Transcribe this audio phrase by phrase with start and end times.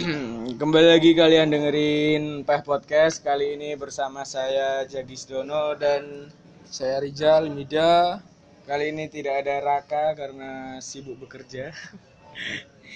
[0.60, 3.20] Kembali lagi kalian dengerin Peh Podcast.
[3.20, 6.32] Kali ini bersama saya Jagis Dono dan
[6.64, 8.16] Saya Rizal Mida.
[8.64, 11.68] kali ini tidak ada Raka karena sibuk bekerja.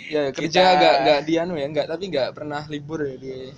[0.08, 3.52] Ya kerja Kita- nggak nggak di anu ya nggak tapi nggak pernah libur ya dia.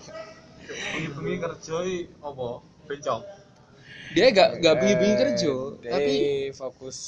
[0.67, 1.77] bengi-bengi kerja
[2.21, 2.49] apa?
[2.85, 3.23] Bencok
[4.13, 6.15] Dia nggak nggak bengi-bengi kerja Dia tapi
[6.53, 6.99] fokus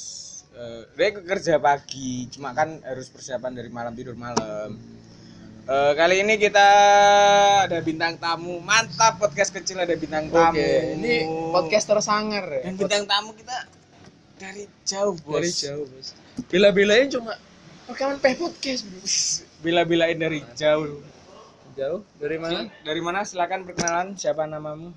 [0.57, 4.81] eh, Dia kerja pagi Cuma kan harus persiapan dari malam tidur malam
[5.69, 6.65] Eh, Kali ini kita
[7.69, 8.57] ada bintang tamu.
[8.65, 10.57] Mantap podcast kecil ada bintang tamu.
[10.57, 12.73] Oke, ini podcaster sangar ya.
[12.73, 13.69] Dan bintang tamu kita
[14.41, 15.37] dari jauh bos.
[15.37, 16.17] Dari jauh bos.
[16.49, 17.37] Bila-bilain cuma
[17.85, 19.01] rekaman peh podcast bro.
[19.61, 21.05] Bila-bilain dari jauh.
[21.77, 22.01] Jauh?
[22.17, 22.73] Dari mana?
[22.81, 23.29] Dari mana?
[23.29, 24.17] Silakan perkenalan.
[24.17, 24.97] Siapa namamu?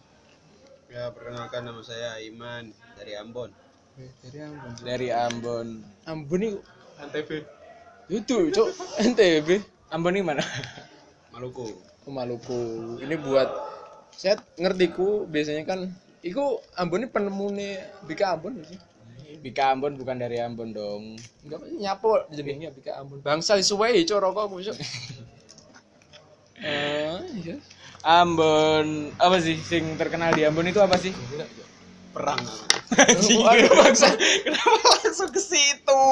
[0.88, 3.52] Ya perkenalkan nama saya Iman dari Ambon.
[4.24, 4.72] Dari Ambon.
[4.88, 5.68] Dari Ambon.
[6.08, 6.56] Ambon nih
[7.12, 7.30] NTB
[8.08, 8.70] itu cok
[9.04, 9.81] NTB.
[9.92, 10.40] Ambon ini mana?
[11.36, 11.68] Maluku
[12.08, 12.98] Oh, Maluku.
[13.04, 13.50] Ini buat
[14.16, 15.80] saya ngertiku biasanya kan
[16.24, 17.74] Iku Ambon ini penemu nih
[18.08, 18.80] Bika Ambon sih?
[19.44, 23.20] Bika Ambon bukan dari Ambon dong Enggak nyapo jenengnya Bika Ambon.
[23.20, 24.78] Bangsa suwe cok rokok besok.
[26.62, 27.58] Eh, iya.
[28.06, 31.10] Ambon apa sih sing terkenal di Ambon itu apa sih?
[32.12, 32.42] Perang
[32.92, 34.12] Waduh, bangsa.
[34.44, 36.04] Kenapa langsung ke situ?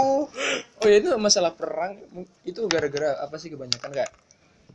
[0.80, 2.00] Oh ya itu masalah perang
[2.47, 4.11] itu gara-gara apa sih kebanyakan kayak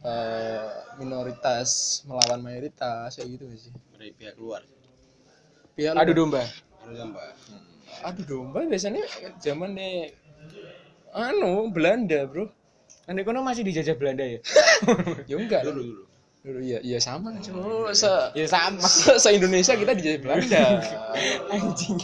[0.04, 0.68] eh,
[1.00, 3.72] minoritas melawan mayoritas kayak gitu nggak sih.
[3.96, 4.60] dari pihak luar
[5.74, 6.44] Pihak Aduh domba.
[6.84, 7.28] harus mbak
[8.04, 9.00] aduh domba biasanya
[9.40, 10.12] zaman nih
[11.16, 12.52] anu Belanda bro.
[13.08, 14.40] Kan kono masih dijajah Belanda ya?
[15.30, 16.03] Ya enggak dulu dulu.
[16.44, 18.84] Iya iya sama cuma se ya sama.
[19.16, 20.60] se Indonesia kita dijajah Belanda.
[21.52, 21.96] Anjing.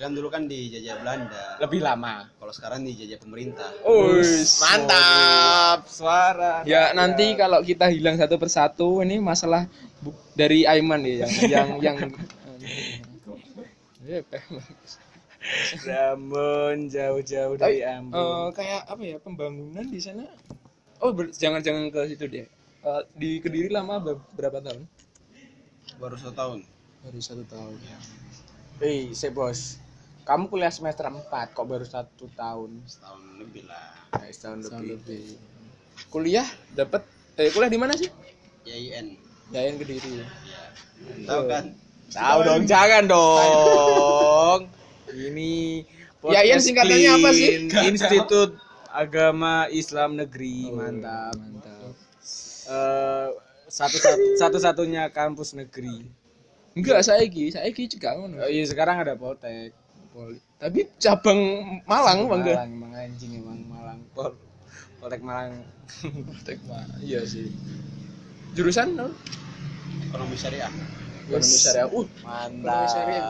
[0.00, 2.24] kan dulu kan dijajah Belanda Lebih lama.
[2.40, 5.84] kalau sekarang dijajah pemerintah Uis, Mantap.
[5.84, 6.64] Suara.
[6.64, 9.68] Ya nanti kalau kita hilang satu persatu ini masalah
[10.32, 11.96] dari Aiman ya yang yang yang
[14.00, 14.24] Ya.
[16.10, 18.16] Ambon jauh-jauh dari Ambon.
[18.16, 20.24] eh, kayak apa ya pembangunan di sana?
[20.98, 22.48] Oh ber- jangan jangan ke situ deh.
[22.80, 24.88] Eh, di Kediri lama ber- berapa tahun?
[26.00, 26.58] baru satu tahun
[27.04, 27.76] Baru satu tahun.
[28.80, 29.76] Eh, si bos.
[30.24, 32.80] Kamu kuliah semester 4 kok baru satu tahun?
[32.88, 34.96] setahun lebih lah Nah, setahun Tahun lebih.
[34.96, 35.36] lebih.
[36.08, 37.04] Kuliah dapat
[37.36, 38.08] eh kuliah di mana sih?
[38.64, 39.16] YIN
[39.50, 40.24] Yayan Kediri.
[41.28, 41.64] tahu kan
[42.10, 44.58] Tahu dong, jangan dong.
[45.10, 45.84] Ini
[46.20, 47.48] Ya, Ian, singkatannya apa sih?
[47.88, 48.56] Institut
[48.90, 51.32] Agama Islam Negeri, mantap.
[51.38, 51.79] Mantap.
[52.70, 53.28] Eh,
[53.66, 53.96] satu
[54.38, 56.06] satu satunya kampus negeri.
[56.78, 58.46] Enggak, saiki, saiki juga ngono.
[58.46, 59.74] Oh, iya sekarang ada Poltek.
[60.10, 60.38] Poli.
[60.58, 61.38] Tapi cabang
[61.86, 62.54] Malang bangga.
[62.58, 63.98] Malang, emang anjing emang Malang.
[64.10, 64.34] Pol
[64.98, 65.62] Poltek Malang.
[66.46, 66.98] Tek Malang.
[67.02, 67.50] Iya sih.
[68.58, 69.14] Jurusan no?
[70.10, 70.70] ekonomi syariah
[71.26, 71.86] Ekonomi syariah.
[71.90, 72.86] Uh, Mantap.
[72.90, 73.26] syariah.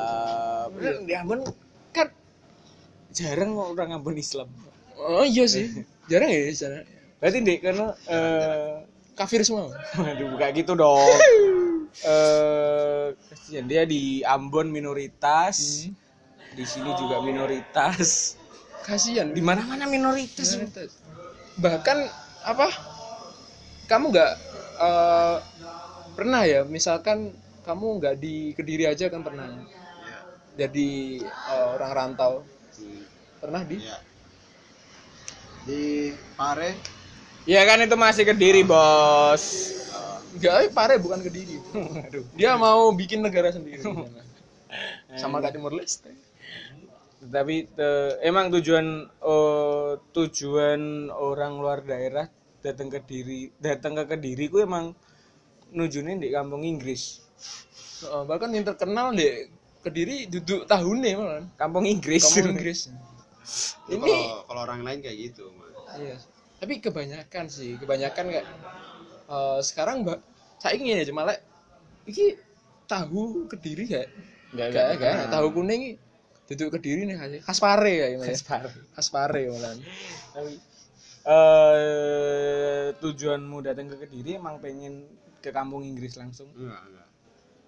[0.73, 1.41] Bener, di Ambon
[1.93, 2.09] kan
[3.13, 4.49] jarang kok orang Ambon Islam.
[4.97, 5.69] oh iya sih.
[6.11, 6.83] Jarang ya sana.
[7.23, 8.90] Berarti dek karena eh
[9.21, 9.69] Kafir semua.
[10.01, 10.97] Waduh, bukan gitu dong.
[12.01, 15.85] Eh, kasihan dia di Ambon minoritas,
[16.57, 18.39] di sini juga minoritas.
[18.89, 20.57] Kasihan Di mana-mana minoritas.
[20.57, 20.97] Minoritas.
[21.61, 21.99] Bahkan
[22.49, 22.73] apa?
[23.91, 24.33] Kamu nggak
[24.81, 25.37] eh,
[26.17, 26.65] pernah ya?
[26.65, 27.37] Misalkan
[27.69, 29.45] kamu nggak di kediri aja kan pernah.
[30.09, 30.19] ya
[30.65, 32.47] Jadi eh, orang rantau
[32.81, 33.05] Hmm,
[33.45, 33.99] pernah di ya
[35.69, 37.00] di Pare
[37.49, 39.43] Ya kan itu masih kediri bos.
[40.37, 41.59] Enggak, eh, pare bukan kediri.
[42.39, 43.83] Dia mau bikin negara sendiri.
[45.21, 46.13] Sama kayak Timur Leste.
[47.21, 52.25] Tapi te- emang tujuan oh, tujuan orang luar daerah
[52.65, 54.97] datang ke diri datang ke kediri ku emang
[55.75, 57.21] nujunin di kampung Inggris.
[58.07, 59.51] Eh, bahkan yang terkenal deh
[59.85, 61.45] kediri duduk tahunnya malah.
[61.61, 62.25] Kampung Inggris.
[62.25, 62.89] Kamu Inggris.
[63.91, 66.17] Ini kalau kalau orang lain kayak gitu mas iya.
[66.61, 68.47] Tapi kebanyakan sih, kebanyakan kayak
[69.33, 70.21] eh, sekarang mbak
[70.61, 71.41] saya ingin ya cuma lek
[72.05, 72.37] iki
[72.85, 74.09] tahu kediri gak?
[74.53, 75.97] Enggak, Gak, gak, tahu kuning
[76.51, 78.27] duduk kediri nih khas- khas pare ya ini.
[78.27, 78.71] Khas Pare.
[78.93, 79.73] Khas pare malah.
[80.35, 80.53] Tapi,
[81.31, 85.07] eh tujuanmu datang ke Kediri emang pengen
[85.39, 87.00] ke kampung Inggris langsung enggak enggak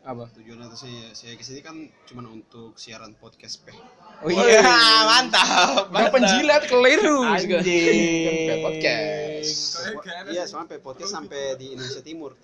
[0.02, 0.26] apa?
[0.34, 1.76] tujuan atas saya saya ke sini kan
[2.10, 3.74] cuma untuk siaran podcast peh
[4.22, 4.62] Oh iya,
[5.02, 5.90] mantap.
[5.90, 7.26] Yang penjilat keliru.
[7.26, 8.62] Anjing.
[8.62, 9.82] Podcast.
[10.30, 12.38] iya sampai podcast sampai di Indonesia Timur.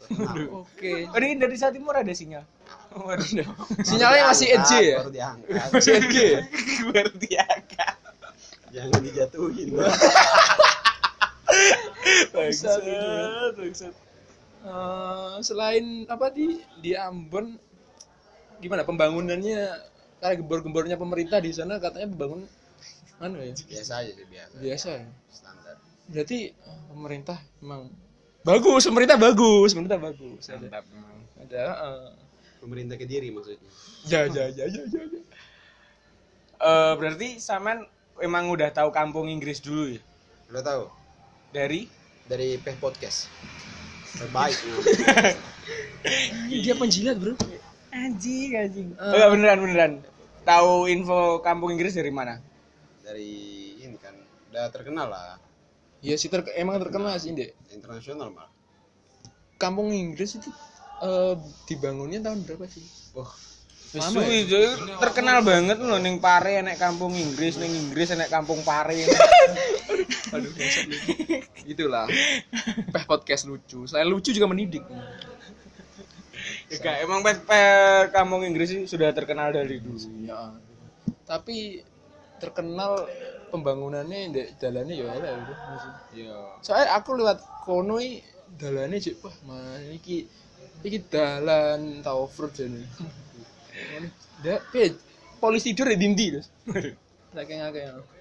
[0.67, 1.07] Oke.
[1.07, 2.43] Oh, ini dari Jawa Timur ada sinyal.
[2.99, 3.47] Waduh.
[3.87, 4.99] Sinyalnya masih EJ ya?
[5.07, 6.17] baru diangkat CG.
[6.91, 7.97] Baru diangkat.
[8.75, 9.69] jangan dijatuhin
[12.35, 12.83] Bangsat,
[13.55, 13.95] bangsat.
[14.59, 17.55] Eh, selain apa di di Ambon
[18.59, 19.87] gimana pembangunannya?
[20.19, 22.43] Kayak gembor-gembornya pemerintah di sana katanya pembangun
[23.23, 23.55] anu ya?
[23.55, 24.55] Biasa aja sih biasa.
[24.59, 25.07] Biasa ya?
[25.31, 25.77] Standar.
[26.11, 27.87] Berarti eh, pemerintah emang
[28.43, 30.43] bagus pemerintah bagus pemerintah bagus.
[30.51, 31.19] Mantap memang.
[31.39, 32.11] ada eh,
[32.59, 33.63] pemerintah kediri maksudnya.
[34.11, 35.23] Ya ya ya ya ya, ya.
[36.59, 37.87] Eh, berarti Saman
[38.19, 40.03] emang udah tahu kampung Inggris dulu ya?
[40.51, 40.85] udah tahu?
[41.55, 41.87] Dari?
[42.27, 43.31] Dari Peh Podcast
[44.17, 44.57] terbaik
[46.49, 47.35] dia penjilat bro
[47.93, 48.89] anjing anjing.
[48.95, 49.13] Eh.
[49.13, 49.93] Enggak beneran beneran.
[50.49, 52.41] Tahu info kampung Inggris dari mana?
[53.09, 53.33] dari
[53.81, 54.13] ini kan
[54.53, 55.41] udah terkenal lah
[56.05, 58.53] ya sih ter emang terkenal sih dek internasional malah
[59.57, 60.53] kampung Inggris itu
[61.01, 61.35] eh,
[61.65, 62.85] dibangunnya tahun berapa sih
[63.17, 63.33] Wah,
[63.97, 64.45] Lama Wis ya?
[64.45, 64.63] itu
[65.01, 68.93] terkenal banget loh ning Pare enek kampung Inggris, ning Inggris enek kampung Pare.
[70.35, 70.53] Aduh.
[71.65, 72.07] Itulah.
[72.93, 73.85] Peh podcast lucu.
[73.89, 74.85] Selain lucu juga mendidik.
[76.69, 77.61] Enggak, emang pe, pe
[78.13, 79.99] kampung Inggris sih sudah terkenal dari dulu.
[80.25, 80.53] Ya.
[81.25, 81.83] Tapi
[82.39, 83.09] terkenal
[83.51, 85.55] pembangunannya di jalannya ya elek bro.
[86.15, 86.37] Iya.
[86.63, 90.29] Soalnya aku lewat kono i dalane jek wah man iki
[90.85, 92.85] iki dalan fruit jane.
[94.45, 94.61] Ndak
[95.39, 96.47] polisi tidur di dindi terus.
[97.35, 98.18] Saking akeh.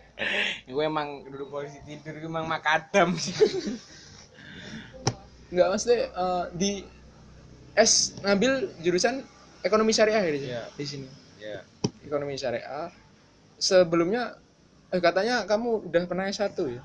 [0.65, 3.33] Iku emang duduk polisi tidur iku emang makadam sih.
[5.53, 6.71] Enggak mesti eh, di
[7.77, 9.21] S ngambil jurusan
[9.61, 10.49] ekonomi syariah ya di sini.
[10.49, 10.63] Iya.
[10.73, 11.07] Di sini.
[11.39, 11.59] ya
[12.03, 12.89] Ekonomi syariah.
[13.61, 14.35] Sebelumnya
[14.91, 16.83] eh, katanya kamu udah pernah S1 ya?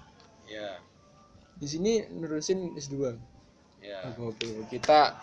[0.51, 0.71] ya
[1.57, 3.17] Di sini nerusin S2.
[3.83, 5.15] ya Oke, kita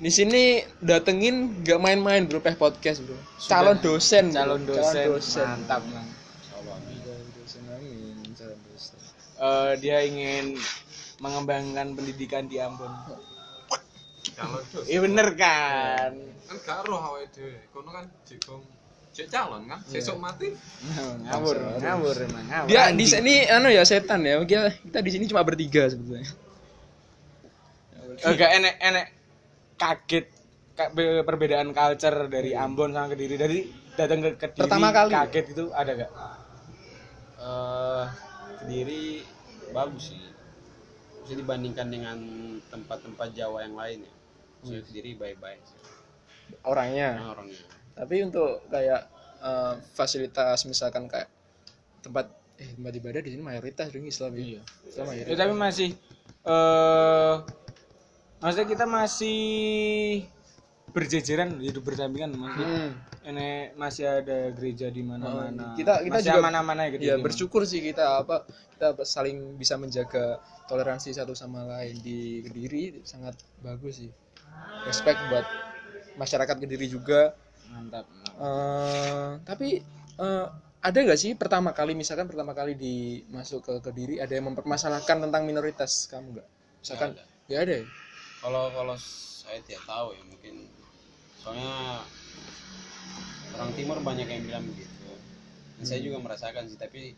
[0.00, 4.32] di sini datengin nggak main-main bro peh podcast bro calon dosen.
[4.32, 5.44] Calon dosen, dosen.
[5.44, 5.84] mantap.
[5.84, 8.56] calon dosen amin calon
[9.40, 10.52] Eh, dia ingin
[11.16, 12.92] mengembangkan pendidikan di Ambon.
[14.36, 16.12] calon Iya bener kan?
[16.44, 18.60] kan gak roh awake dhewe kono kan jekong
[19.10, 20.50] jek calon kan sesuk mati
[21.22, 22.68] ngawur, ngawur emang ngawur.
[22.68, 23.08] dia di Anjing.
[23.08, 26.26] sini anu ya setan ya kita, kita di sini cuma bertiga sebetulnya
[28.20, 29.06] agak enek enek
[29.76, 30.26] kaget
[30.74, 33.58] ka- be- perbedaan culture dari Ambon sama Kediri dari
[33.94, 35.10] datang ke Kediri Pertama kali.
[35.10, 36.10] kaget itu ada gak?
[38.70, 39.26] Kediri
[39.74, 40.22] bagus sih.
[41.26, 42.18] Bisa dibandingkan dengan
[42.70, 44.12] tempat-tempat Jawa yang lain ya.
[44.62, 45.58] Maksudnya kediri baik-baik
[46.64, 47.08] orangnya.
[47.18, 47.62] Nah, orangnya.
[47.94, 49.02] Tapi untuk kayak
[49.42, 51.28] eh, fasilitas misalkan kayak
[52.00, 54.40] tempat eh tempat ibadah di sini mayoritas dong Islam ya.
[54.40, 54.62] Iya.
[54.88, 55.88] Islam Ya, tapi masih
[56.40, 57.34] eh
[58.40, 59.40] maksudnya kita masih
[60.90, 62.68] berjejeran hidup berdampingan maksudnya.
[62.68, 63.09] Hmm.
[63.20, 65.72] Enek masih ada gereja di mana-mana.
[65.72, 69.60] Oh, kita kita masih juga mana-mana ya Kediri ya bersyukur sih kita apa kita saling
[69.60, 73.04] bisa menjaga toleransi satu sama lain di kediri.
[73.04, 74.10] Sangat bagus sih.
[74.88, 75.44] Respect buat
[76.16, 77.36] masyarakat kediri juga.
[77.68, 78.08] Mantap.
[78.40, 79.84] Eh, tapi
[80.16, 80.46] eh,
[80.80, 85.28] ada nggak sih pertama kali misalkan pertama kali di masuk ke kediri ada yang mempermasalahkan
[85.28, 86.08] tentang minoritas?
[86.08, 86.48] Kamu nggak?
[86.80, 87.20] Misalkan
[87.52, 87.86] nggak ada ya?
[88.40, 90.54] Kalau kalau saya tidak tahu ya mungkin.
[91.40, 92.04] Soalnya
[93.56, 94.90] orang timur banyak yang bilang begitu
[95.80, 97.16] Dan saya juga merasakan sih tapi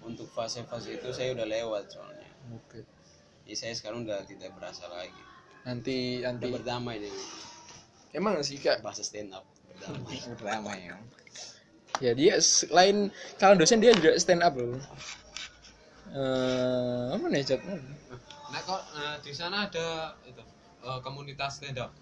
[0.00, 2.30] untuk fase-fase itu saya udah lewat soalnya.
[2.54, 2.80] Oke.
[3.44, 5.22] Jadi saya sekarang udah tidak berasa lagi.
[5.68, 6.48] Nanti nanti.
[6.48, 7.26] Udah berdamai dengan
[8.16, 8.80] emang sih kak?
[8.80, 9.44] Bahasa stand up.
[9.68, 10.16] Berdamai.
[10.48, 10.96] Ramai ya.
[11.98, 14.80] Ya dia selain calon dosen dia juga stand up loh.
[16.16, 17.60] Eh apa nih Jat?
[18.48, 20.40] nah kok eh, di sana ada itu
[20.80, 21.92] eh, komunitas stand up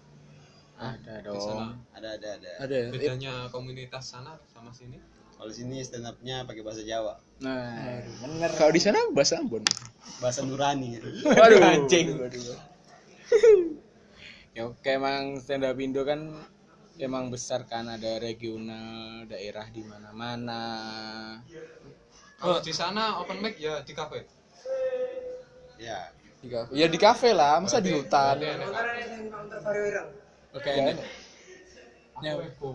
[0.77, 1.73] ada sana dong.
[1.97, 2.51] ada ada ada.
[2.61, 2.87] Ada ya?
[2.93, 5.01] Bedanya komunitas sana sama sini?
[5.37, 7.17] Kalau sini stand upnya pakai bahasa Jawa.
[7.41, 8.49] Nah bener.
[8.57, 9.65] Kalau di sana bahasa Ambon.
[10.21, 10.97] Bahasa Nurani.
[11.25, 11.61] Waduh.
[11.61, 12.17] Anjing.
[12.17, 12.41] waduh.
[14.57, 16.33] ya oke emang stand up Indo kan
[16.97, 20.61] emang besar kan ada regional daerah di mana-mana.
[22.37, 24.25] Kalau di sana open mic ya di kafe?
[25.77, 26.13] Ya.
[26.41, 26.69] Di kafe.
[26.73, 28.41] Ya di kafe lah masa di hutan?
[28.41, 30.26] Berarti
[30.57, 30.93] oke Ya,
[32.17, 32.69] ini Apa itu?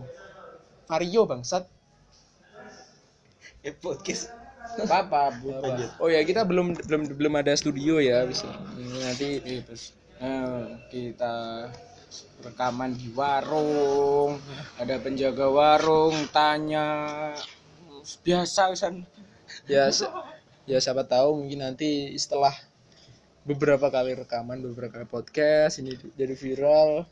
[0.87, 1.63] Vario bangsat.
[3.59, 4.31] Eh podcast.
[4.79, 5.29] Apa?
[5.29, 5.59] Apa
[5.99, 8.47] oh ya kita belum belum belum ada studio ya bisa
[9.03, 11.67] nanti Iya, terus eh, kita
[12.41, 14.39] rekaman di warung
[14.77, 16.87] ada penjaga warung tanya
[18.23, 19.03] biasa wisan
[19.65, 20.09] ya se-
[20.63, 22.53] ya siapa tahu mungkin nanti setelah
[23.43, 27.03] beberapa kali rekaman beberapa kali podcast ini jadi viral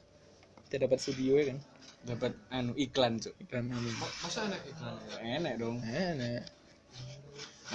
[0.72, 1.60] kita dapat studio ya kan?
[2.08, 3.36] Dapat anu iklan cuk.
[3.44, 4.96] Iklan Ma- masa enak iklan?
[5.20, 5.84] Enak dong.
[5.84, 6.48] Enak.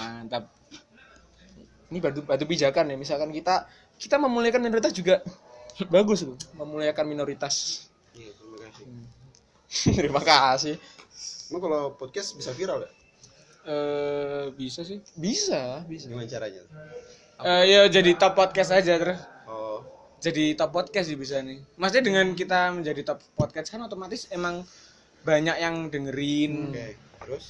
[0.01, 0.49] Mantap.
[1.93, 2.97] Ini batu batu pijakan ya.
[2.97, 3.69] Misalkan kita
[4.01, 5.21] kita memuliakan minoritas juga.
[5.93, 7.85] Bagus tuh memuliakan minoritas.
[8.17, 8.85] Iya, terima kasih.
[10.01, 10.75] terima kasih.
[11.53, 12.89] Emang kalau podcast bisa viral ya?
[13.69, 15.05] Eh bisa sih.
[15.13, 16.09] bisa bisa.
[16.09, 16.65] Gimana caranya?
[17.45, 19.36] Eh ya jadi top podcast aja terus.
[20.17, 21.61] Jadi top podcast sih bisa nih.
[21.77, 24.65] Maksudnya dengan kita menjadi top podcast kan otomatis emang
[25.21, 26.73] banyak yang dengerin.
[26.73, 26.87] oke.
[27.21, 27.45] Terus?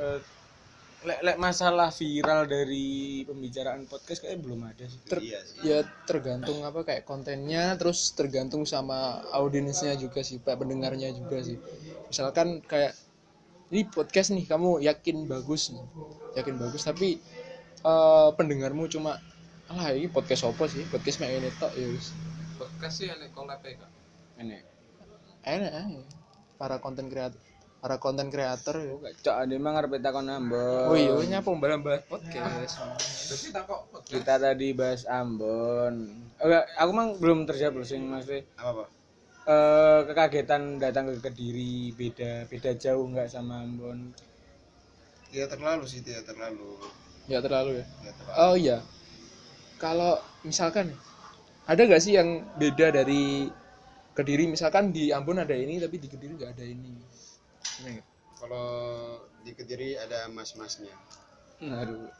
[0.00, 0.18] Eh,
[1.00, 5.00] lek lek masalah viral dari pembicaraan podcast kayaknya belum ada sih.
[5.08, 5.56] Ter- iya sih.
[5.64, 11.56] ya tergantung apa kayak kontennya terus tergantung sama audiensnya juga sih pak pendengarnya juga sih
[12.04, 12.92] misalkan kayak
[13.72, 15.84] ini podcast nih kamu yakin bagus nih
[16.36, 17.16] yakin bagus tapi
[17.80, 19.16] eh, pendengarmu cuma
[19.70, 22.10] alah ini podcast apa sih podcast mek ini tok ya wis
[22.58, 23.88] Podcast sih enek collab e, Kak.
[24.36, 24.58] Ini.
[25.46, 26.02] enak aja
[26.58, 27.38] para konten kreator
[27.80, 30.90] para konten kreator ya Cok, ada emang ngarep takon nambah.
[30.90, 32.76] oh iya nyapa bahas podcast
[33.30, 35.94] Terus kita kok podcast Kita tadi bahas Ambon.
[36.36, 38.88] Enggak, aku mang belum terjawab loh sing maksudnya Apa, Pak?
[39.40, 44.12] eh kekagetan datang ke Kediri beda beda jauh nggak sama Ambon.
[45.30, 46.74] Tidak terlalu sih, tidak terlalu.
[47.30, 48.36] ya terlalu ya Tidak terlalu.
[48.36, 48.82] Oh iya.
[49.80, 50.92] Kalau misalkan
[51.64, 53.48] ada gak sih yang beda dari
[54.10, 56.92] Kediri misalkan di Ambon ada ini tapi di Kediri nggak ada ini.
[58.36, 58.66] Kalau
[59.40, 60.92] di Kediri ada mas-masnya.
[61.64, 62.10] Aduh.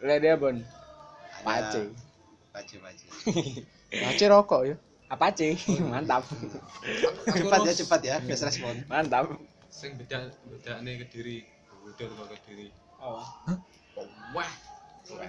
[1.45, 1.83] Ada- Pace.
[2.55, 3.05] Pace, pace.
[4.07, 4.77] Pace rokok ya.
[5.11, 5.59] Apa sih?
[5.93, 6.25] Mantap.
[7.29, 8.17] cepat ya, cepat ya.
[8.23, 8.75] Fast respon.
[8.87, 9.35] Mantap.
[9.69, 11.45] sing beda bedane Kediri.
[11.85, 12.71] Udah kok Kediri.
[13.03, 13.21] Oh,
[14.33, 14.70] wah.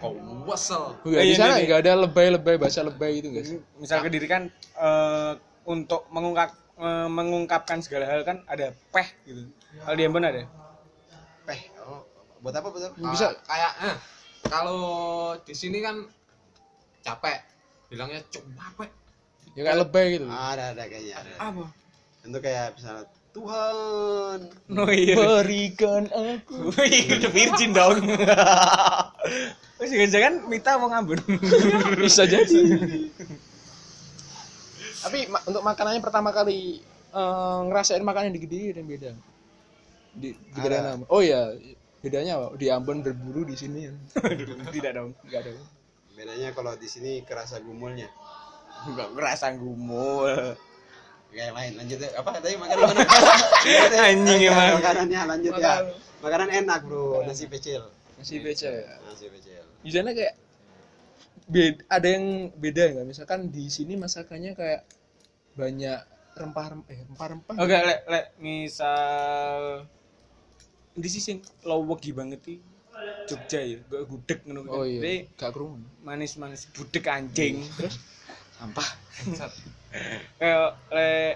[0.02, 0.14] Kau
[0.46, 0.98] wesel.
[1.02, 3.50] Oh, iya, Eh, di iya, sana nggak ada lebay-lebay bahasa lebay itu guys.
[3.78, 5.34] Misal Kediri kan eh,
[5.66, 6.50] untuk mengungkap
[6.82, 9.50] eh, mengungkapkan segala hal kan ada peh gitu.
[9.86, 10.46] Kalau di Ambon ada.
[11.46, 11.62] Peh.
[11.86, 12.06] Oh,
[12.42, 12.96] buat apa, buat apa?
[12.98, 13.34] Bisa.
[13.46, 13.96] Kayak eh,
[14.50, 14.82] kalau
[15.42, 16.06] di sini kan
[17.06, 17.42] capek.
[17.90, 18.90] Bilangnya capek.
[19.58, 20.26] Ya kayak lebay gitu.
[20.32, 21.16] Ada, ada kayaknya.
[21.20, 21.32] Ada.
[21.42, 21.66] Apa?
[22.24, 24.40] Itu kayak misalnya Tuhan.
[24.76, 25.16] Oh iya.
[25.16, 26.56] Berikan aku.
[26.76, 28.04] Wih, udah virgin dong.
[29.80, 31.20] Wes jangan Mita mau ngambun.
[31.98, 32.60] Bisa jadi.
[35.02, 36.78] tapi ma- untuk makanannya pertama kali
[37.10, 39.12] eh, ngerasain makanan di Kediri ada yang beda.
[40.12, 40.60] Di, di.
[41.08, 41.56] Oh iya,
[42.04, 42.48] bedanya apa?
[42.60, 43.94] Di Ambon berburu di sini ya.
[44.76, 45.16] Tidak dong.
[45.26, 45.52] Nggak ada.
[46.14, 48.12] Bedanya kalau di sini kerasa gumulnya.
[48.86, 50.54] Enggak ngerasa gumul.
[51.32, 51.72] Kayak lain.
[51.80, 52.10] Lanjut ya.
[52.20, 53.02] Apa tadi makanan mana?
[54.12, 54.76] Anjing emang.
[54.78, 55.74] Makanannya lanjut ya.
[56.22, 57.26] Makanan enak, Bro.
[57.26, 57.88] Nasi pecel.
[58.22, 59.02] Masih beca ya.
[59.02, 59.66] Nasi pecel.
[59.82, 60.38] Di sana kayak
[61.50, 63.08] beda, ada yang beda nggak?
[63.10, 64.86] Misalkan di sini masakannya kayak
[65.58, 66.00] banyak
[66.38, 67.56] rempah-rempah, eh, rempah-rempah.
[67.58, 69.82] Oke, lek lek misal
[70.94, 72.60] di sisi lowegi banget sih.
[73.26, 74.62] Jogja ya, gue gudeg ngono.
[74.70, 75.82] Oh Jadi, iya, gak kerumun.
[76.06, 77.66] manis-manis gudeg anjing.
[77.74, 77.98] Terus
[78.62, 78.86] sampah.
[80.40, 81.36] Kayak lek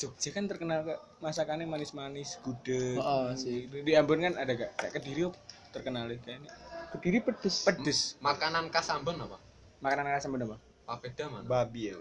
[0.00, 2.96] Jogja kan terkenal ke masakannya manis-manis, gudeg.
[2.96, 3.68] Oh, sih.
[3.68, 4.72] Di Ambon kan ada gak?
[4.80, 5.28] Kayak Kediri
[5.76, 6.48] terkenal kayaknya.
[6.96, 7.68] Kediri pedes.
[7.68, 8.16] Pedes.
[8.24, 9.36] Makanan khas Ambon apa?
[9.84, 10.56] Makanan khas Ambon apa?
[10.88, 11.44] Papeda mana?
[11.44, 12.00] Babi ya.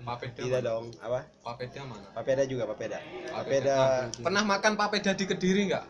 [0.00, 0.68] Papeda Tidak mana?
[0.72, 0.84] dong.
[0.96, 1.20] Apa?
[1.44, 2.08] Papeda mana?
[2.16, 2.98] Papeda juga, papeda.
[3.04, 3.76] Nah, Papeda
[4.16, 5.84] Pernah makan papeda di Kediri nggak?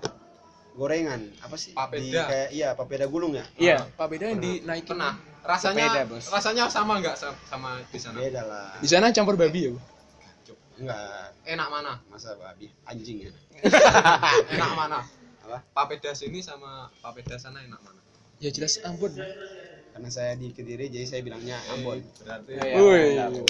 [0.77, 1.21] gorengan.
[1.41, 1.73] Apa sih?
[1.73, 2.05] Papeda.
[2.05, 3.45] Di kayak iya, papeda gulung ya?
[3.57, 3.89] Iya.
[3.97, 4.93] Pak beda yang dinaikin.
[4.93, 5.17] Pernah.
[5.47, 6.25] Rasanya Papeda, Bos.
[6.29, 8.19] rasanya sama nggak sa- sama di sana?
[8.19, 8.75] Beda lah.
[8.77, 9.79] Di sana campur babi ya, Bu?
[10.77, 11.33] Enggak.
[11.47, 11.93] Enak mana?
[12.07, 12.69] Masa babi?
[12.85, 13.33] Anjing ya?
[14.53, 15.01] Enak mana?
[15.41, 15.59] Apa?
[15.73, 18.01] Papeda sini sama papeda sana enak mana?
[18.37, 19.15] Ya jelas Ambon.
[19.89, 22.05] Karena saya di Kediri, jadi saya bilangnya Ambon.
[22.21, 23.17] Berarti Iya, Woi.
[23.17, 23.49] mantap.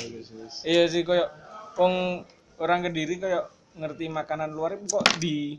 [0.62, 1.26] Iya sih koyo
[1.74, 2.22] wong
[2.56, 5.58] orang Kediri koyo ngerti makanan luar kok di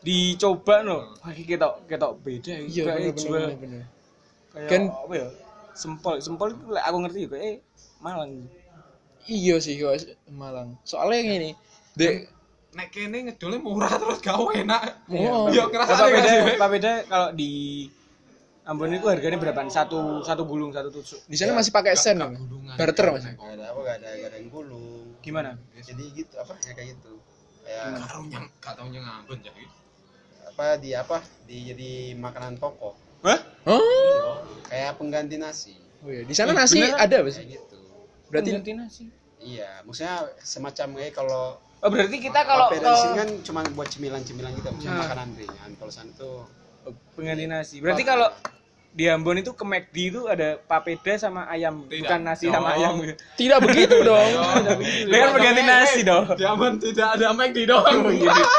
[0.00, 1.16] dicoba no.
[1.16, 2.70] Wah, iki ketok ketok beda iki.
[2.70, 3.82] Iya, Kayak bener jual bener bener.
[4.56, 5.28] Kayak Kan- apa ya?
[5.76, 7.60] Sempol, sempol itu lek aku ngerti juga eh
[8.00, 8.48] Malang.
[9.28, 9.92] Iya sih kok
[10.32, 10.80] Malang.
[10.88, 11.50] Soalnya yang ini,
[11.92, 12.32] dek
[12.76, 15.08] Nek kene ngedolnya murah terus gak enak.
[15.08, 15.48] Oh.
[15.48, 16.30] Iya, Apa ngerasa beda?
[16.60, 17.52] Apa beda kalau di
[18.68, 19.64] Ambon itu harganya berapa?
[19.72, 21.22] Satu satu gulung satu tusuk.
[21.24, 22.18] di sana masih pakai sen.
[22.76, 23.32] Barter masih.
[23.32, 25.16] Gak ada apa, gak ada, gak ada yang gulung.
[25.24, 25.56] Gimana?
[25.72, 26.52] Jadi gitu, apa?
[26.60, 27.12] Ya kayak gitu.
[27.64, 29.62] Kayak Gak tau nyang, gak tau nyang Ambon jadi.
[30.46, 31.16] apa di apa?
[31.48, 33.05] Di jadi makanan pokok.
[33.26, 33.40] Hah?
[33.66, 34.38] Oh.
[34.70, 35.74] Kayak pengganti nasi.
[36.06, 37.02] Oh iya, di sana nasi Beneran?
[37.02, 37.42] ada apa sih?
[37.42, 37.78] Kayak gitu.
[38.30, 39.04] Berarti Pengganti nasi.
[39.42, 41.44] Iya, maksudnya semacam kayak kalau
[41.84, 45.02] Oh, berarti kita kalau papeda di sini kan cuma buat cemilan-cemilan gitu, maksudnya Nah.
[45.06, 45.70] makanan ringan.
[45.76, 46.48] Kalau sana tuh
[47.14, 47.76] pengganti nasi.
[47.84, 48.26] Berarti kalau
[48.96, 52.00] di Ambon itu ke McD itu ada papeda sama ayam, Tidak.
[52.00, 52.76] bukan nasi sama Oh.
[52.80, 52.94] ayam.
[53.36, 54.30] tidak begitu dong.
[55.04, 56.24] Dia kan pengganti nasi dong.
[56.32, 57.92] Di Ambon tidak ada McD doang.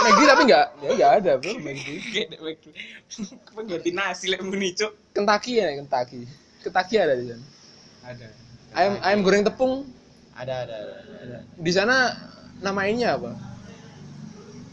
[0.06, 1.58] Maggi tapi enggak, ya enggak ada, Bro.
[1.58, 2.38] McD.
[3.50, 4.94] Pengganti nasi lek muni cuk.
[5.10, 6.22] Kentucky ya, Kentucky.
[6.62, 7.46] Kentucky ada di sana.
[8.06, 8.28] Ada.
[8.78, 9.90] Ayam ayam goreng tepung
[10.38, 10.96] Ada ada ada.
[11.18, 11.38] Ada.
[11.58, 12.14] Di sana
[12.62, 13.34] namanya apa?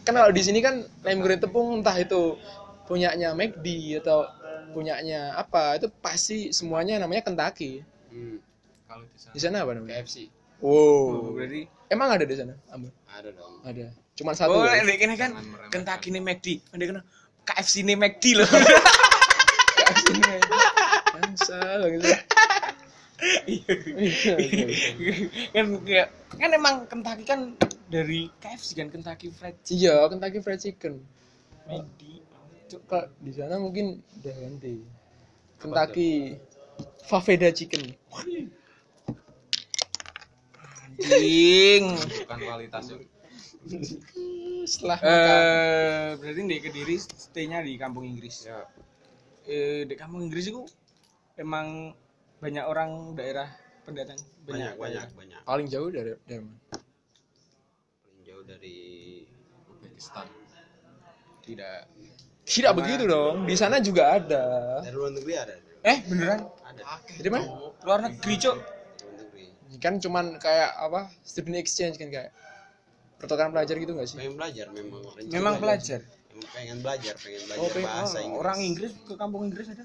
[0.05, 2.37] Kan kalau di sini kan ayam goreng tepung entah itu
[2.85, 3.65] punyanya McD
[3.97, 4.29] atau
[4.75, 7.81] punyanya apa itu pasti semuanya namanya Kentucky.
[8.11, 8.43] Hmm.
[8.85, 9.33] Kalau di sana.
[9.33, 10.03] Di sana apa namanya?
[10.03, 10.17] KFC.
[10.59, 11.35] Oh, Wow.
[11.35, 12.55] berarti Emang ada di sana?
[12.69, 12.91] Ambon?
[13.07, 13.61] Ada dong.
[13.63, 13.87] Ada.
[14.15, 14.57] Cuman satu.
[14.57, 14.83] Oh, ya?
[14.83, 15.71] lek kene kan Jangan meremehkan.
[15.71, 16.47] Kentucky nih McD.
[16.75, 17.03] Ndek kena
[17.45, 18.49] KFC nih McD loh.
[19.77, 20.33] Kayak sini.
[21.13, 22.17] Bangsa bangsa.
[23.47, 25.15] Iya, iya, iya.
[25.55, 27.41] kan kayak kan emang Kentucky kan
[27.87, 31.01] dari KFC kan Kentucky Fried Iya, Kentucky Fried Chicken.
[31.65, 32.24] McD.
[33.21, 34.75] Di sana mungkin udah ganti.
[35.59, 36.37] Kentucky
[37.05, 37.95] Faveda Chicken.
[40.95, 41.85] Anjing.
[42.25, 42.97] Bukan kualitasnya.
[44.65, 48.47] Setelah Eh, berarti di Kediri stay-nya di kampung Inggris.
[48.47, 48.65] Ya.
[49.45, 50.65] Eh, di kampung Inggris itu
[51.37, 51.93] emang
[52.41, 53.49] banyak orang daerah
[53.85, 55.17] pendatang Banyak banyak daerah.
[55.17, 55.41] banyak.
[55.45, 56.57] paling jauh dari dari mana?
[58.01, 58.77] Paling jauh dari
[59.69, 60.29] Uzbekistan.
[61.43, 61.81] Tidak.
[62.45, 63.49] Tidak begitu dong.
[63.49, 64.45] Di sana juga ada.
[64.85, 65.55] dari luar negeri ada.
[65.85, 66.45] Eh, beneran?
[66.65, 66.83] Ada.
[67.17, 67.45] Jadi mana?
[67.85, 68.57] Luar negeri, Cok.
[69.81, 71.09] Kan cuman kayak apa?
[71.25, 72.31] Student exchange kan kayak
[73.17, 74.17] pertukaran pelajar gitu nggak sih?
[74.21, 75.01] Pengen belajar memang.
[75.29, 76.01] Memang belajar.
[76.51, 78.41] pengen belajar, pengen belajar Oh, pengen- bahasa oh, Inggris.
[78.43, 79.85] orang Inggris ke kampung Inggris ada?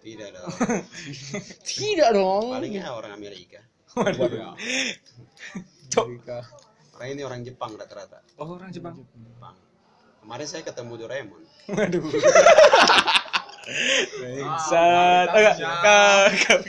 [0.00, 0.50] Tidak dong.
[1.68, 2.46] Tidak dong.
[2.56, 3.60] Palingnya orang Amerika.
[3.98, 4.54] Waduh.
[5.90, 6.06] Cok.
[6.94, 8.22] Orang ini orang Jepang rata-rata.
[8.38, 9.02] Oh, orang Jepang.
[9.02, 9.56] Jepang.
[10.20, 11.42] Kemarin saya ketemu Doraemon.
[11.72, 12.04] Waduh.
[14.20, 15.28] Bangsat.
[15.30, 15.56] Enggak,
[16.32, 16.60] enggak.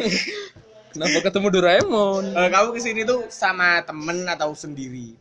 [0.92, 2.24] Kenapa ketemu Doraemon?
[2.36, 5.16] Eh, kamu ke sini tuh sama temen atau sendiri?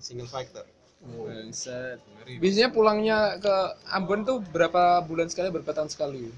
[0.00, 0.64] Single factor.
[1.00, 2.00] Bangsat.
[2.40, 3.54] Biasanya pulangnya ke
[3.90, 6.28] Ambon tuh berapa bulan sekali, berapa tahun sekali?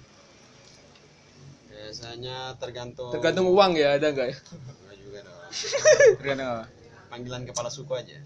[1.68, 4.36] Biasanya tergantung Tergantung uang ya, ada nggak ya?
[4.38, 5.36] Enggak juga dong.
[6.22, 6.64] Tergantung apa?
[7.12, 8.16] Panggilan kepala suku aja.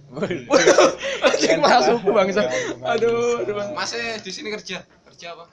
[1.26, 2.46] Anjing masuk bangsa.
[2.86, 3.54] Aduh, aduh.
[3.58, 3.74] Bang.
[3.74, 4.86] Masnya di sini kerja?
[5.10, 5.50] Kerja apa?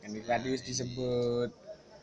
[0.00, 1.52] Kan di radius disebut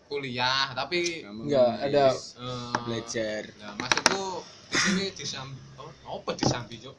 [0.05, 3.49] Kuliah, tapi Enggak, ada eh, belajar.
[3.57, 4.21] Nah, Mas itu
[4.69, 5.57] di sini di Sambi.
[6.05, 6.95] Oh, apa di Sambi, Cuk?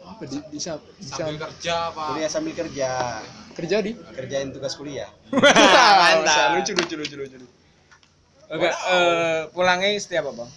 [0.00, 2.10] apa di, bisa Sambil kerja apa?
[2.10, 3.22] Kuliah sambil kerja.
[3.54, 3.94] kerja di?
[3.94, 5.06] Kerjain tugas kuliah.
[6.02, 6.58] Mantap.
[6.58, 7.36] Lucu lucu lucu lucu.
[8.50, 10.50] Oke, eh, pulangnya setiap apa?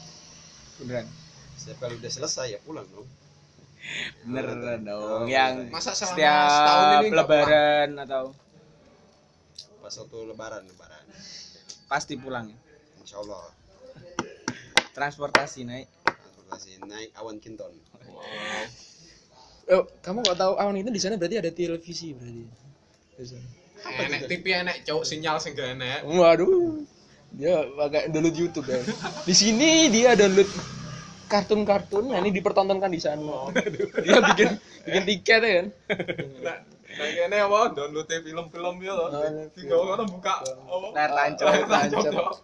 [0.81, 1.05] Beneran.
[1.63, 3.07] Setiap kali udah selesai ya pulang dong.
[4.27, 5.31] Bener dong.
[5.31, 8.23] Yang Masa selama setiap setahun ini nggak lebaran atau
[9.79, 11.03] Pas waktu lebaran lebaran.
[11.87, 12.51] pasti pulang.
[12.51, 12.57] ya?
[12.99, 13.47] Insya Allah.
[14.91, 15.87] Transportasi naik.
[16.03, 17.71] Transportasi naik awan kinton.
[19.71, 22.43] Oh, kamu kok tahu awan itu di sana berarti ada televisi berarti.
[23.15, 23.47] Di sana.
[24.03, 26.03] Enek TV enek cowok sinyal sing enek.
[26.11, 26.83] Waduh.
[27.39, 28.83] Dia pakai download YouTube ya.
[29.23, 30.82] Di sini dia download
[31.33, 33.49] kartun-kartun, nah ini dipertontonkan di sana.
[34.05, 34.49] Dia bikin
[34.85, 35.67] bikin tiket ya kan.
[36.45, 36.57] Nah,
[36.93, 39.09] nah kene apa download film-film ya loh.
[39.57, 40.87] Tinggal orang buka apa?
[40.93, 41.45] Layar tancap.
[41.49, 42.37] Layar tancap.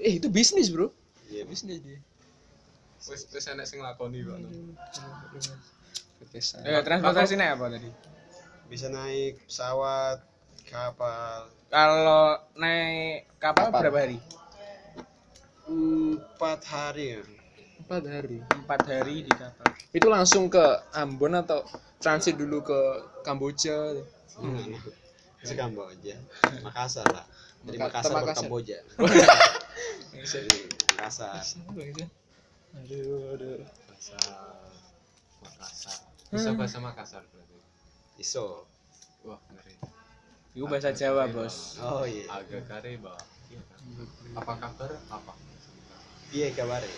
[0.00, 0.88] Eh itu bisnis bro.
[1.28, 2.00] Iya, Bisnis dia.
[3.04, 4.40] Wis wis enek sing lakoni kok.
[6.32, 7.90] Eh, transportasi naik apa tadi?
[8.72, 10.24] bisa naik pesawat,
[10.64, 11.44] kapal.
[11.68, 13.80] Kalau naik kapal Kapal.
[13.84, 14.18] berapa hari?
[15.68, 17.41] Empat hari ya.
[17.92, 18.40] Empat hari.
[18.40, 19.68] Empat hari di kapal.
[19.92, 20.64] Itu langsung ke
[20.96, 21.60] Ambon atau
[22.00, 22.80] transit dulu ke
[23.20, 24.00] Kamboja?
[24.32, 24.72] Hmm.
[25.44, 26.16] Itu Kamboja.
[26.64, 27.28] Makassar lah.
[27.60, 28.44] Dari Maka- Makassar ke Makassar.
[28.48, 28.78] Kamboja.
[28.88, 30.56] Dari
[30.96, 31.36] Makassar.
[32.80, 33.60] Aduh, aduh.
[33.60, 34.16] Bahasa
[35.44, 35.96] Makassar.
[36.32, 37.60] Bisa bahasa Makassar berarti.
[38.16, 38.64] Iso.
[39.28, 39.76] Wah, ngeri.
[40.56, 41.76] Itu bahasa Jawa, Bos.
[41.84, 42.24] Oh iya.
[42.40, 43.20] Agak kare, Mbak.
[43.52, 43.80] Iya kan?
[44.40, 44.96] Apa kabar?
[45.12, 45.51] Apa?
[46.32, 46.88] Iya kabare.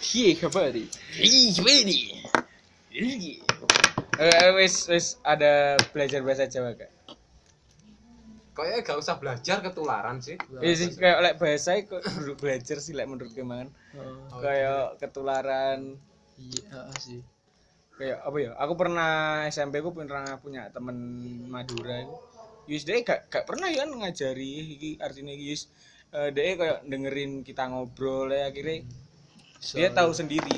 [0.00, 0.88] Hiye kabari.
[4.14, 6.88] Eh, wis wis ada belajar bahasa Jawa gak?
[8.54, 10.38] Kayaknya gak usah belajar ketularan sih.
[10.62, 12.00] Iya sih kayak lek bahasa kok
[12.40, 13.68] belajar sih lek menurut kemangan.
[13.98, 15.98] Oh, Kayak ketularan
[16.40, 17.20] iya sih.
[17.94, 18.50] kayak apa ya?
[18.58, 20.96] Aku pernah SMP ku pernah punya temen
[21.50, 22.16] Madura itu.
[22.64, 25.68] Yus dia gak, gak pernah ya kan ngajari iki artinya iki, Yus
[26.14, 28.86] eh dia kayak dengerin kita ngobrol ya akhirnya
[29.74, 30.54] dia tahu sendiri.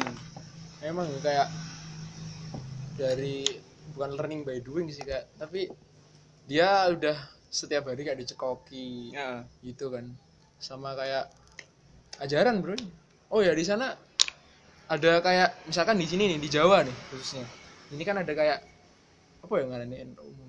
[0.85, 1.49] Emang kayak
[3.01, 3.49] dari
[3.97, 5.73] bukan learning by doing sih kak, tapi
[6.45, 7.17] dia udah
[7.49, 9.49] setiap hari kayak dicekoki Ya.
[9.65, 10.13] gitu kan,
[10.61, 11.33] sama kayak
[12.21, 12.77] ajaran bro.
[13.33, 13.97] Oh ya di sana
[14.93, 17.43] ada kayak misalkan di sini nih di Jawa nih khususnya,
[17.91, 18.61] ini kan ada kayak
[19.43, 20.46] apa ya ngarani NU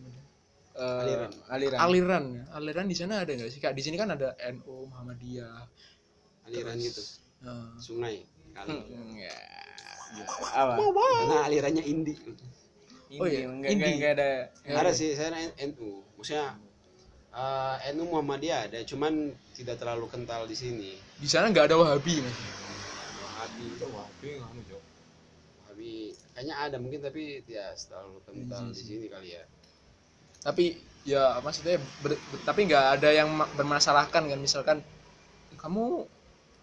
[0.77, 1.31] Eh, Aliran.
[1.49, 1.79] aliran.
[1.81, 2.43] aliran ya.
[2.53, 5.65] aliran di sana ada nggak sih kak di sini kan ada NU Muhammadiyah
[6.45, 7.01] Aliran gitu.
[7.41, 8.21] Nah, Sungai.
[8.53, 8.77] kali
[9.17, 9.33] Ya.
[10.53, 10.77] Apa?
[10.79, 12.15] karena alirannya indie
[13.07, 13.83] Ini, Oh iya, enggak, Indi.
[13.97, 14.13] enggak,
[14.63, 14.81] enggak ada.
[14.85, 15.33] ada sih saya
[15.65, 16.55] NU maksudnya
[17.33, 22.21] eh, NU Muhammadiyah ada cuman tidak terlalu kental di sini Di sana nggak ada Wahabi
[22.21, 22.37] mas.
[23.17, 24.83] Wahabi Wahabi Cuk.
[25.65, 25.91] Wahabi
[26.37, 29.43] kayaknya ada mungkin tapi tidak terlalu kental di sini kali ya
[30.47, 30.65] Tapi
[31.03, 34.77] ya maksudnya ber- ber- tapi nggak ada yang ma- bermasalahkan kan misalkan
[35.55, 36.07] kamu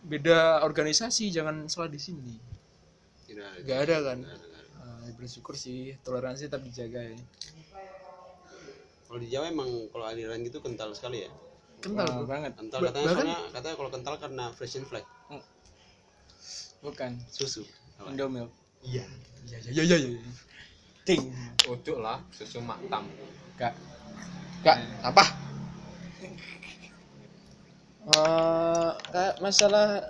[0.03, 2.33] beda organisasi jangan salah di sini.
[3.61, 4.19] Nggak ada kan.
[4.21, 4.61] Ada, ada.
[4.79, 7.17] Ah, bersyukur sih toleransi tetap dijaga ya.
[9.05, 11.31] kalau di Jawa emang kalau aliran gitu kental sekali ya
[11.79, 12.27] Kental bro.
[12.27, 12.51] banget.
[12.59, 15.07] kental katanya bahkan- soalnya katanya kalau kental karena Frisian flag
[16.83, 17.13] Bukan.
[17.31, 17.63] susu?
[18.05, 18.51] Indomilk.
[18.83, 19.07] Iya.
[19.47, 20.21] Iya iya iya iya.
[21.05, 21.29] Ting.
[21.69, 23.05] Ojo lah susu maktam.
[23.61, 23.77] Kak.
[24.65, 25.25] Kak, apa?
[28.05, 30.09] Eh, kayak masalah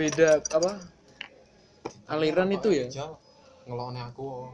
[0.00, 0.80] beda apa?
[2.08, 2.88] Aliran itu ya?
[3.68, 4.52] Ngelone aku.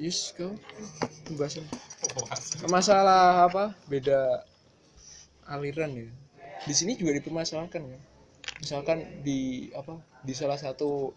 [0.00, 0.56] Yus kau?
[1.28, 1.64] Pembahasan.
[2.72, 3.76] Masalah apa?
[3.84, 4.48] Beda
[5.44, 6.08] aliran ya.
[6.64, 8.00] Di sini juga dipermasalahkan ya.
[8.64, 10.00] Misalkan di apa?
[10.24, 11.12] Di salah satu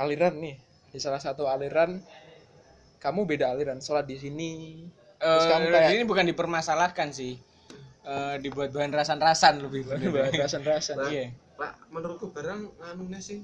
[0.00, 0.56] aliran nih.
[0.92, 2.04] Di salah satu aliran
[3.02, 4.50] kamu beda aliran sholat di sini
[5.18, 7.38] Terus Eh, kamu kayak- ini bukan dipermasalahkan sih.
[8.02, 9.86] Eh, dibuat bahan rasan-rasan lebih
[10.34, 11.30] rasan-rasan Iya.
[11.54, 13.38] Lek menurutku barang nganune sih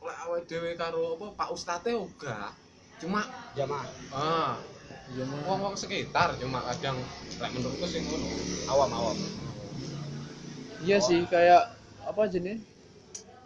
[0.00, 2.48] lek awake dhewe karo apa Pak Ustate uga.
[2.96, 3.20] Cuma
[3.52, 4.56] jamaah ah
[5.12, 5.40] Mas.
[5.44, 6.96] wong-wong sekitar cuma kadang
[7.36, 8.24] lek menurutku sih ngono.
[8.68, 9.16] Awam-awam.
[10.80, 12.64] Iya sih kayak apa jenis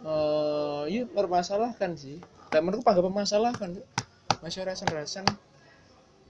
[0.01, 2.23] eh iya permasalahkan sih.
[2.47, 3.75] Dan menurutku agak permasalahkan.
[4.39, 5.25] Masih rasan-rasan.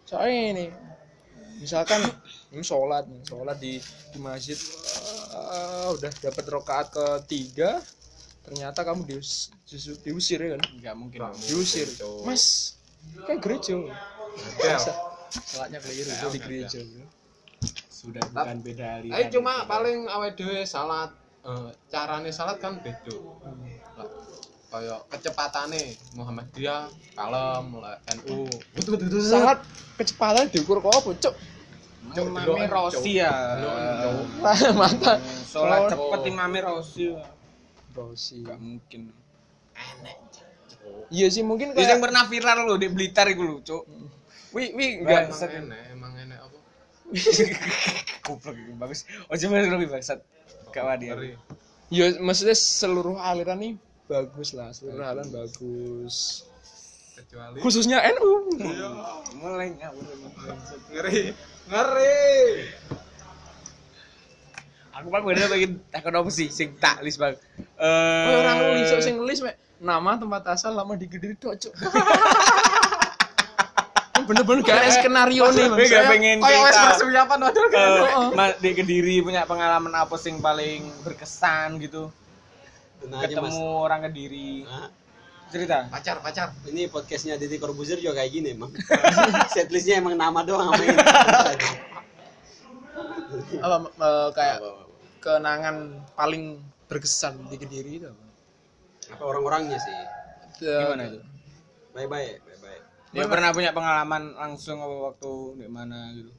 [0.07, 0.65] Soalnya ini
[1.57, 1.99] misalkan
[2.53, 3.81] ini sholat nih sholat di
[4.13, 4.55] di masjid
[5.33, 7.81] eh, udah dapat rokaat ketiga
[8.45, 11.17] ternyata kamu dius, dius- diusir ya kan Enggak mungkin.
[11.19, 12.23] Nggak mungkin, diusir Cuk.
[12.23, 12.43] mas
[13.25, 13.73] kayak gereja
[14.61, 14.79] Del.
[15.43, 16.79] sholatnya keliru itu di gereja.
[17.91, 19.15] Sudah bukan beda aliran.
[19.17, 21.11] Ayo cuma paling awake dhewe salat
[21.43, 23.17] eh, carane salat kan beda.
[23.97, 24.07] Lah,
[24.67, 28.51] Kaya kecepatane Muhammadiyah kalem lek NU.
[28.75, 29.63] Betul betul sangat
[29.95, 31.35] kecepatan diukur kok apa cuk
[32.07, 33.31] Imame Rossi ya.
[34.75, 35.89] mantap Sholat Oh.
[35.89, 37.15] cepet Imame Rossi.
[37.95, 39.01] Rosi Enggak mungkin.
[41.07, 43.83] iya sih mungkin yang kayak pernah viral loh di Blitar itu loh, Cuk.
[44.51, 45.31] wi wi Enggak.
[45.31, 46.57] Emang enek, emang enek apa?
[48.27, 49.07] Goblok bagus.
[49.27, 50.19] Oh cuma lebih bangsat.
[50.69, 51.07] Gak wadi.
[51.07, 51.31] Ngeri.
[51.87, 53.73] ya maksudnya seluruh aliran nih
[54.07, 56.47] bagus lah seluruh aliran bagus.
[57.17, 58.31] Kecuali khususnya NU
[59.41, 60.27] Mulai ngawur ini.
[60.93, 61.21] ngeri.
[61.67, 62.25] Ngeri.
[64.97, 67.35] Aku pak bener pengen takut apa sih sing tak list bang.
[67.77, 69.59] Eh orang nulis kok sing nulis mek.
[69.77, 71.73] Nama tempat asal lama di Kediri tok cuk.
[74.27, 77.63] Bener-bener gak ada skenario nih Gue gak pengen Kayak wes persiapan waduh
[78.59, 82.11] di Kediri punya pengalaman apa sing paling berkesan gitu
[82.97, 84.89] Tenang aja mas ketemu orang Kediri Hah?
[85.47, 86.51] cerita Pacar, pacar.
[86.67, 88.71] ini podcastnya Deddy Corbuzier juga kayak gini emang
[89.55, 90.97] setlistnya emang nama doang sama ini
[93.63, 94.83] apa eh, kayak Apa, apa, apa.
[95.23, 95.75] kenangan
[96.19, 96.43] paling
[96.91, 98.25] berkesan di Kediri itu apa?
[99.07, 99.95] apa orang-orangnya sih
[100.59, 101.19] gimana itu
[101.95, 102.81] baik-baik baik-baik
[103.15, 106.31] dia pernah punya pengalaman langsung waktu di mana gitu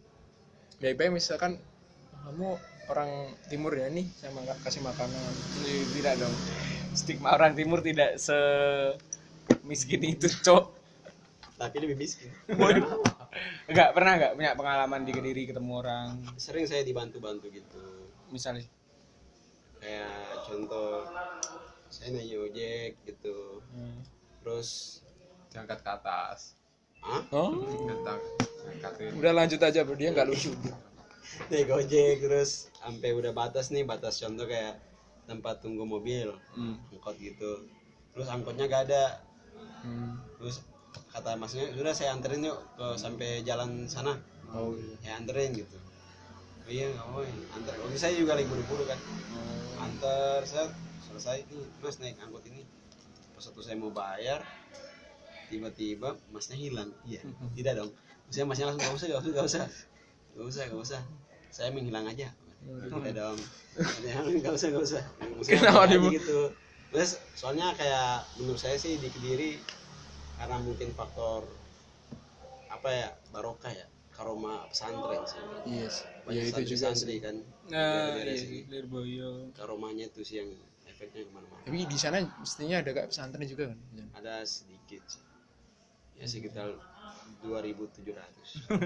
[0.84, 1.56] ya baik misalkan
[2.28, 3.10] kamu orang
[3.52, 5.32] timur ya nih saya nggak kasih makanan.
[5.60, 6.34] Ini tidak dong.
[6.96, 8.36] Stigma orang timur tidak se
[9.64, 10.64] miskin itu cok.
[11.58, 12.32] Tapi lebih miskin.
[13.68, 16.08] Enggak pernah enggak punya pengalaman di Kediri ketemu orang.
[16.40, 18.08] Sering saya dibantu-bantu gitu.
[18.32, 18.64] Misalnya?
[19.78, 21.06] Kayak contoh
[21.92, 23.62] saya naik ojek gitu.
[23.74, 24.00] Hmm.
[24.42, 25.00] terus
[25.52, 26.56] Diangkat ke atas.
[26.98, 27.62] ah oh.
[29.16, 29.96] Udah lanjut aja bro.
[29.96, 30.50] Dia nggak lucu
[31.50, 34.80] naik ojek terus sampai udah batas nih batas contoh kayak
[35.28, 36.96] tempat tunggu mobil hmm.
[36.96, 37.68] angkot gitu.
[38.16, 39.04] Terus angkotnya gak ada.
[39.78, 40.18] Hmm.
[40.38, 40.66] terus
[41.14, 44.18] kata masnya sudah saya anterin yuk ke sampai jalan sana.
[44.50, 45.76] Oh ya anterin gitu.
[46.66, 47.22] Oh iya nggak mau
[47.54, 47.74] anter.
[47.86, 48.98] Oke saya juga lagi buru-buru kan
[49.78, 50.72] anter saya
[51.06, 51.66] selesai nih.
[51.84, 52.66] Mas naik angkot ini.
[53.36, 54.42] Pas satu saya mau bayar
[55.52, 56.90] tiba-tiba masnya hilang.
[57.06, 57.22] Iya
[57.54, 57.90] tidak dong.
[58.32, 59.64] Saya masnya langsung gak usah gak usah gak usah.
[60.38, 61.02] Gak usah gak usah
[61.50, 62.28] saya menghilang aja.
[62.58, 63.38] Tidak dong
[64.42, 65.02] gak usah gak usah.
[65.46, 66.50] Kenapa gitu.
[66.90, 69.60] Terus soalnya kayak menurut saya sih di kediri
[70.40, 71.44] karena mungkin faktor
[72.68, 75.40] apa ya barokah ya karoma pesantren sih.
[75.68, 77.18] Yes banyak ya itu santri juga santri sih.
[77.24, 77.36] kan
[77.72, 78.50] nah Daerah iya sini.
[78.52, 80.50] sih Lirboyo karomanya itu sih yang
[80.84, 81.62] efeknya ke mana-mana.
[81.64, 83.78] Tapi di sana mestinya ada kayak pesantren juga kan?
[84.20, 85.22] Ada sedikit sih.
[86.20, 86.74] Ya sekitar
[87.46, 88.18] 2700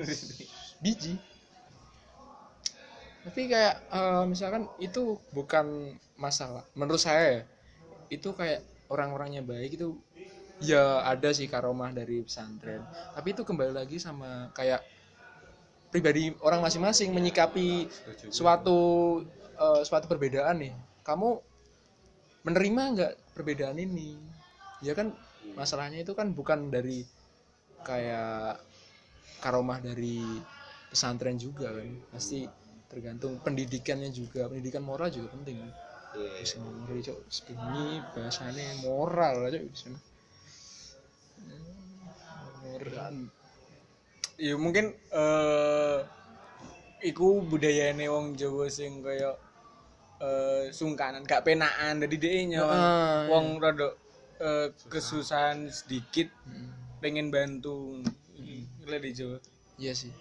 [0.85, 1.17] biji
[3.23, 5.67] tapi kayak eh, misalkan itu bukan
[6.19, 6.65] masalah.
[6.79, 7.43] Menurut saya ya,
[8.17, 8.61] itu kayak
[8.93, 9.89] orang-orangnya baik itu
[10.63, 12.83] ya ada sih karomah dari pesantren.
[13.15, 14.83] Tapi itu kembali lagi sama kayak
[15.93, 17.87] pribadi orang masing-masing menyikapi
[18.33, 18.79] suatu
[19.61, 20.75] eh, suatu perbedaan nih.
[21.05, 21.29] Kamu
[22.47, 24.19] menerima nggak perbedaan ini?
[24.83, 25.15] Ya kan
[25.59, 27.07] masalahnya itu kan bukan dari
[27.87, 28.61] kayak
[29.45, 30.43] karomah dari
[30.91, 31.89] pesantren juga kan.
[32.15, 32.47] Pasti
[32.93, 34.45] tergantung pendidikannya juga.
[34.53, 35.57] Pendidikan moral juga penting.
[35.65, 35.73] Kan
[36.13, 39.89] Iya, bisa ngomong cok sebunyi bahasanya moral aja bisa.
[42.61, 43.33] Moral.
[44.37, 45.99] Ya mungkin eh
[47.01, 49.33] iku budayane wong Jawa sing kaya
[50.21, 53.89] eh sungkanan gak penaan dari dia nyawa Heeh, wong rada
[54.37, 56.29] eh, kesusahan sedikit
[57.01, 58.05] pengen bantu.
[58.85, 59.39] Gila di Jawa.
[59.81, 60.13] Iya sih.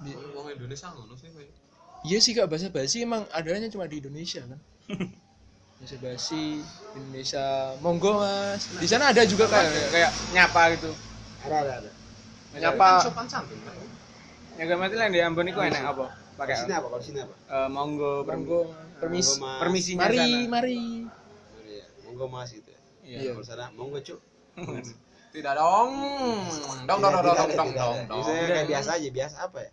[0.00, 1.44] Di- Wong Indonesia ngono sih kowe.
[2.06, 2.46] Iya sih kak.
[2.46, 4.60] Bahasa basi emang adanya cuma di Indonesia kan?
[5.82, 6.62] Bahasa basi
[6.94, 7.74] Indonesia.
[7.82, 8.62] Monggo mas.
[8.78, 10.90] Di sana ada juga kayak kayak nyapa gitu.
[11.44, 11.90] Ada ada ada.
[12.56, 12.88] Nyapa.
[13.04, 13.58] Sopan santun
[14.56, 16.16] ya gak mati lah di Ambon iku enak apa?
[16.40, 16.88] Pakai sini apa?
[16.88, 17.34] Kalau sini apa?
[17.44, 18.60] Eh, monggo monggo
[18.96, 19.58] permis Monggo, Mas.
[19.60, 20.48] permisinya mari sana.
[20.48, 20.80] mari.
[21.68, 21.84] Iya.
[22.08, 22.80] monggo mas gitu ya.
[23.04, 23.30] Iya.
[23.36, 24.20] Kalau sana monggo cuk.
[25.36, 25.92] Tidak dong.
[26.88, 28.24] Dong dong dong dong dong dong
[28.64, 29.70] biasa aja biasa apa ya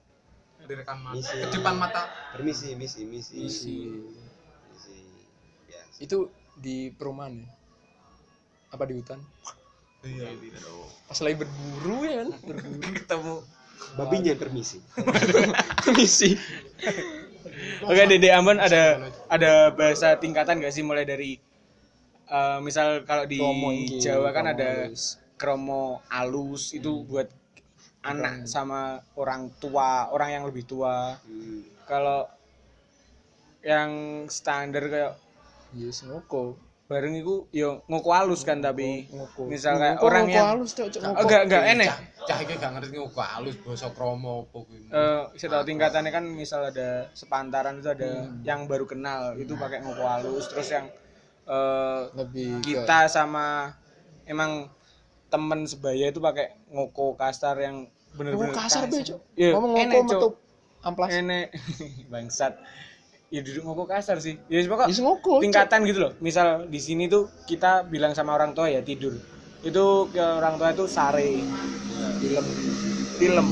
[0.64, 1.16] Direkam mata.
[1.20, 1.36] Misi.
[1.36, 2.02] Ke depan mata.
[2.32, 3.34] permisi misi misi.
[3.44, 3.78] Misi.
[4.72, 4.98] misi.
[5.68, 6.18] Biasa itu
[6.58, 7.50] di perumahan ya?
[8.74, 9.20] Apa di hutan?
[10.04, 10.36] Iya.
[11.08, 12.30] pas lagi berburu ya kan?
[12.44, 12.92] Berburu.
[13.00, 13.36] Ketemu.
[14.00, 14.80] Babinya permisi.
[15.98, 16.34] Misi
[17.88, 20.84] Oke di Ambon ada ada bahasa tingkatan gak sih?
[20.84, 21.38] Mulai dari
[22.32, 24.72] eh, misal kalau di Kromo Jawa kan kromo ada
[25.36, 26.72] kromo alus.
[26.72, 27.28] Itu buat
[28.04, 28.82] anak sama
[29.14, 31.16] orang tua orang yang lebih tua.
[31.18, 31.64] Hmm.
[31.84, 32.24] kalau
[33.62, 33.92] yang
[34.28, 35.14] standar kayak
[35.74, 36.56] yes ngoko.
[36.84, 39.48] Bareng itu yo ngoko alus kan tapi ngoko.
[39.48, 41.22] misal kayak Ngoko- orang ngoko yang halus cok cok Oh, ngoko.
[41.24, 41.90] enggak enggak enek
[42.24, 44.80] Cah, iki gak ngerti kok halus basa kromo apa kuwi.
[44.86, 48.40] eh saya tahu tingkatannya kan misal ada sepantaran itu ada Hmm.
[48.42, 50.88] yang baru kenal itu pakai ngoko halus terus yang
[51.44, 53.76] eh, lebih ke- kita sama
[54.24, 54.72] emang
[55.28, 59.20] temen sebaya itu pakai ngoko kasar yang bener-bener ngoko kasar be cok.
[59.34, 60.06] Iya, ngomong ngoko Cok.
[60.10, 60.30] metu
[60.84, 61.10] amplas.
[61.10, 61.48] Enek
[62.14, 62.54] bangsat.
[63.34, 64.38] Ya duduk ngoko kasar sih.
[64.48, 65.44] Ya pokok yes ngoko Cok.
[65.44, 66.12] tingkatan gitu loh.
[66.22, 69.18] Misal di sini tuh kita bilang sama orang tua ya tidur.
[69.66, 71.42] Itu ke orang tua itu sare.
[72.22, 72.46] Film
[73.18, 73.48] film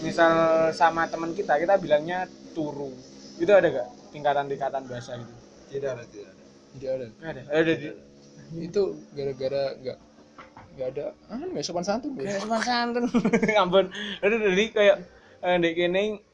[0.00, 0.32] misal
[0.72, 2.94] sama teman kita kita bilangnya turu.
[3.40, 5.34] Itu ada gak tingkatan-tingkatan bahasa gitu?
[5.70, 6.42] Tidak ada tidak ada.
[6.70, 7.06] Tidak ada.
[7.08, 7.42] Nggak ada?
[7.50, 7.88] Ada di.
[8.50, 8.82] Itu
[9.14, 9.98] gara-gara nggak
[10.80, 12.24] nggak ada ah nggak sopan santun Be.
[12.24, 13.04] kayak sama santun
[13.60, 13.92] ampun
[14.24, 14.96] ada jadi kayak
[15.44, 16.24] eh, ndek kene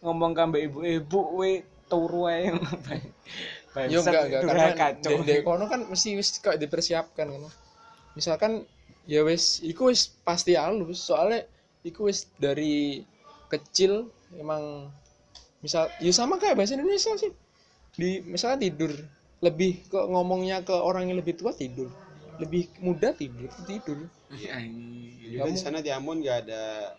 [0.00, 1.60] ngomong ke mbak ibu-ibu we
[1.92, 2.48] turu ae
[3.70, 7.42] Yo enggak enggak karena kacau di kono kan mesti wis kok dipersiapkan kan.
[8.18, 8.66] Misalkan
[9.06, 11.46] ya wis iku wis pasti halus soalnya
[11.86, 13.06] iku wis dari
[13.46, 14.90] kecil emang
[15.62, 17.30] misal ya sama kayak bahasa Indonesia sih.
[17.94, 18.90] Di misalnya tidur
[19.38, 21.94] lebih ke ngomongnya ke orang yang lebih tua tidur.
[22.40, 23.50] Lebih muda tidur.
[23.68, 23.98] Tidur.
[25.20, 26.96] juga di sana di Ambon nggak ada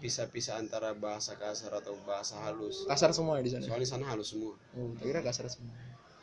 [0.00, 2.84] pisah-pisah antara bahasa kasar atau bahasa halus.
[2.84, 3.64] Kasar semua ya di sana.
[3.64, 4.56] soalnya sana halus semua.
[4.76, 5.72] Oh, kira kasar semua.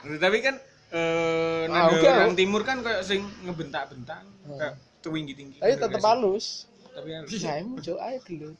[0.01, 0.57] tapi kan
[0.91, 4.25] eh Ah, oke, orang timur kan kayak sing ngebentak-bentak
[4.57, 5.57] kayak tinggi tinggi.
[5.61, 6.65] Tapi tetap halus.
[6.91, 8.53] tapi kan Saya muncul air dulu.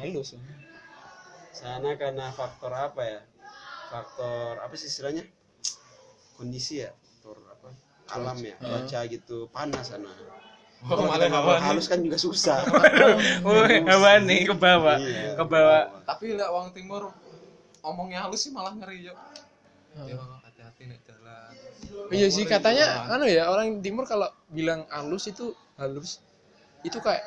[0.00, 0.38] Halus.
[1.52, 3.20] sana karena faktor apa ya?
[3.90, 5.26] Faktor apa sih istilahnya?
[6.38, 6.94] Kondisi ya
[8.08, 10.08] alam ya cuaca gitu panas sana.
[10.78, 11.58] Oh, malah Kalau hawa.
[11.58, 12.62] halus kan juga susah.
[13.46, 14.46] Woi, hawa nih?
[14.46, 15.34] Ke bawah Iya.
[15.34, 17.10] ke bawah Tapi lek wong timur
[17.82, 19.14] omongnya halus sih malah ngeri yo.
[20.06, 21.50] Yo hati-hati nek jalan.
[22.08, 26.22] Iya sih katanya anu ya orang timur kalau bilang halus itu halus
[26.86, 27.26] itu kayak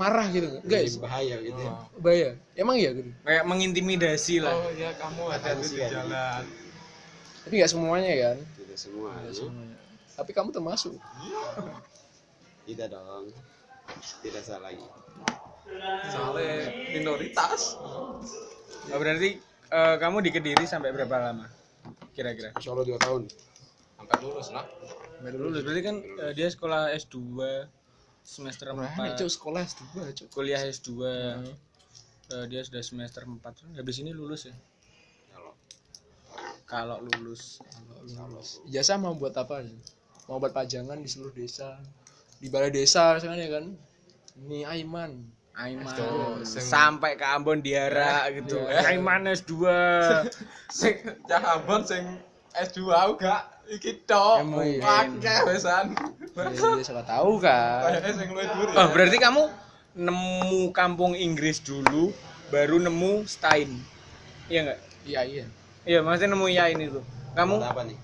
[0.00, 0.48] marah gitu.
[0.64, 1.72] Enggak Lebih ya bahaya gitu ya.
[2.00, 2.30] Bahaya.
[2.56, 4.56] Emang iya gitu kayak mengintimidasi lah.
[4.56, 6.42] Oh iya kamu hati-hati di jalan.
[7.40, 8.36] tapi nggak semuanya kan?
[8.56, 9.32] Tidak semua ya.
[9.36, 9.76] semuanya.
[10.16, 10.94] Tapi kamu termasuk.
[12.66, 13.30] Tidak dong.
[14.22, 14.86] Tidak salah lagi.
[16.10, 16.54] Soalnya
[16.94, 17.78] minoritas.
[17.80, 19.38] Oh, berarti
[19.70, 21.46] eh, kamu di Kediri sampai berapa lama?
[22.14, 22.54] Kira-kira.
[22.54, 23.22] Insya Allah dua tahun.
[23.98, 24.66] Sampai lulus lah.
[25.20, 25.62] baru lulus.
[25.66, 27.16] Berarti kan eh, dia sekolah S2
[28.20, 30.90] semester Mana 4 cok sekolah S2 cok kuliah S2
[32.30, 34.54] Eh, dia sudah semester 4 habis ini lulus ya?
[35.34, 35.52] Kalau.
[36.62, 37.58] Kalau lulus.
[38.70, 39.66] Ijazah mau buat apa?
[40.30, 41.74] Mau buat pajangan di seluruh desa.
[42.38, 43.64] Di balai desa misalkan ya kan.
[44.38, 45.26] Ini Aiman.
[45.58, 49.52] Aiman Tuh, sing- sampai ke Ambon diara gitu Aiman S2
[50.78, 50.94] sing
[51.26, 52.06] cah Ambon sing
[52.54, 54.40] S2 aku gak iki tok.
[54.40, 54.78] Emang.
[54.80, 55.92] Akeh wesan.
[56.32, 57.90] Ya, ya, siapa tahu kan.
[57.92, 59.42] Kayaknya sing luwih dhuwur oh berarti kamu
[59.98, 62.14] nemu kampung Inggris dulu
[62.48, 63.82] baru nemu Stein
[64.46, 65.44] iya nggak Iya iya.
[65.82, 67.02] iya maksudnya nemu Yain itu
[67.34, 67.98] kamu Buat apa nih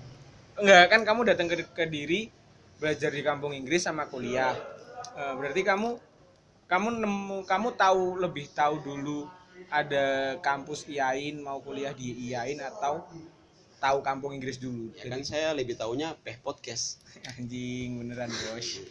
[0.57, 2.33] Enggak kan kamu datang ke Kediri
[2.81, 4.57] belajar di kampung Inggris sama kuliah.
[5.13, 6.01] Eh, berarti kamu
[6.65, 9.29] kamu nemu kamu tahu lebih tahu dulu
[9.69, 13.05] ada kampus IAIN mau kuliah di IAIN atau
[13.77, 14.89] tahu kampung Inggris dulu.
[14.97, 17.05] ya kan saya lebih tahunya peh podcast
[17.37, 18.81] anjing beneran bos.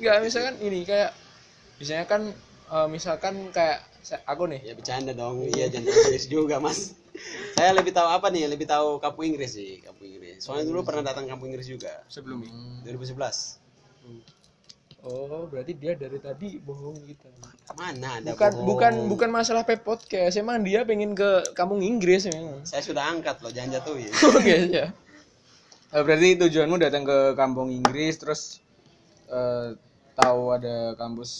[0.00, 1.12] Enggak misalkan ini kayak
[1.76, 2.22] misalnya kan
[2.72, 3.84] eh, misalkan kayak
[4.24, 7.01] aku nih ya bercanda dong iya jangan serius juga mas
[7.52, 11.04] saya lebih tahu apa nih lebih tahu kampung Inggris sih kampung Inggris soalnya dulu pernah
[11.04, 12.50] datang kampung Inggris juga Sebelumnya.
[12.84, 13.62] 2011
[15.02, 17.26] Oh, berarti dia dari tadi bohong kita.
[17.74, 18.66] mana ada Bukan bohong.
[18.66, 22.62] bukan bukan masalah pep podcast, emang dia pengen ke kampung Inggris memang.
[22.62, 24.94] saya sudah angkat loh jangan jatuhin Oke ya.
[25.90, 28.62] Berarti tujuanmu datang ke kampung Inggris terus
[29.26, 29.74] eh,
[30.14, 31.30] tahu ada kampus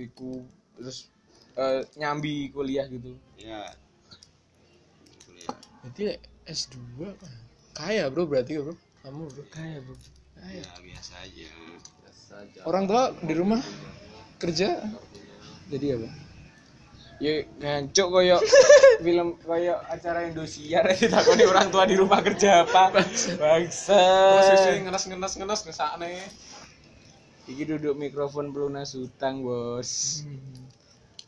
[0.00, 0.40] iku
[0.74, 1.12] terus
[1.54, 3.20] eh, nyambi kuliah gitu.
[3.36, 3.68] ya Kuliah.
[5.80, 6.04] Berarti
[6.44, 6.76] S2
[7.08, 7.28] apa?
[7.76, 8.74] Kaya, Bro, berarti bro.
[9.00, 9.44] Kamu, Bro.
[9.48, 9.94] Kaya, Bro.
[10.40, 11.48] ya biasa aja
[12.64, 13.60] Orang tua di rumah
[14.40, 14.80] kerja
[15.68, 16.08] jadi apa?
[17.20, 18.40] Ya ngancuk koyo
[19.04, 22.96] film koyo acara Indosiar ditakoni orang tua di rumah kerja apa.
[23.36, 24.00] Bangsa.
[24.40, 26.16] Posisi ngenes-ngenes ngenes ngesakne.
[27.44, 30.22] Iki duduk mikrofon pelunas hutang, Bos.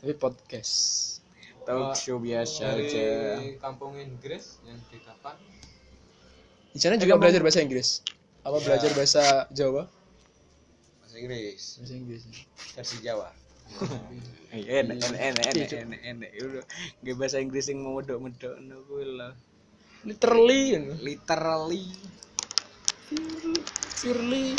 [0.01, 1.12] Tapi podcast.
[1.63, 3.07] Talk show biasa Dari aja.
[3.57, 5.39] kampung Inggris yang didapat
[6.73, 8.03] Di sana juga belajar bahasa Inggris.
[8.43, 9.87] Apa belajar bahasa Jawa?
[10.99, 12.21] bahasa Inggris Bahasa Inggris.
[12.75, 13.29] versi Jawa
[14.53, 16.29] Eh, Enak, enak, enak, enak, enak, enak.
[16.37, 16.63] Udah,
[17.01, 19.33] nggak bahasa Inggris yang mau medok-medok no kuwi lah.
[20.05, 20.77] Literally?
[21.01, 21.85] Literally
[23.97, 24.53] Purely.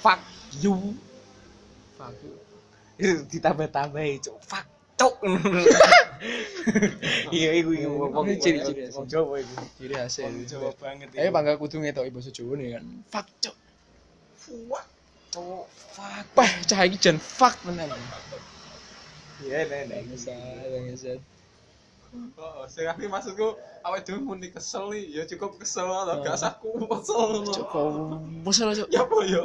[0.00, 0.18] fuck
[0.58, 0.96] you.
[1.94, 2.34] Fuck you.
[3.02, 4.36] Itu ditambah-tambah cuk.
[4.42, 4.66] Fuck
[5.02, 5.14] cuk.
[7.34, 9.54] Iya, iku iku wong Ini ciri-ciri wong Jawa iku.
[9.74, 12.84] Ciri khas Jawa banget Ayo bangga kudu ngetok Jawa nih kan.
[13.10, 13.56] Fuck cok.
[14.38, 14.86] Fuck.
[15.32, 16.26] Cuk, fuck.
[16.36, 17.90] Pah, cah iki jan fuck tenan.
[19.42, 20.06] Iya, enak.
[20.06, 21.20] Bangsat, bangsat.
[22.36, 26.52] Oh, sing aku maksudku awake dhewe muni kesel nih, ya cukup kesel lah, gak usah
[26.60, 27.48] ku kesel.
[27.48, 27.86] Cok, kok
[28.44, 28.88] bosan cok.
[28.92, 29.42] Ya apa ya?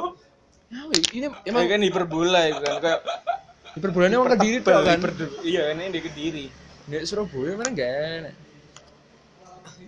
[0.68, 0.84] Ya,
[1.16, 3.00] Ini emang kan hiperbola itu kan kayak
[3.78, 4.98] hiperbolanya orang kediri tuh kan.
[5.46, 6.46] Iya, ini di Kediri.
[6.88, 8.34] Di Surabaya mana gak enak.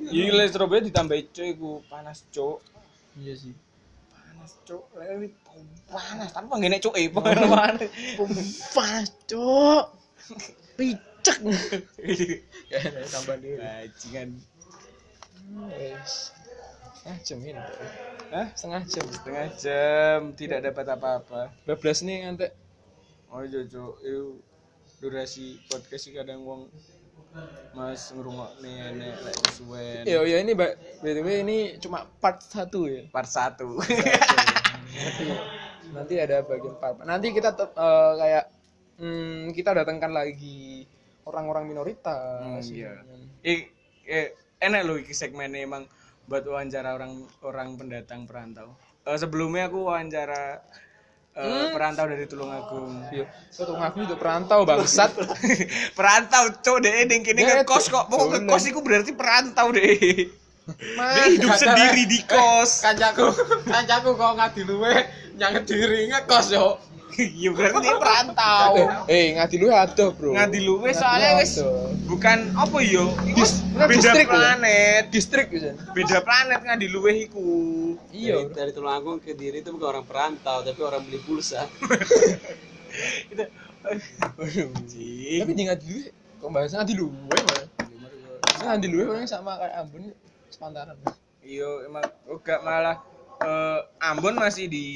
[0.09, 2.63] Iya, le Surabaya ditambah cuk iku panas cuk.
[3.21, 3.55] Iya sih.
[4.15, 4.85] Panas cuk.
[4.97, 5.35] Lek
[5.91, 7.83] panas tanpa ngene cuk eh panas.
[8.77, 9.85] Panas cok.
[10.79, 11.39] Picek.
[12.71, 12.79] Ya,
[13.11, 13.59] tambah dulu.
[13.59, 14.29] Bajingan.
[15.75, 16.31] Wes.
[16.95, 17.63] Setengah jam ini.
[18.31, 18.47] Hah?
[18.55, 19.05] Setengah jam.
[19.11, 21.41] Setengah jam tidak dapat apa-apa.
[21.67, 22.53] Bablas nih ngantek.
[23.31, 24.43] Oh iya cuk, itu
[24.99, 26.67] durasi podcast sih kadang wong
[27.71, 30.03] Mas ngrungokne enek lek suwen.
[30.03, 30.73] Ya, ya ini Mbak.
[31.01, 33.03] BTW ini cuma part 1 ya.
[33.15, 33.79] Part 1.
[34.99, 35.27] nanti,
[35.95, 36.99] nanti ada bagian part.
[37.07, 38.45] Nanti kita tet- eh, kayak
[38.99, 40.83] hmm, kita datangkan lagi
[41.23, 42.67] orang-orang minoritas.
[42.67, 42.99] Hmm, iya.
[43.47, 43.71] I,
[44.11, 45.87] eh, enak loh iki segmennya emang
[46.27, 48.75] buat wawancara orang orang pendatang perantau.
[49.07, 50.59] Eh, sebelumnya aku wawancara
[51.37, 53.07] eh, perantau dari Tulungagung.
[53.15, 53.27] Iya.
[53.55, 55.11] Ngaku itu perantau bangsat.
[55.99, 58.11] perantau cok deh ning kene Ya, ngekos kok.
[58.11, 58.51] Pokoknya dolen.
[58.51, 59.99] ngekos iku berarti perantau deh.
[60.87, 62.87] Dia hidup sendiri di kos.
[62.87, 63.27] Kancaku,
[63.67, 64.95] kancaku kok ngadi luwe
[65.39, 66.79] nyang diri ngekos yo.
[67.41, 68.73] Iya berarti dia perantau.
[69.11, 70.35] eh ngadi lu ada, Bro.
[70.37, 71.59] Ngadi luwe soalnya wis
[72.07, 73.11] bukan apa yo?
[73.27, 73.43] Iku
[73.77, 74.33] beda distrik, ya?
[74.33, 75.03] planet.
[75.11, 75.75] distrik bisa.
[75.93, 77.49] Beda planet ngadi luwe iku.
[78.11, 78.47] Iya.
[78.47, 81.67] dari, dari Tulungagung ke Diri itu bukan orang perantau tapi orang beli pulsa
[83.33, 83.45] Itu.
[85.41, 86.01] Tapi di ngadi lu
[86.41, 87.67] kok bahasa ngadi lu malah.
[88.61, 90.13] Ngadi lu orang sama kayak Ambon
[90.51, 90.97] sepantaran.
[91.41, 92.97] Iya emang enggak malah
[93.41, 94.87] eh, Ambon masih di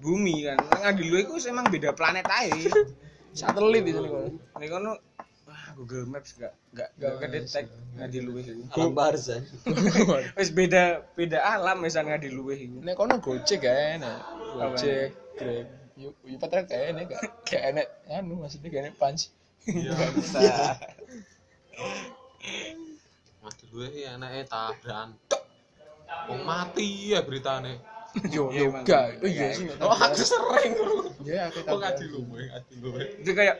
[0.00, 0.56] bumi kan.
[0.58, 2.72] Ngadi luwe iku emang beda planet aja.
[3.38, 4.20] Satelit di sini kok.
[4.58, 4.92] Nek kono
[5.46, 7.66] wah Google Maps gak gak Gak gak kedetek
[7.98, 8.62] ngadi luwe iku.
[8.74, 9.42] alam barzan
[10.38, 12.82] Wis beda beda alam misan ngadi luwe iku.
[12.82, 14.02] Nek kono Gojek kan,
[14.56, 15.66] Gojek, Grab.
[16.00, 19.28] Yuk, yuk patra kayak ini gak kayak enek anu maksudnya kayak enek punch.
[20.00, 20.40] Bangsa.
[23.40, 25.42] mati lu ya anaknya tabrakan Tok.
[26.28, 27.80] Wong mati ya beritane
[28.26, 28.90] Yo Iya, yo gitu.
[28.90, 29.66] Oh iya Iya, sih.
[29.78, 30.72] oh aku sering
[31.22, 31.78] Ya aku tahu.
[31.78, 32.88] adi lu gue adi lu
[33.22, 33.56] Itu kayak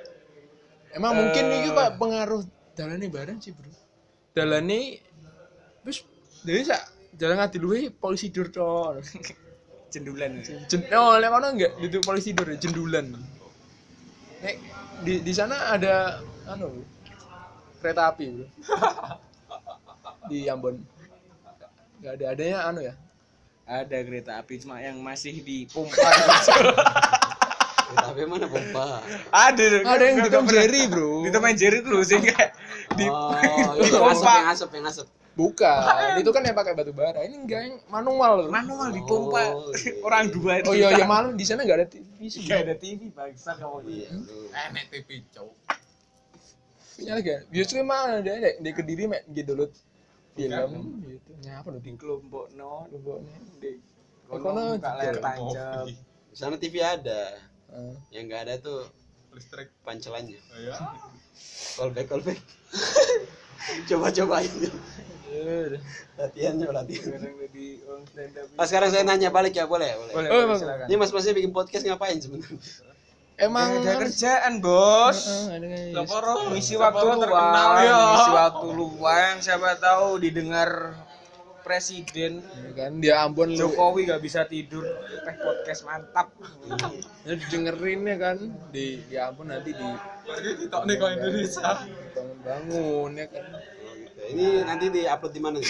[0.90, 1.58] Emang mungkin Eh.
[1.62, 2.42] ini pak pengaruh
[2.74, 3.70] dalane bareng sih bro.
[4.34, 4.98] Dalane
[5.80, 6.02] terus
[6.42, 6.82] dari sak
[7.14, 8.98] jalan ngati luwe polisi dur tok.
[9.90, 10.42] cendulan.
[10.70, 13.06] Jen, oh, lek kono enggak itu polisi dur jendulan.
[14.42, 14.56] Nek
[15.02, 16.18] di di sana ada
[16.50, 16.82] anu
[17.78, 18.46] kereta api bro.
[20.30, 20.74] di Ambon.
[22.02, 22.94] Enggak ada adanya anu ya.
[23.70, 25.94] Ada kereta api cuma yang masih dipompa.
[27.90, 28.98] Tapi mana pompa?
[29.30, 29.64] ada.
[29.86, 31.22] Ada yang di Tom Jerry bro.
[31.22, 32.54] Di Tom Jerry dulu sih kayak
[32.98, 33.30] di Oh,
[33.78, 34.34] di itu yang asap, pompa.
[34.34, 35.06] yang asap, yang asap.
[35.38, 37.22] Bukan, itu kan yang pakai batu bara.
[37.22, 38.50] Ini enggak yang manual loh.
[38.50, 39.42] Manual dipompa.
[39.54, 39.92] Oh, iya.
[40.02, 42.42] Orang dua Oh iya, ya malam di sana enggak ada TV sih.
[42.50, 43.86] Gak ada TV bangsa kamu.
[43.86, 44.50] Iya, lu.
[44.50, 45.54] enek TV cowok
[46.98, 47.32] Punya lagi.
[47.48, 49.72] Biasanya mana ada di kediri mek di download
[50.42, 50.72] film
[51.04, 51.30] gitu.
[51.40, 52.86] Nyapa lo Di di kelompok no.
[52.88, 53.36] kelompoknya.
[53.58, 53.70] Di
[54.30, 55.84] Kono buka layar tancap.
[56.30, 57.34] Di sana TV ada.
[57.66, 57.94] Ah.
[58.08, 58.80] Yang nggak ada tuh
[59.30, 60.38] listrik pancelannya.
[60.58, 60.74] ya
[61.76, 62.38] Callback, callback.
[63.88, 64.68] Coba-coba aja.
[65.30, 65.82] Ya udah.
[66.18, 67.06] Latihan, coba latihan.
[67.06, 68.46] Sekarang jadi orang stand up.
[68.58, 69.94] Pas sekarang saya nanya balik ya, boleh?
[69.94, 70.12] Boleh.
[70.12, 70.58] Boleh, Oh, boleh, emang.
[70.58, 70.86] silakan.
[70.90, 72.58] Ini mas-masnya bikin podcast ngapain sebenarnya?
[73.40, 75.48] Emang ada kerjaan, Bos.
[75.48, 75.64] Kan.
[75.96, 80.70] Laporo Ngisi Laporo waktu terkenal luang, ya ngisi waktu luang, siapa tahu didengar
[81.60, 83.56] presiden Ya kan dia Ambon lu.
[83.56, 84.84] Jokowi gak bisa tidur,
[85.24, 86.28] teh podcast mantap.
[87.24, 88.36] Ya dengerin ya kan
[88.72, 89.88] di di Ambon nanti di
[90.60, 91.70] ditok nih kalau Indonesia
[92.44, 93.44] bangun ya kan.
[94.30, 95.58] Ini nanti di-upload di mana?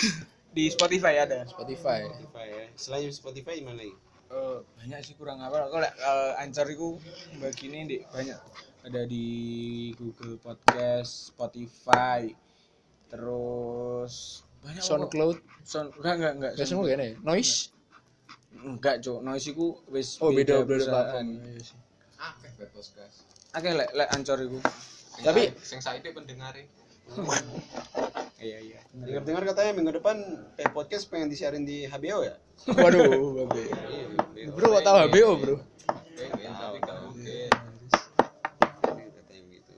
[0.50, 1.46] Di Spotify ada.
[1.46, 2.02] Spotify.
[2.10, 2.64] Spotify ya.
[2.74, 3.94] Selain Spotify di mana lagi?
[4.30, 6.94] Eh, banyak sih kurang apa kalau uh, ancar itu
[7.42, 8.38] begini di banyak
[8.86, 9.26] ada di
[9.98, 12.30] Google Podcast, Spotify,
[13.10, 14.86] terus banyak apa?
[14.86, 15.36] SoundCloud.
[15.66, 16.52] Sound enggak enggak enggak.
[16.62, 17.18] Gak semua kayaknya.
[17.26, 17.74] Noise.
[18.54, 19.18] Enggak, Cuk.
[19.18, 21.26] Noise iku wis Oh beda beda platform.
[21.50, 21.78] Iya sih.
[22.20, 23.16] akeh guys
[23.50, 24.58] Oke, lek lek ancor iku.
[25.26, 26.70] Tapi- sing saiki pendengare
[28.40, 28.80] Iya, iya.
[28.94, 30.16] Dengar-dengar katanya minggu depan
[30.56, 32.34] kayak podcast pengen disiarin di HBO ya?
[32.72, 33.68] Waduh, babe.
[34.32, 35.56] Iya, Bro, kok tahu HBO, Bro?
[36.80, 37.50] gak mungkin
[39.12, 39.72] Katanya begitu.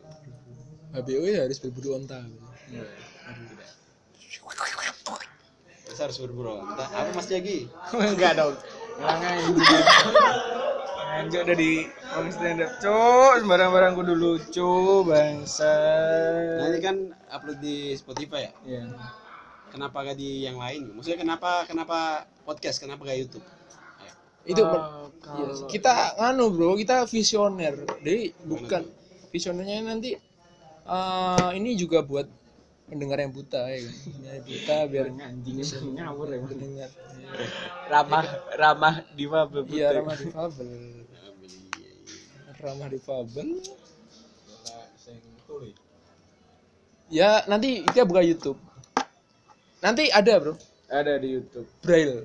[0.94, 2.20] HBO ya harus berburu onta.
[5.92, 6.56] Masa harus berburu.
[6.64, 7.68] Entah apa Mas Jagi?
[8.12, 8.54] Enggak dong.
[8.96, 9.84] Ngelang anjing.
[11.12, 11.72] Anjir udah di
[12.12, 12.70] om stand up.
[12.78, 14.72] Cuk, sembarang-barang kudu lucu,
[15.04, 15.72] bangsa.
[16.60, 16.96] Nah ini kan
[17.32, 18.52] upload di Spotify ya.
[18.68, 18.82] Iya.
[19.72, 20.92] Kenapa gak di yang lain?
[20.92, 22.76] Maksudnya kenapa kenapa podcast?
[22.76, 23.44] Kenapa gak YouTube?
[23.98, 24.12] Ayo.
[24.44, 27.74] Itu iya, kalau- kita nganu, Bro, kita visioner.
[28.04, 28.82] Jadi bukan
[29.32, 30.12] visionernya nanti
[30.82, 32.28] eh, ini juga buat
[32.84, 33.94] pendengar yang buta ya kan.
[34.44, 35.64] Buta biar anjingnya
[36.04, 36.38] ngawur ya.
[36.44, 36.90] pendengar.
[37.88, 38.24] Ramah
[38.60, 39.64] ramah difabel.
[39.72, 40.68] Iya, ramah difabel.
[42.62, 43.58] Ramah difabel.
[47.10, 48.56] Ya, nanti kita buka YouTube.
[49.82, 50.54] Nanti ada, Bro.
[50.86, 51.66] Ada di YouTube.
[51.82, 52.22] Braille.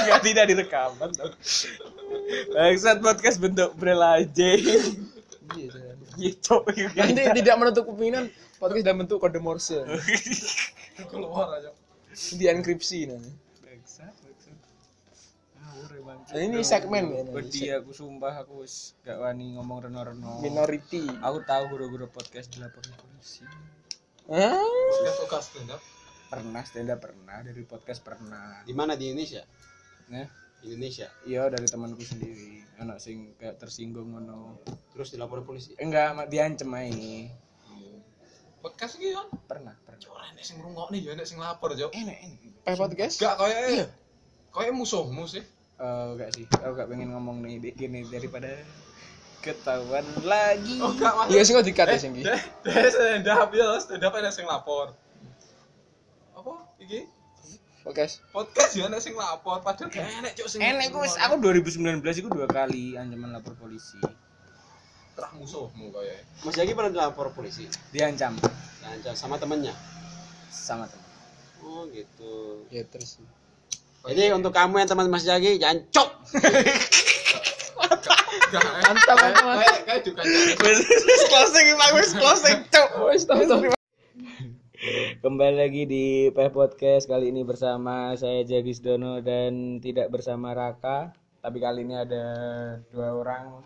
[0.00, 1.12] Enggak tidak direkaman.
[1.12, 1.28] tau.
[2.56, 4.48] Bangsat podcast bentuk braille aja.
[6.16, 6.72] Iya, Cuk.
[6.96, 9.84] Nanti tidak menutup kemungkinan podcast dalam bentuk kode Morse.
[11.12, 11.79] keluar aja
[12.20, 13.32] Di enkripsi nanti.
[13.64, 14.14] Bangsat.
[16.10, 17.22] Nah, ini segmen ya.
[17.30, 20.42] Wedi aku sumpah aku wis gak wani ngomong reno-reno.
[20.42, 21.06] Minority.
[21.22, 23.46] Aku tahu guru-guru podcast dilaporin polisi.
[24.30, 24.58] Hah?
[25.18, 25.82] Suka stand up
[26.30, 28.62] Pernah stand up pernah dari podcast pernah.
[28.62, 29.42] Di mana di Indonesia?
[30.14, 30.26] Nah,
[30.62, 31.10] Indonesia.
[31.26, 32.62] iya dari temanku sendiri.
[32.78, 34.62] Anak sing kayak tersinggung ngono.
[34.94, 35.74] Terus dilapor polisi.
[35.82, 37.26] Enggak, mak diancem ae.
[38.60, 40.00] Podcast iki kan Pernah, pernah.
[40.10, 42.38] ora enek sing ngrungokne ya enek sing lapor yo Enak, enak.
[42.62, 43.16] Pay podcast?
[43.16, 43.88] gak koyo
[44.50, 45.44] koyo musuhmu sih
[45.76, 46.44] Eh, enggak sih.
[46.60, 48.52] Aku gak pengen ngomong nih gini daripada
[49.40, 50.76] ketahuan lagi.
[50.76, 52.20] oh gak mas Iya sih kok dikat ya sing iki.
[52.22, 54.92] deh deh stand up ya stand up enek sing lapor
[56.30, 57.08] apa iki
[57.80, 58.20] Podcast.
[58.28, 61.80] podcast ya enek sing lapor padahal gak enek cuk sing Enak aku, aku 2019
[62.14, 63.96] itu dua kali ancaman lapor polisi.
[65.20, 66.16] Terah musuhmu koyo
[66.48, 67.68] Mas Jagi pernah dilapor polisi?
[67.92, 68.40] Diancam
[68.80, 69.76] Diancam sama temennya.
[70.48, 71.04] sama teman.
[71.60, 72.64] Oh gitu.
[72.72, 73.20] Ya terus.
[74.08, 76.10] Jadi untuk kamu yang teman Mas Jagi jangan cok.
[78.50, 79.16] Mantap, mantap,
[79.60, 80.20] kayak kayak juga
[81.28, 81.66] closing.
[81.96, 83.68] Wis closing, tahu.
[85.20, 91.12] Kembali lagi di Peh Podcast kali ini bersama saya Jagis Dono dan tidak bersama Raka,
[91.44, 92.24] tapi kali ini ada
[92.88, 93.60] dua orang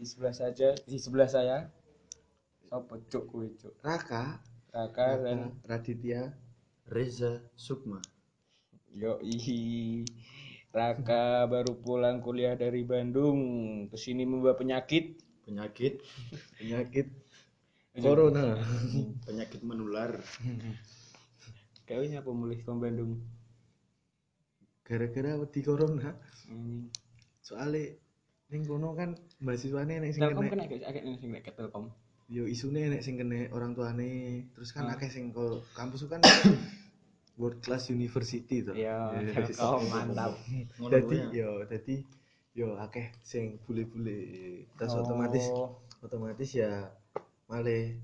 [0.00, 1.68] di sebelah saja di sebelah saya.
[2.64, 3.76] Sopo cuk kuwi cuk?
[3.84, 4.40] Raka.
[4.72, 6.32] Raka dan Raditya
[6.88, 8.00] Reza Sukma.
[8.96, 10.00] Yo ihi
[10.72, 13.38] Raka baru pulang kuliah dari Bandung.
[13.92, 15.20] Ke sini membawa penyakit.
[15.44, 16.00] Penyakit.
[16.56, 17.06] Penyakit
[18.00, 18.56] corona.
[19.28, 20.16] Penyakit menular.
[21.84, 23.20] Kayaknya apa mulai ke Bandung?
[24.86, 26.16] Gara-gara wedi corona.
[27.44, 27.98] Soalnya
[28.50, 31.86] ning kono kan mahasiswane nek sing Telkom kena kena gak akeh ning sing nek Telkom
[32.30, 34.10] yo isune nek sing kena orang tuane
[34.54, 34.94] terus kan Hmm.
[34.94, 36.22] akeh sing kok kampus kan
[37.40, 39.10] world class university to iya.
[39.48, 40.34] Telkom mantap
[40.90, 41.28] Dadi ya.
[41.46, 41.96] yo dadi
[42.52, 44.18] yo akeh sing bule-bule
[44.74, 46.90] terus otomatis Oh, otomatis ya
[47.46, 48.02] male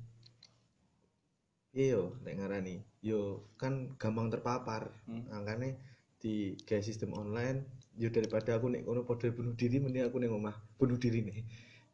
[1.77, 3.21] iya yo nek ngarani yo
[3.61, 5.27] kan gampang terpapar Hmm.
[5.29, 5.75] makanya
[6.23, 7.63] di kayak sistem online
[7.97, 11.41] yo daripada aku nek kono padha bunuh diri mending aku ning omah bunuh diri nih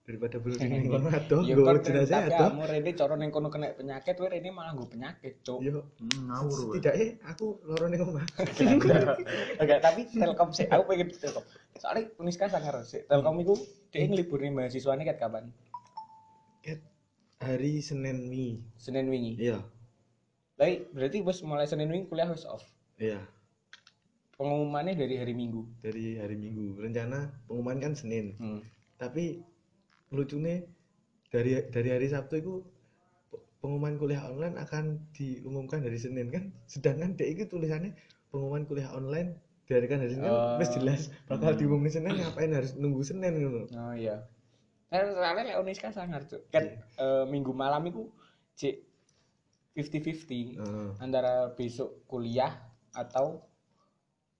[0.03, 3.15] daripada bunuh diri ning kono adoh ya nggawa kan jenazah tapi adoh kamu rene cara
[3.15, 6.67] ning kono kena penyakit kowe rene malah nggo penyakit cuk yo Hmm, ngawur wae.
[6.75, 8.27] setidaknya aku loro ning omah
[9.63, 11.45] Enggak, tapi Telkom sih, aku pengen Telkom.
[11.79, 13.07] Soalnya Uniska sangar sih.
[13.07, 13.55] Telkom itu
[13.89, 15.45] dia ngeliburin mahasiswanya kat kapan?
[16.61, 16.83] Ket
[17.39, 19.39] hari Senin wingi Senin wingi.
[19.39, 19.63] iya
[20.55, 22.67] Tapi berarti bos mulai Senin wingi kuliah wis off.
[22.97, 23.23] iya
[24.43, 25.63] Pengumumannya dari hari Minggu.
[25.79, 28.59] dari hari Minggu rencana pengumuman kan Senin Hmm.
[28.99, 29.39] tapi
[30.11, 30.67] lucunya
[31.31, 32.55] dari dari hari Sabtu itu
[33.31, 37.95] pe- pengumuman kuliah online akan diumumkan dari Senin kan sedangkan dia itu tulisannya
[38.29, 40.59] pengumuman kuliah online dari kan hari Senin Oh.
[40.59, 44.27] wis jelas bakal diumumin Senin ngapain harus nunggu Senin gitu Oh iya.
[44.91, 46.45] Nah, soalnya lek Uniska sangar tuh.
[46.51, 48.11] Kan eh, Minggu malam itu
[48.53, 48.77] cek
[49.73, 50.89] 50-50 Heeh.
[50.99, 52.53] antara besok kuliah
[52.93, 53.41] atau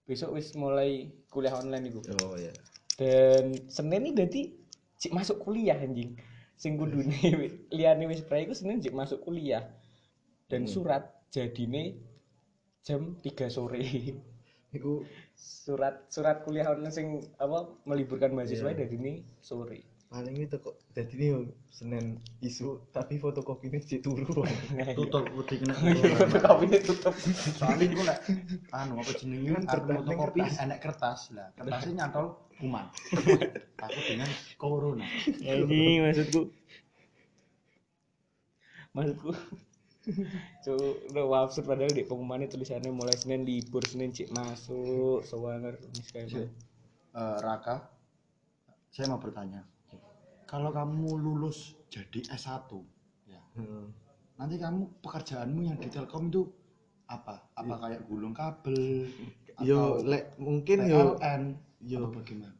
[0.03, 1.99] besok wis mulai kuliah online itu.
[2.23, 2.51] oh ya
[2.99, 4.41] dan Senin ini berarti
[5.01, 6.13] cik masuk kuliah anjing.
[6.53, 7.17] Sing kudune
[7.73, 9.65] liyane wis prai iku Senin cik masuk kuliah.
[10.45, 11.97] Dan surat jadine
[12.85, 13.81] jam 3 sore.
[14.73, 17.07] Itu surat surat kuliah online sing
[17.41, 18.85] apa meliburkan mahasiswa Iya.
[18.85, 21.39] dari ini sore paling itu kok jadi ini yo
[21.73, 24.45] Senin isu tapi fotokopinya cek turu
[24.93, 25.73] tutup wedi kena.
[26.37, 27.17] Tapi ini tutup.
[27.57, 28.19] Soalnya itu lek
[28.69, 29.57] anu apa jenenge?
[29.57, 30.61] Kan fotokopi kertas.
[30.61, 31.19] enek kertas.
[31.33, 32.85] Lah kertasnya nyantol kuman.
[33.81, 34.29] Aku dengan
[34.61, 35.05] corona.
[35.41, 36.41] Anjing maksudku.
[38.93, 39.33] Maksudku.
[40.61, 46.03] Cuk, udah absurd padahal di pengumumannya tulisannya mulai Senin libur, Senin cik masuk, sewanger, ini
[46.03, 46.43] sekali
[47.13, 47.77] Eh, Raka
[48.89, 49.61] saya mau bertanya
[50.53, 52.69] kalau kamu lulus jadi S1
[53.25, 53.85] ya Heeh.
[54.37, 56.45] nanti kamu pekerjaanmu yang di Telkom itu
[57.05, 59.09] apa apa kayak gulung kabel
[59.59, 61.17] yo lek mungkin yo
[61.81, 62.53] yo bagaimana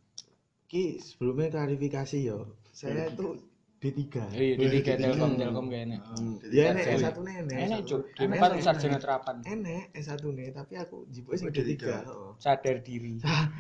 [0.66, 3.38] ki sebelumnya klarifikasi yo saya tuh
[3.78, 4.00] D3
[4.32, 6.02] Iya, di tiga Telkom, Telkom gak enak.
[6.50, 7.04] ya enek Sarjana.
[7.04, 7.90] S1 nih enek Enak S1.
[7.92, 9.02] cuk, di Enek, empat enek, sarjana enek.
[9.04, 9.36] terapan.
[9.44, 11.84] enek S1 nih tapi aku jipuk sing Oh, D3 D3.
[11.84, 12.30] heeh.
[12.40, 13.12] Sadar diri.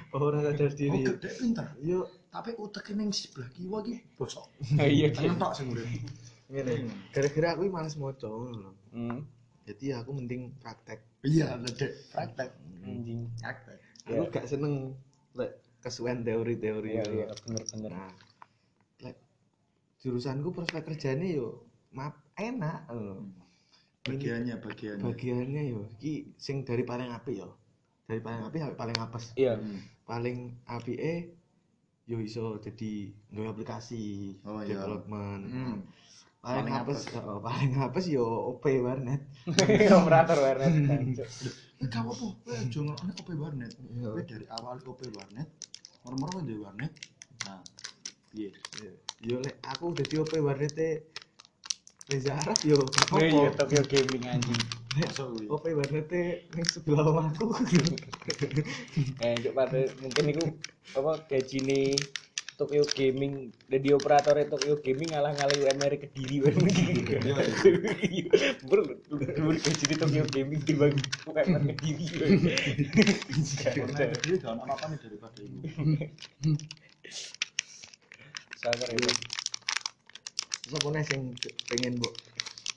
[0.10, 2.00] oh ora sadar oh diri gede pinter yo
[2.34, 4.50] tapi utek ning sebelah kiwa iki bosok.
[4.82, 5.86] Iya, Tangan tok sing urip
[6.50, 6.90] ngene.
[7.14, 8.72] Gara-gara aku males maca ngono lho.
[8.90, 9.20] Hmm,
[9.64, 11.06] jadi aku mending praktek.
[11.22, 12.50] Iya dedek praktek.
[12.82, 13.30] Anjing.
[13.38, 13.78] praktek.
[14.10, 14.98] Aku gak seneng
[15.34, 17.92] lek kesuwen teori-teori Iya, iya, bener-bener.
[17.94, 18.12] nah
[19.00, 19.18] lek
[20.00, 21.64] jurusanku prospek kerjanya yo
[21.94, 22.90] map enak
[24.04, 25.04] bagiannya bagiannya.
[25.06, 27.56] Bagiannya yo iki sing dari paling apik yo.
[28.04, 29.26] Dari paling apik sampai paling apes.
[29.38, 29.80] Iya, Hmm.
[30.04, 31.32] paling apike
[32.04, 34.76] yo iso jadi nggawe aplikasi Oh, iya.
[34.76, 35.78] development Hmm.
[36.43, 37.24] paling Paling apes apes.
[37.24, 39.22] oh, paling apes yo OP warnet
[40.04, 40.74] operator warnet.
[41.84, 42.16] Eh, apa-apa,
[42.47, 43.72] kowe aja ngelokne OP warnet.
[43.91, 44.08] Iya.
[44.16, 45.47] Kowe dari awal OP warnet,
[46.08, 46.91] moro-moro kowe duwe warnet.
[47.43, 47.60] Nah,
[48.32, 48.56] piye?
[49.20, 51.12] yo lek aku dadi OP warnete
[52.08, 52.80] Reza Arab yo
[53.20, 54.83] iya, apa Tokyo Gaming anjing.
[55.02, 55.46] Masa kuwi?
[55.50, 56.22] OP warnete
[56.54, 57.46] ning sebelah omahku
[59.24, 60.44] Eh, cuk pada mungkin itu
[60.94, 61.86] apa gaji nih
[62.54, 66.54] Tokyo Gaming jadi operator Tokyo Gaming ngalah ngalah UMR Kediri kan
[68.70, 72.06] ber ber gaji di Tokyo Gaming dibagi UMR Kediri
[73.58, 75.60] Karena dia gak ono apa-apa nih daripada itu.
[78.94, 79.12] itu
[80.72, 81.20] sapa nih sing
[81.68, 82.14] pengen mbok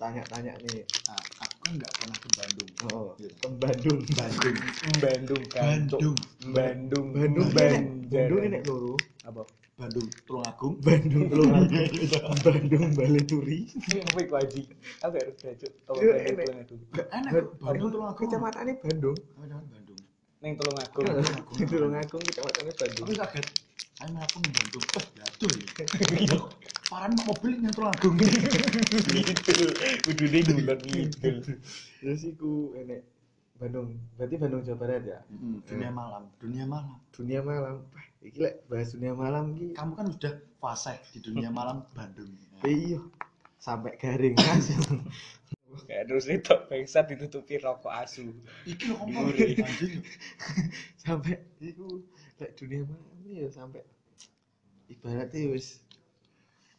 [0.01, 0.85] tanya-tanya nih?
[1.07, 1.36] Aku
[1.67, 2.71] kan gak pernah ke Bandung.
[2.87, 3.31] oh Iya.
[3.35, 4.57] ke Bandung Bandung.
[5.03, 5.65] Bandung kan.
[5.67, 6.17] Bandung.
[6.55, 8.15] Bandung Bandung nek Banjar.
[8.15, 9.43] Bandung ini nek loro apa
[9.77, 10.75] Bandung Tulungagung.
[10.81, 13.61] Bandung Tulungagung Bandung Baleturi
[14.07, 14.63] apa itu aji
[15.03, 15.37] aku gak harus
[15.85, 16.39] apa Iya, Bandung.
[16.39, 16.81] Tulungagung
[17.13, 18.19] Enak kok, Bandung Tulungagung.
[18.23, 20.01] kecamatannya Bandung Apa namanya Bandung?
[20.41, 21.07] neng Tulungagung
[21.53, 23.47] di Tulungagung kecamatannya Bandung Aku kaget.
[23.97, 24.79] Ayo melakukan membantu.
[25.01, 26.43] Eh, aduh.
[26.87, 28.15] Paran mobil nyantol agung.
[30.07, 31.37] kudu ning ngulon ngidul
[31.99, 33.03] terus iku enek
[33.57, 33.97] Bandung.
[34.21, 35.19] Berarti Bandung Jawa Barat ya?
[35.33, 36.97] Mm, Dunia malam, dunia malam.
[37.11, 37.77] dunia malam.
[37.89, 39.73] Wah, iki lek bahas dunia malam ki.
[39.73, 42.29] Kamu kan sudah fase di dunia malam Bandung.
[42.69, 43.01] iya.
[43.57, 44.71] Sampai garing mas.
[45.89, 48.31] Kayak terus itu bangsat ditutupi rokok asu.
[48.69, 50.05] Iki lho kompor anjing.
[51.03, 52.05] sampai iku
[52.39, 53.83] lek dunia malam ya sampai
[54.93, 55.81] ibaratnya wis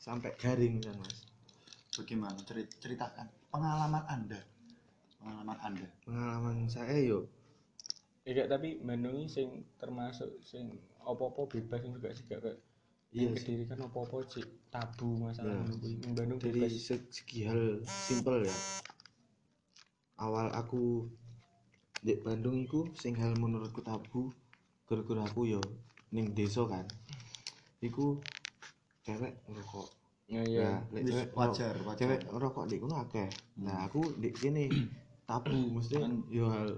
[0.08, 1.28] sampai garing kan mas
[1.92, 4.40] Bagaimana Ceri- ceritakan pengalaman Anda?
[5.18, 5.88] Pengalaman Anda.
[6.06, 7.28] pengalaman saya yo
[8.24, 10.68] Iya tapi Bandung ini sing termasuk sing
[11.00, 12.60] opo-opo bebas sing juga sih gak kayak
[13.12, 15.64] iya kediri kan opo-opo sih tabu masalah Ya.
[15.80, 15.96] kuwi.
[16.00, 16.76] Ning Bandung dari bebas
[17.08, 18.56] segi hal simpel ya
[20.20, 21.08] awal aku
[21.98, 24.32] di Bandung iku sing hal menurutku tabu
[24.86, 25.62] gara-gara aku yo
[26.12, 26.84] ning desa kan
[27.80, 28.20] iku
[29.08, 29.88] cewek ngerokok
[30.28, 32.00] ya ya ya lek Wis cewek wajar, ngerokok- wajar.
[32.04, 34.66] cewek ngerokok di kono akeh nah aku di sini
[35.28, 36.70] tabu mesti Kan- yo hal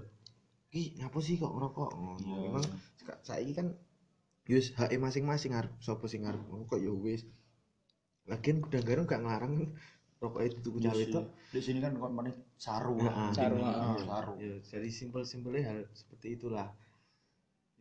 [0.70, 2.38] ki ngapa sih kok ngerokok ngono Iya.
[2.46, 2.64] memang
[3.20, 3.74] saiki kan
[4.46, 7.26] yus hak masing-masing arep sapa sing arep ngerokok yo wis
[8.26, 9.54] lagian gudang garam gak ngelarang
[10.20, 11.20] rokok itu tuku cawe itu
[11.50, 13.32] Di sini kan kon paling saru lah.
[13.32, 13.90] Saru, Ini, heeh.
[13.90, 14.32] ah, saru.
[14.38, 16.70] ya jadi simpel-simpelnya hal seperti itulah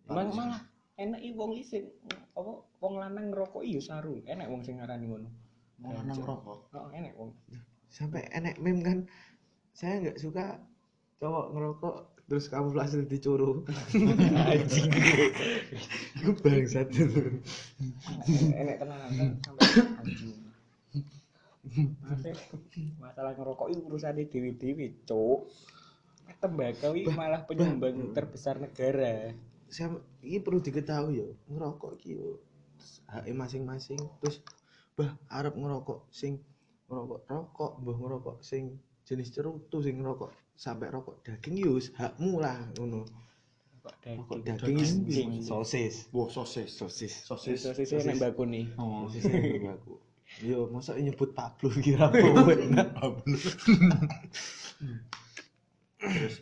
[0.07, 0.61] malah malah
[0.99, 1.87] enak i wong ising
[2.35, 2.51] apa
[2.83, 4.19] wong lanang ngerokok iya saru.
[4.27, 5.29] Enak wong sing ngarani ngono.
[5.79, 6.67] Mau lanang rokok.
[6.75, 7.31] oh enak wong.
[7.87, 8.99] Sampai enek meme kan
[9.71, 10.59] saya nggak suka
[11.23, 11.95] cowok ngerokok
[12.27, 13.63] terus kamu plastik dicuru.
[14.51, 14.91] Anjing.
[16.19, 16.91] Gue bangsat.
[18.59, 20.35] Enak tenan kan anjing.
[22.99, 25.47] Masalah ngerokok itu urusannya dewi-dewi cuk.
[26.39, 29.33] Tembakau ini malah penyumbang terbesar negara
[29.69, 29.93] saya
[30.25, 32.41] ini perlu diketahui ya ngerokok ki yo
[33.09, 34.41] hak masing-masing terus
[34.97, 36.41] bah arep ngerokok sing
[36.89, 42.41] ngerokok rokok mbah ngerokok sing jenis cerutu sing ngerokok sampai rokok daging yo wis hakmu
[42.43, 43.05] lah ngono.
[43.79, 45.29] Kok rokok daging daging Daging.
[45.39, 45.95] is sosis.
[46.11, 46.69] Wah, sosis.
[46.73, 47.13] sosis.
[47.23, 47.63] Sosis.
[47.63, 49.95] sosis enak baku nih Oh, sosis yang aku
[50.45, 52.21] yo masa nyebut Pablo kira apa
[55.99, 56.35] Terus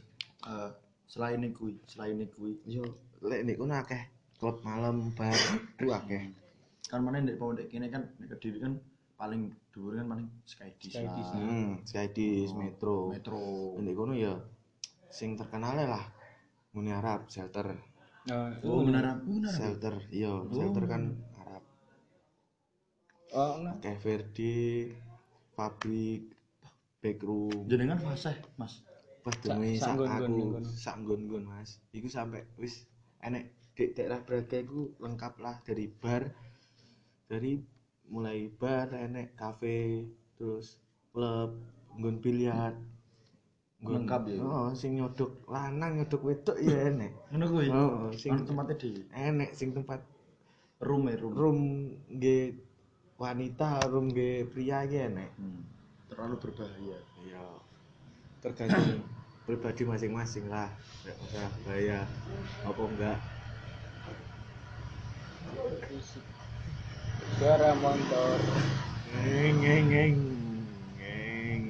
[0.43, 0.69] eh,
[1.07, 2.83] selain itu, selain itu, yo
[3.23, 4.03] lek nek kono akeh
[4.37, 5.33] klub malam bar
[5.79, 6.29] ku akeh
[6.87, 8.79] kan mana di pondok kini kan di kediri kan
[9.17, 11.41] paling dhuwur kan paling Skydis Skydis, lah.
[11.41, 13.75] hmm Skydis metro Metro.
[13.81, 14.37] nek kono ya
[15.09, 16.05] sing terkenal lah
[16.75, 17.73] Muni Arab shelter
[18.27, 19.23] nah Oh, itu benar.
[19.23, 19.53] Benar.
[19.55, 21.63] shelter iya shelter kan Arab
[23.33, 24.91] oh nah Verdi
[25.57, 26.37] pabrik
[27.01, 28.86] backroom Jenengan fase, Mas.
[29.27, 30.03] Sak- demi sak aku
[30.73, 32.87] sak nggon-nggon mas iku sampai wis
[33.19, 33.43] enek
[33.75, 36.23] di daerah Braga iku lengkap lah dari bar
[37.25, 37.59] dari
[38.07, 40.79] mulai bar enek kafe terus
[41.11, 41.59] klub
[41.93, 42.73] nggon biliar
[43.77, 44.41] Lengkap ya?
[44.41, 47.67] oh sing nyodok lanang nyodok wedok ya enek Ngono kuwi.
[47.69, 50.01] oh sing Kan tempatnya di enek sing tempat
[50.81, 51.33] room ya, room.
[51.37, 51.59] room
[52.09, 52.57] nggih
[53.17, 55.61] wanita room nggih pria iki enek Hmm.
[56.07, 56.97] Terlalu berbahaya.
[57.21, 57.43] iya
[58.39, 59.03] tergantung
[59.47, 60.67] pribadi masing-masing lah.
[61.07, 61.99] Nggak masalah bahaya
[62.67, 63.17] apa enggak.
[67.39, 68.37] Suara motor.
[69.15, 70.15] Ngeng ngeng ngeng
[70.99, 71.63] ngeng.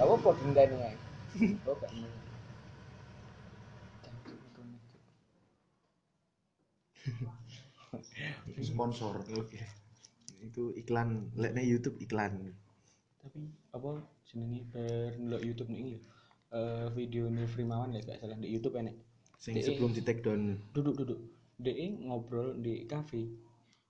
[0.00, 0.88] Apa ya
[1.68, 2.22] oh gak mau.
[8.64, 9.20] Sponsor.
[9.36, 9.60] oke.
[10.40, 11.28] Itu iklan.
[11.36, 12.56] Leknya YouTube iklan.
[13.20, 14.00] Tapi apa
[14.32, 16.00] jenenge bar ndelok YouTube nih
[16.52, 18.96] eh video ini Frimawan ya gak salah di YouTube enek.
[19.36, 19.64] Sing Dek.
[19.64, 20.56] sebelum di take down.
[20.72, 21.20] duduk duduk
[21.60, 23.28] DE ngobrol di kafe.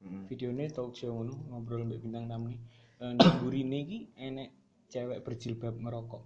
[0.02, 0.26] Mm.
[0.26, 2.58] videonya talk show ngono ngobrol mbak bintang tamu nih
[2.98, 4.50] eh di burine iki enek
[4.90, 6.22] cewek berjilbab ngerokok.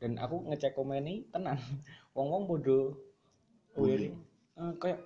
[0.00, 1.60] Dan aku ngecek komen ini tenang.
[2.16, 2.96] Wong wong bodoh.
[3.76, 4.08] Bully.
[4.56, 5.04] eh, kayak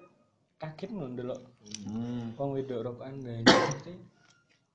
[0.63, 1.41] kaget ngono ndelok.
[1.85, 2.33] Hmm.
[2.39, 3.99] wong wedok rokokan dan maksudnya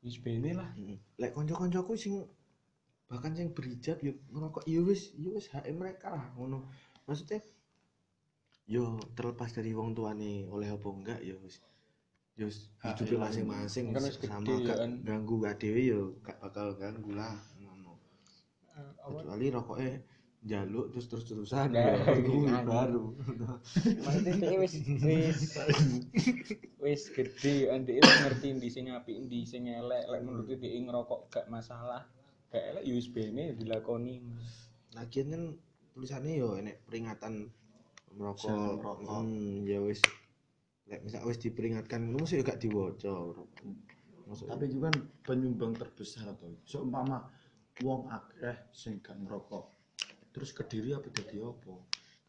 [0.04, 0.70] wis bene lah.
[1.16, 2.28] Lek konco-koncoku sing
[3.10, 4.64] bahkan sing berhijab yo ngerokok.
[4.70, 6.70] Yo wis yo wis hak mereka lah ngono.
[7.10, 7.42] Maksudnya
[8.70, 11.58] yo terlepas dari wong tuane oleh apa enggak yo wis.
[12.38, 13.22] Yo wis Hak hidupnya lah.
[13.34, 14.92] masing-masing Kan sama ya gak kan.
[15.04, 17.98] ganggu gak dhewe yo gak bakal ganggu lah ngono.
[18.78, 19.92] Eh, kecuali rokoknya
[20.40, 22.48] jaluk terus terus terusan Nah, ya anjing.
[22.64, 23.12] baru.
[24.00, 25.40] Maksudnya wis wis
[26.80, 31.28] wis gede ande wis ngerti ndi sing apik ndi sing elek lek menurut dia ngerokok
[31.28, 32.08] gak masalah
[32.50, 34.22] gak elek ya wis bene dilakoni
[34.98, 35.44] lagian kan
[35.94, 37.50] tulisannya yo enek peringatan
[38.18, 38.82] merokok.
[38.82, 39.06] Merokok.
[39.06, 40.02] hmm, ya wis.
[40.90, 43.14] Lek misal wis diperingatkan ngono mesti gak diwaca
[44.30, 44.94] tapi itu kan
[45.26, 47.26] penyumbang terbesar tuh seumpama
[47.82, 49.66] wong akeh sing gak ngerokok
[50.30, 51.74] terus kediri apa jadi apa?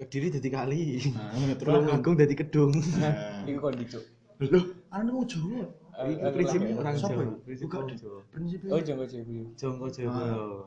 [0.01, 0.97] Kediri dadi kali.
[1.13, 2.73] Nah Tulung Agung dadi kedung.
[2.97, 3.45] Nah.
[3.45, 4.01] Iku kon dicuk.
[4.41, 5.69] loh anu mau Jawa
[6.01, 7.25] Iku eh, prinsipnya eh, orang Jawa.
[7.45, 8.21] prinsip orang Jawa.
[8.29, 9.37] Prinsipnya Oh, jonggo cebu.
[9.55, 10.23] Jongko Jawa.
[10.23, 10.65] Ah.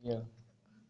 [0.00, 0.18] Ya.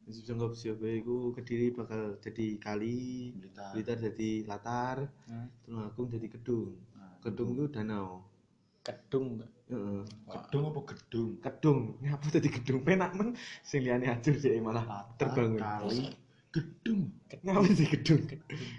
[0.02, 2.98] prinsip Jongko Jawa iku kediri bakal jadi kali
[3.34, 3.70] Blitar.
[3.72, 5.46] Blitar jadi latar Hmm.
[5.62, 8.24] Tulung Agung jadi kedung Nah, kedung itu danau.
[8.80, 9.36] Kedung.
[9.36, 9.50] Mbak.
[9.68, 10.00] Heeh.
[10.32, 11.30] gedung apa gedung?
[11.38, 12.80] Kedung ngapa tadi gedung?
[12.80, 13.36] Penak men.
[13.60, 15.60] Sing liyane ajur sih malah Latar, terbangun.
[15.60, 16.00] kali.
[16.48, 17.00] Gedung.
[17.44, 18.20] Ngapa sih gedung.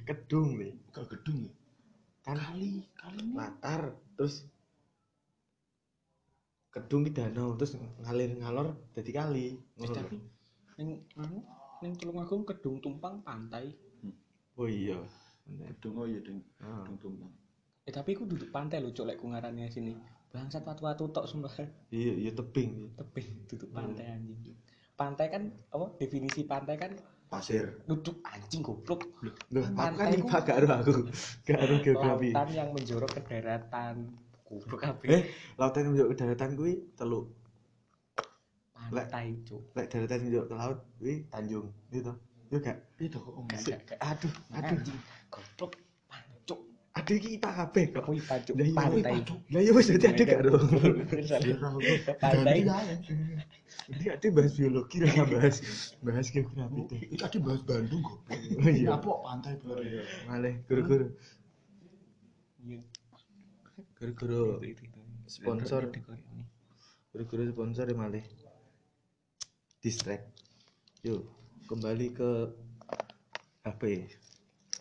[0.03, 1.53] Kedung nih bukan gedung ya
[2.29, 3.81] kan kali kali ini latar
[4.13, 4.45] terus
[6.69, 10.17] kedung di danau terus ngalir ngalor jadi kali Eh, Ngono tapi
[10.77, 11.41] ning anu
[11.81, 13.73] ning Tulungagung kedung tumpang pantai.
[14.53, 14.99] oh iya
[15.47, 16.83] gedung oh iya ding Ah.
[16.85, 17.31] gedung tumpang
[17.83, 19.97] Eh tapi iku duduk pantai lho, cok lek ku ngarannya sini.
[20.29, 21.49] Bangsat watu-watu tok sumpah.
[21.89, 24.53] iya iya tebing Tebing duduk pantai anjing.
[24.93, 26.93] Pantai kan apa definisi pantai kan
[27.29, 29.05] pasir duduk anjing goblok.
[29.53, 30.91] loh aku kan IPA gak aku
[31.45, 33.95] gak aru geografi Lautan yang menjorok ke daratan.
[34.49, 35.07] Goblok kabeh.
[35.13, 35.21] eh
[35.61, 37.25] lautan yang menjauh ke daratan kuwi teluk
[38.73, 39.61] Pantai, cok.
[39.77, 42.11] lek daratan yang menjauh ke laut kuwi tanjung gitu
[42.49, 43.99] yo gak itu kok om Gak, gak, gak.
[44.01, 44.99] aduh aduh Anjing,
[45.29, 45.71] goblok.
[46.89, 49.13] Iki IPA kabeh kok pancuk Lah iya, pantai.
[49.49, 50.61] lah iya wis dadi adek gak dong
[52.21, 52.59] Pantai.
[52.61, 52.95] ganti aja
[53.89, 55.55] Ini ada bahas biologi lah bahas
[56.05, 58.93] bahas geografi ini tadi bahas Bandung kok Oh iya.
[58.93, 59.81] apa pantai baru
[60.29, 61.07] Malah guru-guru
[62.61, 62.81] Iya.
[63.97, 64.99] guru-guru Itu, itu, itu.
[65.29, 65.81] Sponsor.
[65.89, 66.43] Itu, itu, itu.
[67.09, 68.25] guru-guru sponsor ya malah
[69.79, 70.25] distract.
[71.01, 71.25] Yuk
[71.65, 72.29] kembali ke
[73.63, 73.81] HP.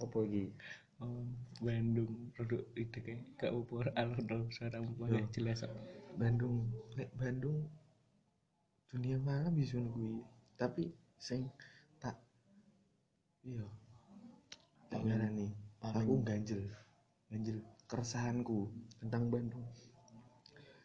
[0.02, 0.50] Apa lagi?
[0.98, 1.22] Oh,
[1.58, 5.06] Bandung produk itu kayak gak upur alon suara Yo.
[5.06, 5.62] gak jelas
[6.18, 6.66] Bandung,
[6.98, 7.66] nek Bandung
[8.88, 10.24] dunia malam bisa kuwi.
[10.56, 11.46] Tapi sing
[11.98, 12.18] tak
[13.42, 13.62] iya
[14.88, 16.62] tak paling- aku ganjel
[17.28, 18.66] ganjel keresahanku
[18.98, 19.62] tentang Bandung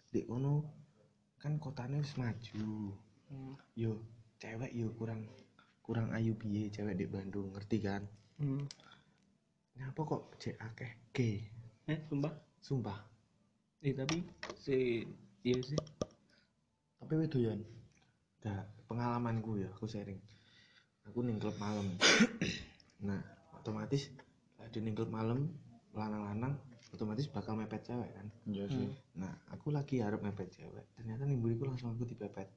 [0.09, 0.67] di kono
[1.41, 2.61] kan kotanya wis maju
[3.33, 3.57] Hmm.
[3.73, 3.97] yo
[4.37, 5.25] cewek yo kurang
[5.81, 8.05] kurang ayu piye cewek di Bandung ngerti kan
[8.37, 8.61] Hmm.
[9.73, 11.35] Ngapa kok cek akeh gay
[11.83, 12.31] Eh, sumpah.
[12.57, 12.99] sumpah.
[13.83, 14.23] Eh, tapi
[14.55, 15.03] si
[15.43, 15.75] iya sih.
[16.95, 17.59] tapi wedoyan
[18.39, 20.15] gak pengalamanku ya aku sharing.
[21.03, 21.87] Aku ning klub malam.
[23.03, 23.19] Nah
[23.51, 24.07] otomatis
[24.55, 25.51] ada ning klub malam
[25.91, 26.55] lanang-lanang
[26.95, 28.31] otomatis bakal mepet cewek kan?
[28.47, 28.87] Iya sih.
[29.19, 30.87] Nah aku lagi harap mepet cewek.
[30.95, 32.47] Ternyata nih buriku langsung aku dipepet.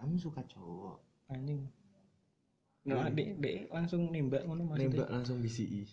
[0.00, 0.96] Kamu suka cowok?
[1.28, 1.60] Anjing.
[2.86, 4.88] Nah, dek, dek langsung nembak ngono maksudnya.
[5.04, 5.84] nembak langsung BCI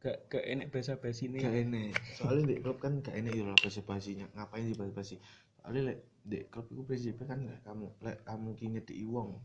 [0.00, 1.44] Gak gak enek basa-basi nih.
[1.44, 4.92] gak enek soalnya di klub kan gak enek ya lah basa basinya ngapain sih basa
[4.96, 5.14] basi
[5.60, 9.36] soalnya lek di klub itu prinsipnya kan lek kamu lek kamu kini di wong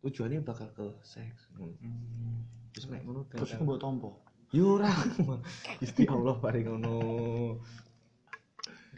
[0.00, 1.76] tujuannya bakal ke seks ngono.
[1.84, 2.40] Hmm.
[2.72, 4.16] terus nek ngono terus aku buat tompo
[4.48, 4.88] yo ora
[5.80, 6.96] Gusti Allah paring ngono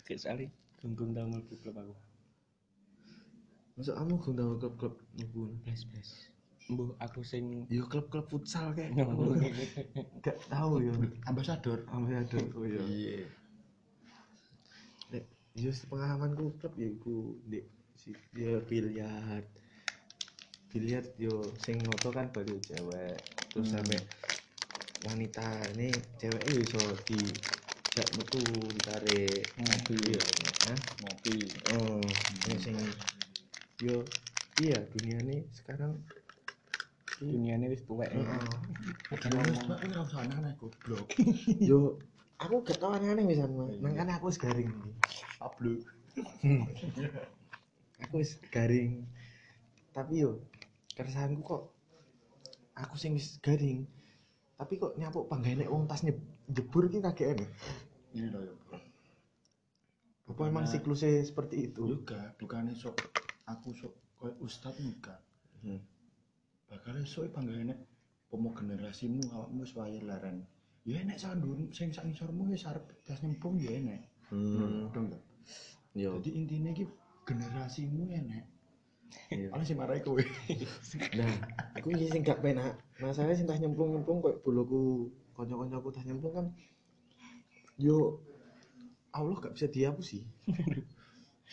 [0.05, 0.47] Kayak sekali
[0.79, 1.95] gunggung tau mlebu klub aku.
[3.75, 6.11] masa kamu gundang klub-klub mlebu Blas blas.
[6.65, 9.05] Mbuh aku sing yo klub-klub futsal kayak Iya.
[10.25, 10.95] gak tahu yo.
[11.29, 12.81] Ambasador ambil ada oh iya.
[12.89, 13.17] Iya.
[15.13, 15.25] Nek,
[15.61, 17.61] yo pengalamanku klub ya iku di
[18.01, 19.45] si ya biliar.
[20.73, 23.21] Biliar yo sing noto kan baru cewek.
[23.53, 23.75] Terus Hmm.
[23.85, 24.01] sampai
[25.05, 25.47] wanita
[25.77, 27.21] ini cewek itu iso di
[27.93, 28.41] jak metu
[28.73, 29.53] ditarik.
[29.61, 29.97] Ngopi.
[30.17, 30.21] iya
[30.65, 30.81] Hah?
[31.05, 31.37] ngopi
[31.69, 32.01] oh
[32.49, 32.77] nek sing
[33.85, 34.01] yo
[34.57, 36.01] iya dunia ini sekarang
[37.25, 38.11] dunia ini wis tuwek.
[38.13, 38.41] Heeh.
[39.21, 41.07] Gimana mbak ini harus aneh-aneh goblok.
[41.69, 41.99] Yo
[42.41, 44.71] aku gak tau aneh-aneh misalnya makanya aku wis garing.
[45.41, 45.81] Pablo
[48.05, 49.07] aku wis garing.
[49.95, 50.43] Tapi yo
[50.99, 51.63] keresahanku kok
[52.75, 53.87] aku sing wis garing.
[54.55, 56.03] Tapi kok nyapuk panggane wong tas
[56.51, 57.51] jebur ki kagak enak
[58.15, 58.79] ini loh ya bro
[60.25, 61.85] apa emang siklusnya seperti itu?
[61.85, 62.97] Juga bukannya sok
[63.45, 65.21] aku sok kayak ustad enggak
[65.65, 65.81] Hmm.
[66.75, 67.79] Bakal sok panggilnya
[68.27, 70.43] pomo generasimu awakmu wae leren
[70.83, 74.11] ya enek sandur sing sak ngisormu wis arep tas nyempung ya enek.
[74.35, 74.91] Hmm.
[74.91, 75.23] dong enggak
[75.95, 76.85] yo jadi intinya iki
[77.23, 78.45] generasimu enek.
[79.31, 79.47] Iya.
[79.55, 80.19] paling sing marai kowe.
[81.15, 81.35] Nah
[81.79, 82.75] aku iki sing gak penak.
[82.99, 86.47] Masalahnya sing tas nyemplung-nyemplung koyo boloku kanca-kancaku tas nyemplung kan
[87.79, 88.19] yo
[89.15, 90.23] Allah gak bisa dihapus sih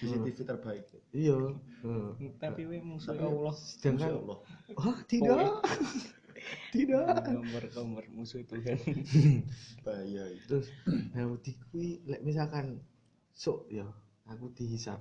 [0.02, 0.84] CCTV terbaik.
[1.14, 1.38] Iya.
[1.86, 2.10] Heeh.
[2.36, 3.54] Tapi we musuh Tapi- Allah.
[3.54, 4.38] sedangkan Allah.
[4.76, 5.38] Oh tidak.
[6.74, 7.06] Tidak.
[7.30, 8.76] Nomor nomor musuh Tuhan.
[9.86, 10.42] bahaya itu.
[10.50, 10.68] Terus
[11.14, 12.82] nah wedi kuwi lek misalkan
[13.32, 13.86] sok ya
[14.26, 14.98] aku dihisap.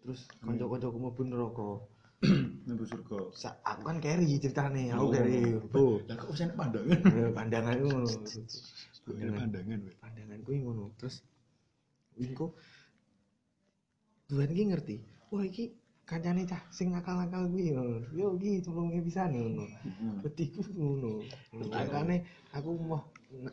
[0.00, 1.70] Terus kanca-kancaku mlebu neraka.
[2.66, 3.20] Mlebu surga.
[3.36, 5.12] Sa aku kan carry ceritane aku Oh.
[5.12, 5.38] carry
[5.76, 6.98] oh lah kok usah pandangan?
[7.06, 8.08] Ya, pandanganku ngono.
[9.38, 10.84] Pandangan weh pandanganku yang ngono.
[10.96, 11.22] Terus
[12.16, 12.56] wingko
[14.28, 14.96] Tuhan ki ngerti
[15.32, 15.72] wah iki
[16.08, 19.64] kancane cah sing nakal-nakal kuwi ngono yo iki tulunge pisan ngono
[19.98, 20.20] Hmm.
[20.24, 21.24] petiku ngono
[21.72, 22.16] makane
[22.56, 23.00] aku mau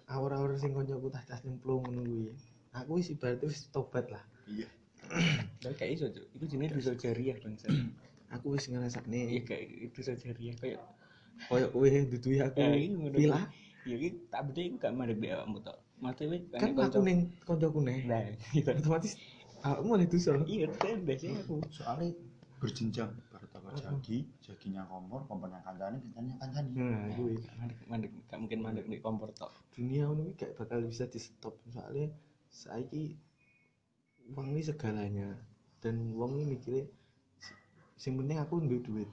[0.08, 2.28] awur-awur sing kancaku tas tas nyemplung ngono kuwi
[2.76, 4.68] aku wis ibaratnya wis tobat lah iya
[5.64, 6.26] Lah kayak iso, Cuk.
[6.34, 7.70] Iku jenenge dosa jariah bangsa.
[8.34, 10.82] aku wis ngrasakne Iya kayak itu dosa jariah kayak
[11.48, 13.16] koyo kowe duduhi aku Eh, iya, ngono.
[13.16, 13.42] pila
[13.86, 15.78] Ya iki tak bedhe gak mandek awakmu tok.
[16.02, 18.22] Mate wis kan aku ning kancaku neh Nah,
[18.58, 18.72] gitu.
[19.66, 21.56] Otomatis awakmu oleh dosa Iya, tembes ya aku.
[21.74, 22.10] soalnya
[22.62, 28.40] berjenjang baru takut jagi jaginya kompor kompornya kancane kancane kancane nah kuwi Mandek mandek gak
[28.42, 29.52] mungkin mandek di kompor tok.
[29.76, 32.08] dunia ngono kuwi gak bakal bisa di stop soalnya
[32.48, 33.18] saiki
[34.32, 35.30] uang ini segalanya.
[35.84, 36.90] Dan uang ini mikirnya
[37.94, 39.10] sing penting aku duwe duit.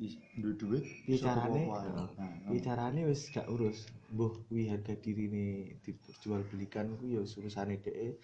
[0.00, 1.64] Is- duit duit Piye iso carane?
[1.66, 2.16] tuku apa ae.
[2.16, 3.84] Nah, bicarane wis gak urus?
[4.14, 8.16] Mbuh kuwi harga dirine dijual belikan kuwi ya urusane dhek.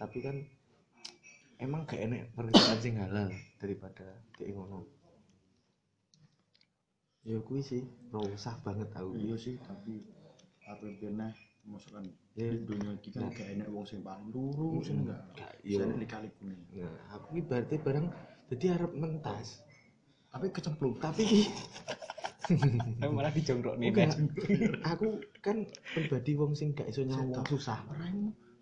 [0.00, 0.36] Tapi kan
[1.58, 4.04] emang gak enek pekerjaan sing halal daripada
[4.36, 4.84] dhek ngono
[7.26, 7.82] ya kuwi sih
[8.12, 10.04] usah banget tau iya sih tapi
[10.66, 11.32] apa bener
[11.66, 12.52] misalkan Ya.
[12.52, 13.32] di dunia ini kan Nah.
[13.32, 15.08] gak enak wong sing paling lurus Mm-mm.
[15.08, 15.24] enggak
[15.64, 15.80] iya.
[15.80, 18.06] enak dikali kuning nah aku berarti bareng
[18.52, 19.64] jadi arep mentas
[20.28, 21.24] tapi kecemplung tapi
[22.46, 23.90] Tapi malah dijongkrok nih.
[23.90, 24.14] enggak
[24.86, 25.64] aku kan
[25.96, 27.80] pribadi wong sing gak iso nyawang susah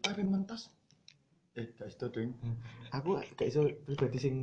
[0.07, 0.71] apa mentas
[1.55, 2.35] eh gak iso ding.
[2.91, 4.35] Aku gak iso pribadi sing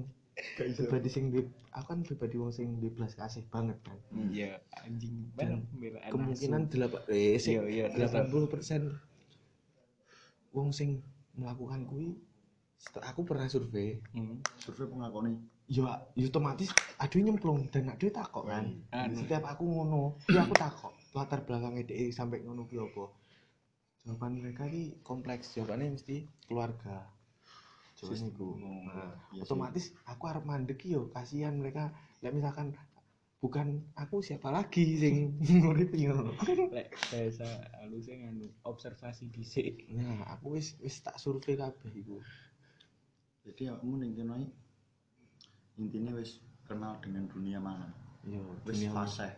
[0.55, 0.88] gak iso.
[0.88, 1.43] pribadi sing di
[1.76, 3.99] aku kan pribadi wong sing di belas kasih banget kan.
[4.32, 5.28] Iya, anjing.
[5.36, 5.59] Bela
[6.07, 8.32] kemungkinan delapan eh sih Iya, iya, delapan.
[8.32, 8.95] puluh persen
[10.55, 11.03] wong sing
[11.36, 12.16] melakukan kuwi
[12.80, 13.99] setelah aku pernah survei.
[14.16, 14.39] Hmm.
[14.64, 15.36] survei pengakoni.
[15.72, 18.72] Ya ya otomatis aduh nyemplung dan aduh takok kan.
[18.91, 19.20] Anu.
[19.20, 23.03] setiap aku ngono ya aku takok latar belakangnya dia sampai ngono ki apa
[24.02, 25.54] jawaban mereka ki kompleks.
[25.54, 27.06] Jawabannya mesti keluarga.
[27.97, 28.47] Jawabannya iku.
[28.58, 29.41] Nah, Iya sih.
[29.43, 31.93] otomatis aku harap mandek yo kasihan mereka.
[32.20, 32.74] Ya misalkan
[33.38, 36.34] bukan aku siapa lagi sing ngurip ngono.
[36.70, 37.45] Lek bahasa
[37.78, 39.89] halusnya nganu observasi dhisik.
[39.89, 42.18] nah aku wis wis tak survei kabeh iku.
[43.41, 44.45] Jadi kamu ning kene
[45.78, 47.89] intinya wis kenal dengan dunia malam
[48.22, 49.30] yo wis fase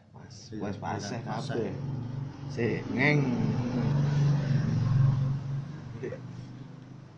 [0.52, 1.52] Iya, wis fase iya, fase.
[1.56, 1.72] kabeh.
[2.52, 3.20] Si ngeng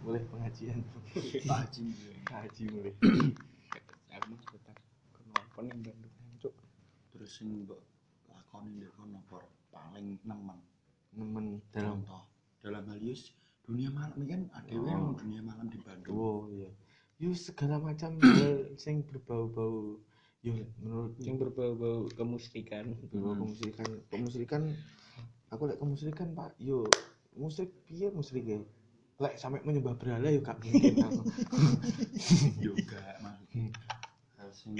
[0.06, 0.80] boleh pengajian.
[1.50, 1.90] Anjing
[2.30, 2.94] ngaji boleh.
[4.14, 4.78] Aku mah tetap
[5.12, 6.54] kenapa nih Bandung Cuk.
[7.10, 7.80] terus sing mbok
[8.28, 9.42] lakoni ndek kono por
[9.74, 10.60] paling nemen.
[11.16, 12.24] Nemen dalam contoh
[12.62, 13.34] dalam hal yus
[13.64, 15.16] dunia malam ini kan ada Oh.
[15.18, 16.14] dunia malam di Bandung.
[16.14, 16.70] Oh iya.
[17.18, 18.20] Yo segala macam
[18.84, 19.98] sing berbau-bau.
[20.46, 22.94] Yo menurut Yang berbau-bau kemusyrikan.
[23.10, 23.88] berbau kemusyrikan.
[24.14, 24.62] Kemusyrikan
[25.50, 26.86] aku lek kemusyrikan pak yo
[27.34, 28.60] musrik piye musrik ya
[29.16, 31.24] lek sampai menyembah berhala yo gak mungkin aku
[33.24, 33.72] maksudnya
[34.36, 34.76] hal sing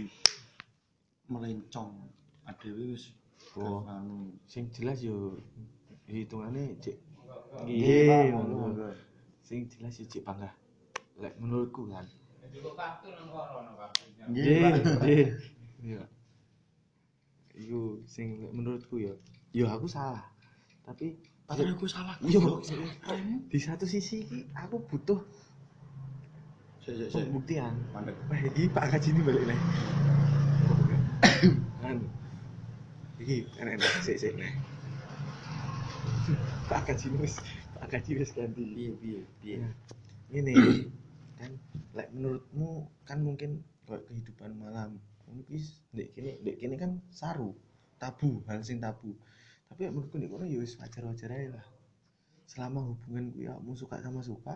[1.32, 2.12] melencong
[2.44, 3.16] ada wis
[3.56, 3.88] Oh.
[3.88, 4.36] anu.
[4.44, 5.40] Sing jelas yo
[6.12, 7.00] hitungannya cek
[7.64, 8.92] Iya, Iya,
[9.40, 10.52] sing jelas yo cek bangga
[11.16, 12.04] lek menurutku kan.
[14.28, 15.32] Nggih.
[15.80, 16.04] Iya.
[17.56, 19.16] Iku sing lek menurutku yo
[19.56, 20.28] yo aku salah.
[20.84, 21.16] Tapi
[21.46, 22.42] padahal aku salah Yo.
[22.42, 22.66] goblok.
[23.50, 25.22] di satu sisi iki aku butuh
[26.86, 28.14] pembuktian Mandek.
[28.30, 29.60] Wah, iki Pak Kaji ini balik nih.
[31.82, 31.98] Kan.
[33.18, 34.54] Iki enak-enak sik sik nih.
[36.70, 37.42] Pak Kaji wis
[37.78, 38.66] Pak Kaji wis ganti.
[38.78, 39.70] piye piye Iya.
[40.30, 40.54] Ini
[41.42, 41.52] kan
[41.98, 44.98] lek menurutmu kan mungkin kayak kehidupan malam
[45.30, 45.62] mungkin
[45.94, 47.54] ndek kene ndek kene kan saru
[48.02, 49.14] tabu hal sing tabu
[49.76, 51.68] tapi ya menurutku ndek kono ya wis wajar-wajar aja lah.
[52.48, 54.56] Selama hubungan kuwi kamu suka sama suka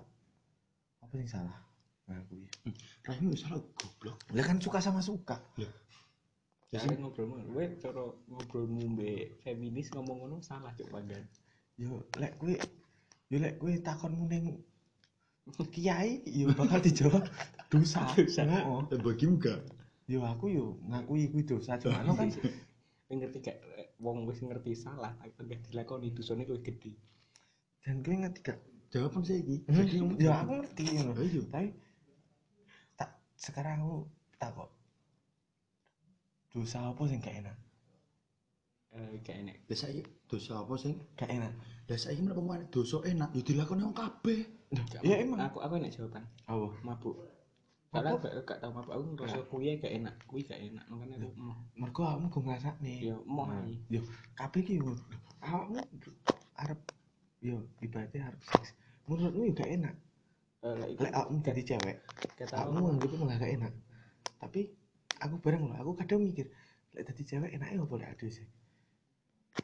[1.04, 1.60] apa yang salah?
[2.08, 2.48] Nah kuwi
[3.04, 4.16] Rahim wis salah goblok.
[4.32, 5.36] Lah kan suka sama suka.
[6.72, 11.28] Ya sing ngobrol mah, kowe cara ngobrolmu mbek feminis ngomong ngono salah cuk panggan.
[11.76, 12.56] yo lek kuwi
[13.28, 14.64] yo lek kuwi takonmu ning
[15.76, 17.28] kiai yo bakal dijawab
[17.68, 18.08] dosa.
[18.16, 18.48] Dosa.
[18.88, 19.68] Eh bagimu gak?
[20.08, 22.32] Yo aku yo ngakui kuwi dosa cuma anu kan
[23.18, 23.58] ngerti gak
[23.98, 26.94] wong wis ngerti salah tapi gak dilakoni dosane kowe gede.
[27.82, 28.60] dan kowe ngerti gak
[28.94, 31.70] jawaban saya iki Hmm, ya aku ngerti ngono ayo tapi
[32.98, 33.98] tak sekarang aku
[34.38, 34.70] tak kok
[36.54, 37.58] dosa apa sing gak enak
[38.90, 39.70] Eh, gak enak.
[39.70, 40.98] Lah saiki dosa apa sing?
[41.14, 41.54] gak enak
[41.94, 44.46] saiki menapa mana dosa enak ya dilakoni wong kabeh.
[45.02, 45.22] Ya, mau.
[45.26, 45.40] emang.
[45.50, 46.26] Aku aku enak jawaban.
[46.46, 47.18] apa Mabuk.
[47.90, 50.14] Padahal gak, gak tau mabuk aku ngerasa kuwi gak enak.
[50.30, 50.86] Kuwi gak enak.
[50.86, 51.58] Makanya aku mau.
[51.74, 53.82] mergo awakmu go ngrasakne Ya mau Nah, ae.
[53.90, 54.06] yo
[54.38, 54.94] kabeh ki yo
[55.42, 55.82] awakmu
[56.54, 56.80] arep
[57.42, 58.78] yo ibaratnya arep seks
[59.10, 59.96] menurutmu gak enak
[60.60, 61.98] Eh, lek awakmu jadi cewek
[62.36, 62.92] kamu tau.
[62.94, 63.74] anggapnya malah gak enak
[64.38, 64.62] tapi
[65.18, 66.52] aku bareng loh aku kadang mikir
[66.94, 68.46] lek jadi cewek enaknya apa lek ada sih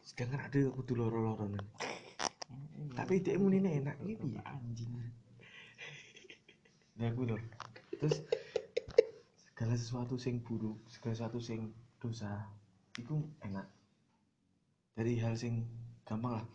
[0.01, 1.61] sedangkan ada aku kudu loro-loro nih
[2.95, 4.91] tapi dia muni enak ini piye anjing.
[6.99, 7.36] ya aku lho
[7.98, 8.18] terus
[9.46, 12.43] segala sesuatu sing buruk segala sesuatu sing dosa
[12.96, 13.66] itu enak
[14.93, 15.64] dari hal sing
[16.04, 16.46] gampang lah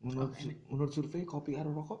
[0.00, 0.56] menurut Oh, enak.
[0.68, 2.00] menurut survei kopi karo rokok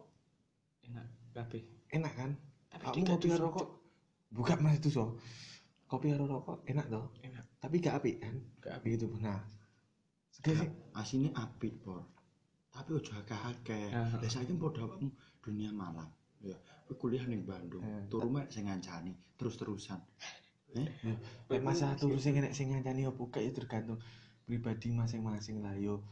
[0.84, 1.62] Enak kabeh.
[1.90, 2.30] enak kan
[2.70, 3.66] Tapi kopi karo dosa, rokok
[4.30, 5.16] buka mas itu so
[5.86, 7.44] kopi karo rokok enak toh Enak.
[7.58, 9.40] tapi gak apik kan Gak begitu nah
[10.30, 12.04] segala sing Asine apik, Por.
[12.68, 13.88] Tapi ojo akeh-akeh.
[13.88, 14.20] Ah.
[14.20, 15.08] Lah saiki padha awakmu
[15.40, 16.04] dunia malam.
[16.44, 16.52] Ya,
[16.94, 17.82] kuliah ning Bandung.
[17.82, 18.06] Eh.
[18.06, 19.98] Turu mek sing ngancani terus-terusan.
[20.76, 20.88] Eh,
[21.48, 23.98] Lek masalah turu sing enek sing ngancani opo gak ya tergantung
[24.46, 26.04] pribadi masing-masing lah yo.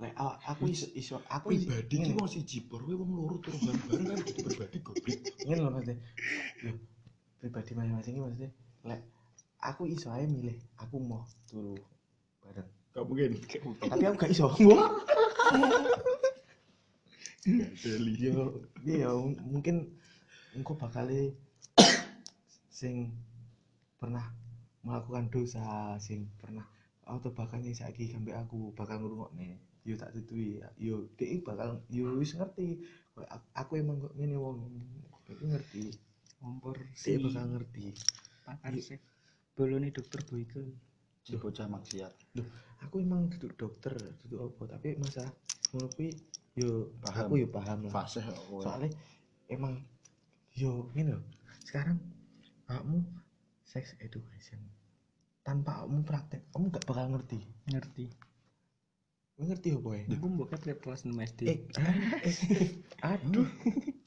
[0.00, 2.86] Lek aku iso iso aku pribadi ki ngene, wong siji, Por.
[2.86, 5.18] Kowe wong loro turu bareng-bareng kan pribadi goblok.
[5.44, 5.96] ngene lho maksudnya.
[6.64, 6.72] Yo
[7.42, 8.50] pribadi masing-masing iki maksudnya
[8.86, 9.00] lek
[9.62, 11.76] aku iso ae milih aku mau turu
[12.46, 12.68] bareng.
[12.92, 13.30] Gak mungkin.
[13.80, 14.46] Tapi aku gak iso.
[14.62, 14.76] Yo
[18.86, 19.10] iya
[19.42, 19.98] mungkin
[20.56, 21.08] engko bakal
[22.78, 23.12] sing
[23.96, 24.24] pernah
[24.82, 26.66] melakukan dosa sing pernah
[27.06, 32.14] atau bahkan yang saiki sampai aku bakal ngrungokne yo tak tutui yo dhek bakal yo
[32.14, 32.78] wis ngerti
[33.18, 34.58] aku, aku emang kok ngene wong
[35.26, 35.94] dhek ngerti
[36.42, 37.94] Kompor dhek bakal ngerti
[38.42, 38.98] pakar sih.
[39.54, 40.62] Bolone dokter Boyke.
[41.22, 42.12] Si bocah maksiat.
[42.82, 43.94] aku emang duduk dokter
[44.26, 45.22] duduk apa tapi masa
[45.70, 46.10] kuwi
[46.58, 47.30] yo Paham.
[47.30, 48.90] aku yo paham lah soalnya
[49.46, 49.78] emang
[50.56, 51.24] yo gini loh.
[51.64, 51.98] Sekarang
[52.68, 53.04] kamu
[53.64, 54.60] sex education.
[55.42, 57.40] Tanpa kamu praktek kamu gak bakal ngerti.
[57.68, 58.06] Ngerti.
[59.36, 59.78] Kamu ngerti ya?
[60.12, 61.40] Aku mbok ket kelas 6 SD.
[61.48, 61.58] eh,
[63.02, 63.48] ah, aduh.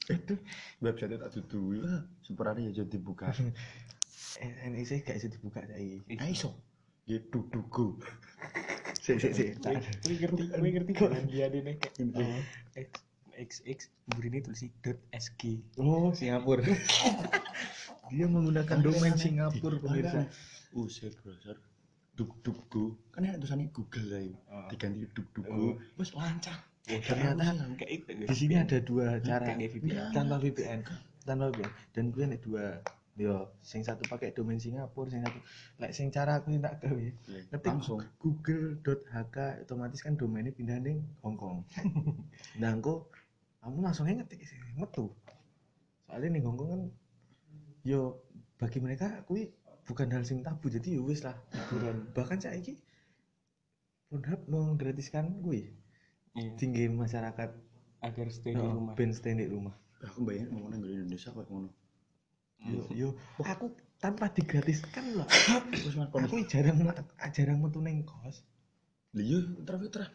[0.06, 0.38] Aduh
[0.78, 1.82] Website tak dudui.
[2.22, 3.34] Seperane ya jadi dibuka.
[4.40, 6.54] NEC gak bisa dibuka saya Ah iso.
[7.06, 7.18] Ya
[9.22, 10.42] sik sik Kowe kowe ngerti,
[10.74, 10.92] ngerti.
[10.98, 11.10] Kok?
[11.30, 11.46] Dia
[12.74, 12.90] kayak
[13.36, 13.78] XX
[14.10, 14.64] burine tulis
[15.12, 15.40] .sg.
[15.76, 16.64] oh Singapura
[18.10, 20.24] dia menggunakan domain Singapura pemirsa
[20.76, 21.56] Uset browser.
[22.16, 22.92] Duk duk go.
[23.12, 24.32] Kan enak tulisannya Google ae.
[24.68, 25.80] Diganti duk duk go.
[25.96, 26.60] Wes lancar.
[26.86, 27.66] ternyata
[28.06, 30.14] di sini ada dua cara VPN.
[30.14, 30.86] tanpa VPN
[31.26, 32.64] tanpa VPN dan gue ada dua
[33.18, 35.40] yo sing satu pakai domain Singapura sing satu
[35.82, 37.06] lek sing cara aku tak gawe
[37.50, 38.06] ngetik Langsung.
[38.22, 41.66] google.hk otomatis kan domainnya pindah ning Hongkong
[42.62, 43.10] nah engko
[43.66, 45.10] kamu langsung ngetik sih metu.
[46.06, 46.82] Soalnya ning Hongkong kan
[47.82, 48.22] yo
[48.62, 49.50] bagi mereka kui
[49.90, 52.78] bukan hal sing tabu jadi yo wis lah hiburan bahkan saiki
[54.06, 55.74] Pornhub menggratiskan gue
[56.36, 56.52] Iya.
[56.60, 57.50] tinggi masyarakat.
[58.04, 58.92] Agar stay di oh, rumah.
[58.92, 59.72] ben stay di rumah.
[60.04, 61.72] Aku bayangin mau nang Indonesia kok ngono.
[62.66, 63.08] yo yo
[63.40, 65.26] aku tanpa digratiskan loh.
[65.28, 66.76] Aku jarang
[67.32, 68.44] jarang metu ning kos.
[69.16, 70.08] Iya, terus terus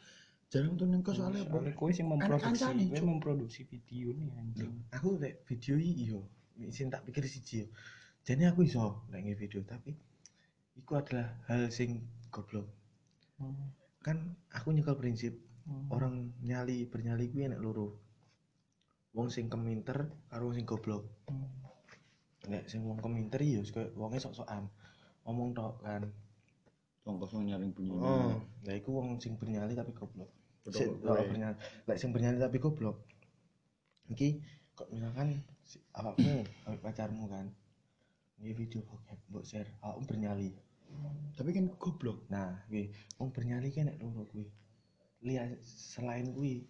[0.52, 1.64] jarang tuh neng kos soalnya apa?
[1.64, 2.60] Soalnya kowe sing memproduksi,
[2.91, 4.72] kowe memproduksi video nih anjing.
[4.91, 6.28] aku lek video iki yo
[6.70, 7.68] sing tak pikir siji yo
[8.22, 9.95] jadi aku iso lek video tapi
[10.76, 12.68] iku adalah hal sing goblok
[13.41, 13.74] Hmm.
[14.06, 14.18] kan
[14.54, 15.34] aku nyekel prinsip
[15.66, 15.88] Hmm.
[15.89, 17.95] orang nyali bernyali kuwi enek loro
[19.14, 21.47] wong sing keminter karo wong sing goblok Hmm.
[22.52, 24.68] nek sing wong keminter yo koyo wonge sok-sokan
[25.24, 26.04] ngomong tok kan
[27.02, 27.97] Wong kosong nyaring bunyi.
[27.97, 30.30] oh lah iku wong sing bernyali tapi goblok
[30.62, 31.09] Betul, betul.
[31.09, 31.57] oh, bernyali
[31.89, 32.97] lek sing bernyali tapi goblok
[34.12, 34.41] iki
[34.78, 37.49] kok misalkan si, awakmu awak pacarmu kan
[38.41, 40.49] ini video bokep mbok share awakmu bernyali
[41.39, 42.28] Tapi kan goblok.
[42.28, 44.45] nah kuwi wong bernyali kan nek loro kuwi
[45.24, 46.68] lihat selain kuwi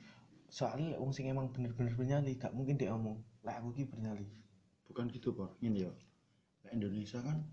[0.51, 4.29] soalnya wong sing emang bener-bener bernyali gak mungkin dia ngomong lek aku ki bernyali
[4.91, 5.55] Bukan gitu, Pak.
[5.63, 5.91] Ini ya.
[6.75, 7.47] Indonesia kan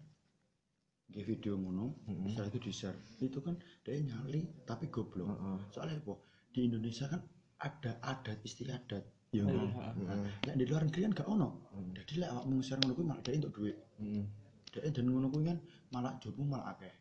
[1.09, 2.29] nge video ngono, Mm-mm.
[2.29, 2.99] setelah itu di-share.
[3.25, 5.29] Itu kan dia nyali tapi goblok.
[5.29, 5.59] Heeh.
[5.73, 6.15] Soalnya apa?
[6.53, 7.21] Di Indonesia kan
[7.65, 9.05] ada adat istiadat.
[9.33, 9.55] Ya Iya, kan?
[9.57, 9.95] heeh.
[10.05, 10.17] Nah,
[10.49, 11.49] Lek di luar negeri kan gak ono.
[11.73, 11.91] Mm.
[11.97, 13.77] Jadi lek awakmu share ngono kuwi malah dia untuk duit.
[14.01, 14.25] Heeh.
[14.73, 15.59] Dia dan ngono kuwi kan
[15.93, 16.93] malah jobmu malah akeh.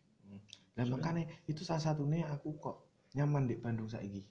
[0.77, 2.85] Lah makanya itu salah satunya aku kok
[3.17, 4.21] nyaman di Bandung saiki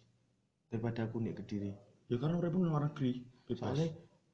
[0.71, 1.73] daripada aku di Kediri.
[2.07, 3.13] Ya karena uripmu di luar negeri.
[3.47, 3.61] Bebas.
[3.61, 3.89] Soalnya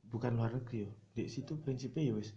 [0.06, 0.90] bukan luar negeri yo.
[1.16, 2.30] Di situ prinsipnya ya wis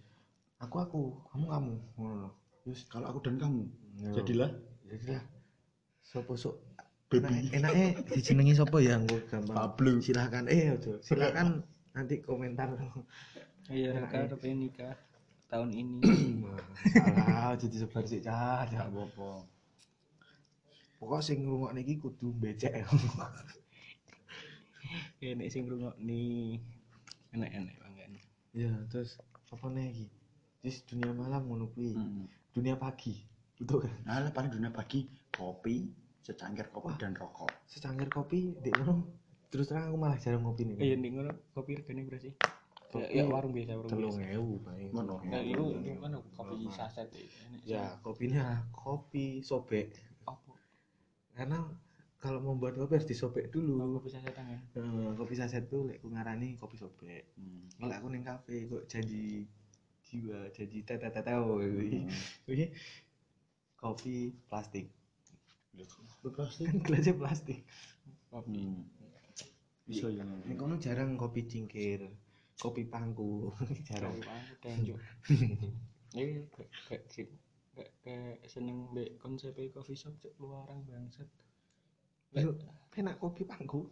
[0.63, 1.01] aku aku,
[1.31, 2.29] kamu kamu ngono
[2.65, 3.69] Wis kalau aku dan kamu
[4.01, 4.11] yo.
[4.17, 4.49] jadilah
[4.89, 5.21] jadilah.
[6.01, 6.57] Sopo sok?
[7.13, 8.97] Enak- enaknya dijenengi sapa ya?
[8.97, 9.53] Engko gampang.
[9.55, 10.01] Pablo.
[10.01, 11.61] silakan eh aduh silakan
[11.93, 12.73] nanti komentar.
[13.65, 14.93] Iya, Raka tapi nikah
[15.49, 16.01] tahun ini.
[16.93, 18.65] salah jadi sebar sih cah.
[18.69, 19.45] Cah apa-apa.
[20.95, 22.81] pokok sing ngrungokne iki kudu becek
[25.21, 26.57] Ya nek sing ngrungokni
[27.35, 28.09] enak-enak banget.
[28.55, 29.19] ya terus
[29.51, 30.07] apa nih
[30.65, 31.93] Terus dunia malam ngono kuwi.
[31.93, 32.25] Hmm.
[32.55, 33.19] Dunia pagi
[33.55, 37.51] betul kan Nah, lah paling dunia pagi kopi, secangkir kopi dan rokok.
[37.67, 39.03] secangkir kopi di ngono
[39.47, 42.33] terus terang aku malah jarang ngopi nih Iya ning ngono kopi regane berapa sih?
[42.85, 44.33] Kopi Ya, ya warung biasa, warung telung biasa.
[44.33, 45.13] ewu paling Ngono.
[45.27, 47.23] Nah, itu itu kan kopi saset ya.
[47.65, 49.91] Ya kopinya kopi sobek
[50.23, 50.53] apa?
[51.35, 51.59] karena
[52.15, 54.59] kalau membuat kopi harus disobek Oh, dulu kopi sasetan ya.
[54.79, 57.67] Eh, kopi saset tuh lek ku ngarani kopi sobek Hmm.
[57.75, 59.43] kalau aku ning kafe kok janji
[60.05, 62.05] jiwa janji tete tete kuwi
[62.45, 62.65] Kuwi
[63.81, 64.15] kopi
[64.49, 64.87] plastik
[66.23, 66.65] Lu plastik.
[66.71, 67.59] kan gelasnya plastik
[68.31, 68.63] Kopi.
[68.63, 68.83] Hmm.
[69.85, 70.23] Bisa ya.
[70.25, 72.01] ning kono jarang kopi cingkir
[72.57, 73.51] kopi pangku
[73.89, 74.15] jarang
[76.15, 77.27] gak gak sih.
[77.75, 81.27] Gak seneng mbek konsep coffee shop cek luaran bangsat.
[82.35, 82.55] Yo,
[82.95, 83.87] enak kopi pangku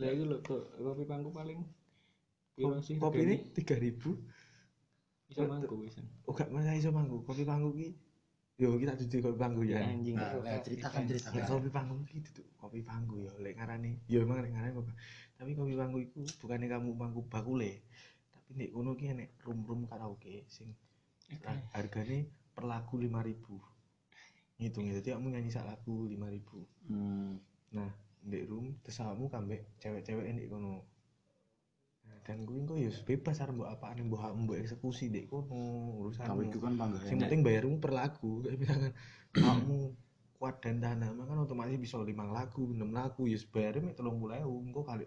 [0.00, 1.60] Lah itu lho kok kopi pangku paling
[2.56, 2.96] piro sih?
[3.00, 4.16] kopi ini tiga ribu
[5.32, 6.04] bisa mangku wisan.
[6.28, 7.88] oh gak masa iso mangku kopi pangku ki
[8.60, 10.14] yo kita duduk kopi pangku ya Anjing.
[10.14, 11.34] Nah, ceritakan, ceritakan.
[11.40, 14.92] Lek kopi pangku ki duduk kopi pangku ya lek ngarani yo emang lek ngarani kopi
[15.40, 17.82] tapi kopi pangku iku bukannya kamu pangku bakule
[18.30, 20.70] tapi nek kono ki enek room-room karaoke sing
[21.32, 21.48] Oke.
[21.72, 23.56] harganya per lagu lima ribu
[24.60, 27.40] ngitung ya jadi kamu nyanyi sak lagu lima ribu Hmm.
[27.72, 27.88] nah
[28.22, 30.86] di room terus kamu kambek cewek-cewek ini kono
[32.22, 35.58] dan gue kok ya bebas arep mbok apaan mbok hak mbok eksekusi dek kono
[35.98, 38.92] urusan Kamu itu kan bangga yang penting bayarmu per lagu kayak misalkan
[39.34, 39.78] kamu
[40.38, 44.38] kuat dan dana kan otomatis bisa lima lagu enam lagu ya bayarnya mek telung puluh
[44.38, 45.06] ewu engko kali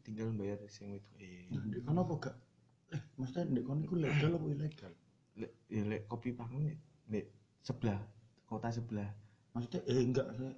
[0.00, 2.36] tinggal bayar sing itu eh Ndek kono apa gak?
[2.92, 4.92] Eh, maksudnya ndek kono iku legal apa ilegal?
[5.40, 6.76] lek ya lek kopi panggung nek
[7.08, 7.24] nek
[7.60, 8.00] sebelah
[8.44, 9.08] kota sebelah
[9.52, 10.52] Maksudnya eh enggak saya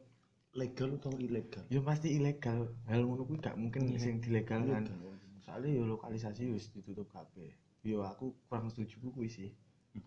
[0.53, 1.63] legal atau ilegal?
[1.71, 3.99] ya pasti ilegal hal ngono kuwi gak mungkin Iya.
[4.03, 4.85] sing dilegal kan.
[5.53, 7.53] Soalnya ya lokalisasi wis ditutup kabeh.
[7.85, 9.53] Yo aku kurang setuju ku kuwi sih.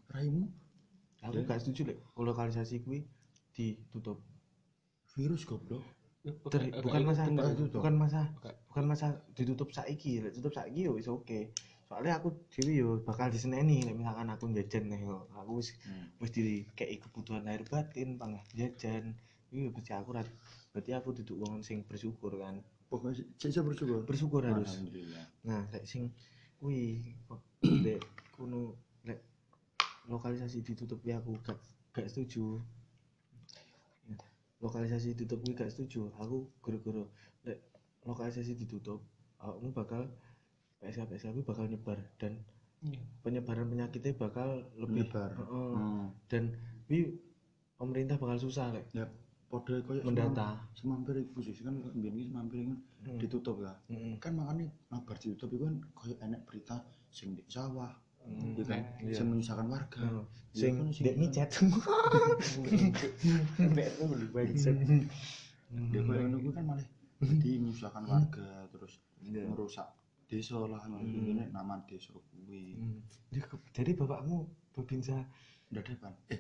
[0.10, 0.50] Raimu
[1.22, 1.46] aku Ya.
[1.46, 3.06] gak setuju lek lokalisasi kuwi
[3.54, 4.26] ditutup.
[5.14, 5.86] Virus goblok.
[6.50, 7.78] Ter- Oke, bukan masa ditutup.
[7.78, 8.22] bukan masa
[8.74, 10.26] bukan masa ditutup saiki.
[10.26, 11.54] Lek tutup saiki yo wis oke.
[11.86, 15.30] Soalnya aku dewi yo bakal diseneni lek misalkan aku jajan nih yo.
[15.38, 16.10] Aku wis Hmm.
[16.18, 19.14] wis dikei kebutuhan lahir batin pangah jajan.
[19.54, 20.10] Iya berarti aku
[20.74, 24.06] berarti aku duduk wong sing bersyukur kan Pokoknya saya bersyukur.
[24.06, 25.26] bersyukur harus Alhamdulillah.
[25.42, 26.14] nah lek sing
[26.58, 27.42] kuwi kok
[27.82, 28.00] lek
[28.32, 29.20] kuno lek
[30.06, 31.58] lokalisasi ditutup ya aku gak
[31.92, 32.62] gak setuju
[34.62, 37.06] lokalisasi ditutup kuwi gak setuju aku guru-guru
[37.44, 37.60] lek
[38.04, 39.02] lokalisasi ditutup
[39.38, 40.06] kamu bakal
[40.80, 42.38] PSK PSK kuwi bakal nyebar dan
[42.86, 43.02] Iya.
[43.26, 45.32] penyebaran penyakitnya bakal lebih Menyebar.
[45.34, 45.70] Heeh.
[45.74, 46.06] Hmm.
[46.30, 46.44] dan
[46.86, 47.18] wi
[47.74, 49.10] pemerintah bakal susah lek Ya,
[49.46, 50.58] podo koyo Mendata.
[50.74, 53.20] Semampir iku sih kan mbiyen iki semampir kan Hmm.
[53.22, 53.74] ditutup ya.
[53.88, 54.18] Heeh.
[54.18, 56.82] Kan makanya mabar ditutup itu kan koyo enek berita
[57.14, 57.94] sing di sawah,
[58.26, 58.58] Hmm.
[58.58, 59.14] ya kan, Iya.
[59.14, 60.02] sing menyusahkan warga.
[60.02, 60.26] Heeh.
[60.58, 61.50] Ya sing kan, dek micet
[63.98, 64.76] tuh lu bangsat.
[65.92, 66.86] Ya koyo ngono kan malah
[67.22, 69.46] jadi menyusahkan warga terus Iya.
[69.50, 69.88] merusak
[70.26, 71.02] desa lah Hmm.
[71.02, 72.76] ini nama desa kuwi.
[72.78, 73.00] Hmm.
[73.74, 75.22] Jadi bapakmu babinsa
[75.66, 76.14] Dadakan.
[76.30, 76.40] Eh,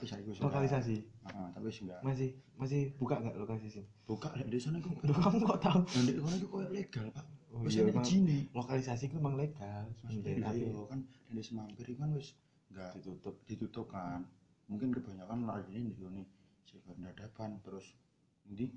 [0.00, 0.96] tapi saya lokalisasi.
[1.04, 2.00] Heeh, tapi enggak.
[2.00, 3.84] masih masih buka nggak lokalisasi?
[4.08, 4.96] Buka desa niku.
[5.04, 5.80] Loh, kamu kok tahu?
[5.84, 7.26] Nah, kono iku koyo legal, Pak.
[7.52, 8.06] Oh, Wis iya, emang.
[8.06, 8.48] izine.
[8.56, 12.32] lokalisasi itu memang legal sebenarnya, tapi iya kan di semampir itu kan wis
[12.72, 13.34] enggak ditutup.
[13.44, 14.24] ditutup kan.
[14.70, 16.26] Mungkin kebanyakan lagi ini nih
[16.64, 17.92] segar dadapan terus
[18.48, 18.72] ini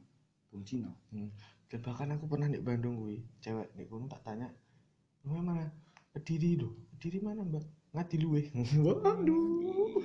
[0.49, 0.91] Bung Cino
[1.69, 4.49] dan bahkan aku pernah di Bandung gue cewek di kono tak tanya
[5.23, 5.69] lu mana?
[6.13, 7.61] Kediri doh kediri mana mbak
[7.93, 8.41] ngati luwe
[8.85, 10.01] waduh.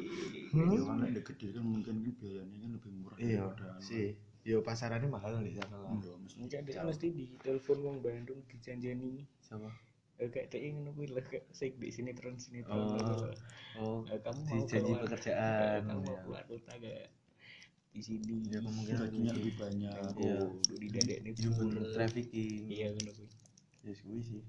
[0.49, 4.17] Ya kan lek gede kan mungkin kan biayanya kan lebih murah iya daripada sih.
[4.45, 5.93] Yo pasarannya mahal di sana lah.
[5.93, 9.69] Iya, mesti Mungkin ada mesti di telepon wong Bandung dijanjani sama
[10.19, 12.97] eh, kayak dia ingin nungguin lah kayak sik di sinetron sinetron Oh.
[12.97, 13.15] gitu.
[13.79, 15.81] oh Eh, kamu mau keluar- pekerjaan.
[15.87, 16.21] Kamu mau ya.
[16.25, 17.07] keluar kota gak
[17.89, 18.35] di sini.
[18.51, 20.11] Ya kemungkinan gajinya lebih lebih banyak.
[20.19, 20.37] Iya.
[20.43, 22.63] oh udah di dadek nih jumlah trafficking.
[22.67, 23.25] Iya kan aku
[23.87, 24.43] ya gue sih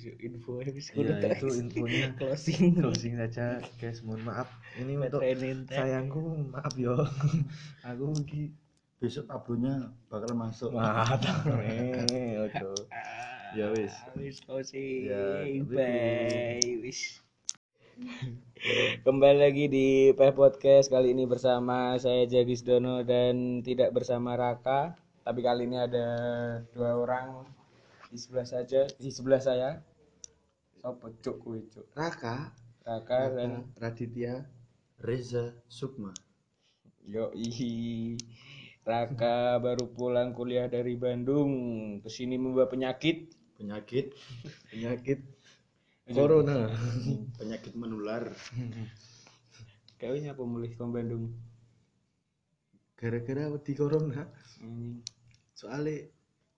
[0.00, 2.08] info habis Iya, itu infonya.
[2.20, 2.80] closing.
[2.80, 3.60] Closing saja.
[3.76, 4.48] Guys mohon maaf.
[4.80, 5.20] Ini untuk
[5.68, 6.96] sayangku maaf yo.
[7.92, 8.56] Aku ki
[8.96, 10.72] besok tablonya bakal masuk.
[10.72, 11.44] Mantap
[12.08, 12.72] nih ojo
[13.52, 13.92] ya wis.
[14.16, 15.12] Wis closing.
[15.12, 17.20] Ya, bye wis.
[19.04, 20.88] Kembali lagi di Peh Podcast.
[20.88, 26.08] Kali ini bersama saya Jagis Dono dan tidak bersama Raka, tapi kali ini ada
[26.72, 27.44] dua orang
[28.12, 29.80] di sebelah saja, di sebelah saya.
[30.84, 31.88] Sopo cuk kuwi cuk.
[31.96, 32.52] Raka
[32.84, 34.44] Raka dan Raditya
[35.00, 36.12] Reza Sukma
[37.06, 37.32] yo
[38.82, 41.50] Raka baru pulang kuliah dari Bandung,
[42.02, 43.30] ke sini membawa penyakit.
[43.62, 44.10] penyakit
[44.74, 45.22] penyakit
[46.10, 46.66] corona
[47.38, 48.26] penyakit menular
[50.02, 51.30] Kayaknya apa mulai ke Bandung?
[52.98, 54.26] gara-gara wedi corona
[54.58, 54.98] Anjing.
[55.54, 56.10] soalnya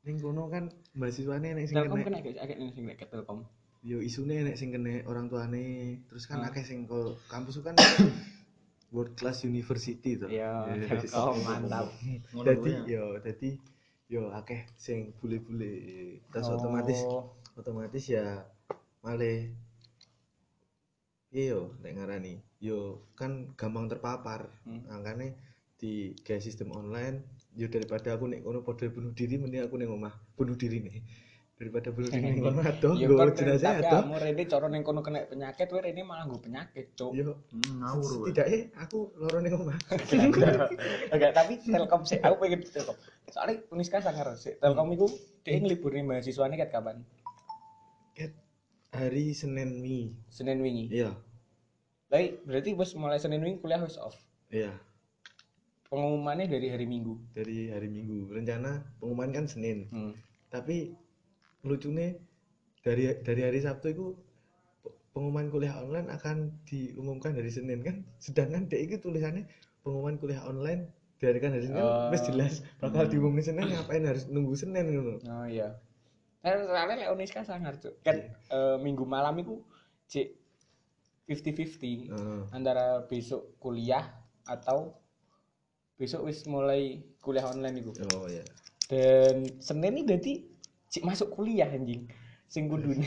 [0.09, 3.39] ning kono kan mahasiswane nek sing Telkom kena kena gak akeh sing nek ke Telkom.
[3.83, 5.65] yo isune nek sing kena orang tuane
[6.09, 6.49] terus kan Ah.
[6.49, 7.75] akeh sing kok kampus kan
[8.95, 10.71] world class university to Iya.
[11.03, 11.91] Telkom mantap.
[12.31, 12.83] Ngono Dadi kuwi ya.
[12.89, 13.51] yo dadi
[14.07, 15.73] yo akeh sing bule-bule
[16.31, 18.45] terus otomatis Oh, otomatis ya
[19.01, 19.53] male
[21.29, 22.79] iya yo nek ngarani yo
[23.13, 24.87] kan gampang terpapar Hmm.
[24.87, 25.35] makanya
[25.77, 25.93] di
[26.23, 30.15] kayak sistem online yo daripada aku nek kono padha bunuh diri mending aku ning omah
[30.35, 30.99] bunuh diri nih
[31.55, 35.01] daripada bunuh diri adoh Ya nggawa kan jenazah tapi adoh kamu Rene cara ning kono
[35.01, 37.15] kena penyakit, kowe Rene malah nggo penyakit, Cuk.
[37.15, 38.35] yo Hmm, ngawur wae.
[38.35, 39.79] setidaknya aku loro ning omah
[41.15, 42.97] Enggak, tapi Telkom sih aku pengen Telkom.
[43.31, 44.59] Soalnya Uniska sangar sih.
[44.59, 45.07] Telkom itu
[45.43, 47.07] dia ngeliburin mahasiswanya kat kapan?
[48.13, 48.35] Ket
[48.91, 50.91] hari Senin wi Senin wingi.
[50.91, 51.15] iya
[52.07, 54.19] Tapi berarti bos mulai Senin wingi kuliah wis off.
[54.49, 54.75] iya
[55.85, 57.15] Pengumumannya dari hari Minggu.
[57.31, 60.13] dari hari Minggu rencana pengumuman kan Senin Hmm.
[60.49, 60.97] tapi
[61.61, 62.17] lucunya
[62.81, 64.07] dari dari hari Sabtu itu
[64.81, 69.45] pe- pengumuman kuliah online akan diumumkan dari Senin kan sedangkan dia itu tulisannya
[69.81, 72.11] pengumuman kuliah online diadakan hari Senin kan Oh.
[72.11, 75.79] wis jelas bakal diumumin Senin ngapain harus nunggu Senin gitu Oh iya.
[76.41, 77.97] Nah, soalnya Uniska sangar, Cuk.
[78.03, 79.65] Kan eh, Minggu malam itu
[80.07, 80.37] cek
[81.25, 82.41] 50-50 Heeh.
[82.53, 84.13] antara besok kuliah
[84.45, 84.93] atau
[85.95, 87.93] besok wis mulai kuliah online itu.
[88.15, 88.43] oh ya
[88.91, 90.33] Dan Senin ini berarti
[90.93, 92.05] cik masuk kuliah anjing.
[92.51, 93.03] Sing kudune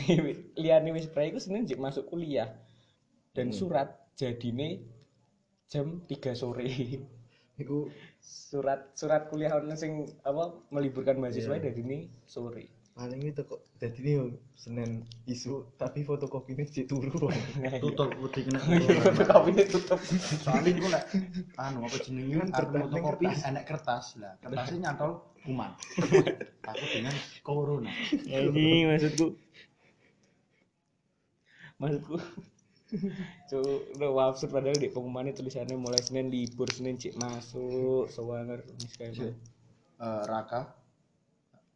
[0.58, 2.50] liyane wis prai iku Senin cik masuk kuliah.
[3.32, 4.82] Dan surat jadine
[5.70, 6.66] jam 3 sore.
[7.58, 7.90] itu
[8.22, 9.92] surat surat kuliah online sing
[10.22, 11.64] apa meliburkan mahasiswa Iya.
[11.70, 12.77] dari ini sore.
[12.98, 17.30] Paling itu kok jadi ini Senin isu tapi fotokopinya cek turu
[17.78, 18.58] tutup wedi kena
[19.14, 20.02] Fotokopi ini tutup.
[20.42, 21.04] soalnya iku lek
[21.54, 23.46] anu apa jenenge Kan fotokopi kertas.
[23.46, 25.70] enek kertas lah kertasnya nyantol kuman
[26.58, 27.14] takut dengan
[27.46, 29.26] corona Ini maksudku.
[31.78, 32.18] Maksudku.
[33.46, 33.62] Cuk,
[33.94, 39.12] udah absurd padahal di pengumumannya tulisannya mulai Senin libur, Senin cik masuk, sewanger ini sekali.
[39.14, 39.34] Cik,
[40.00, 40.72] eh, Raka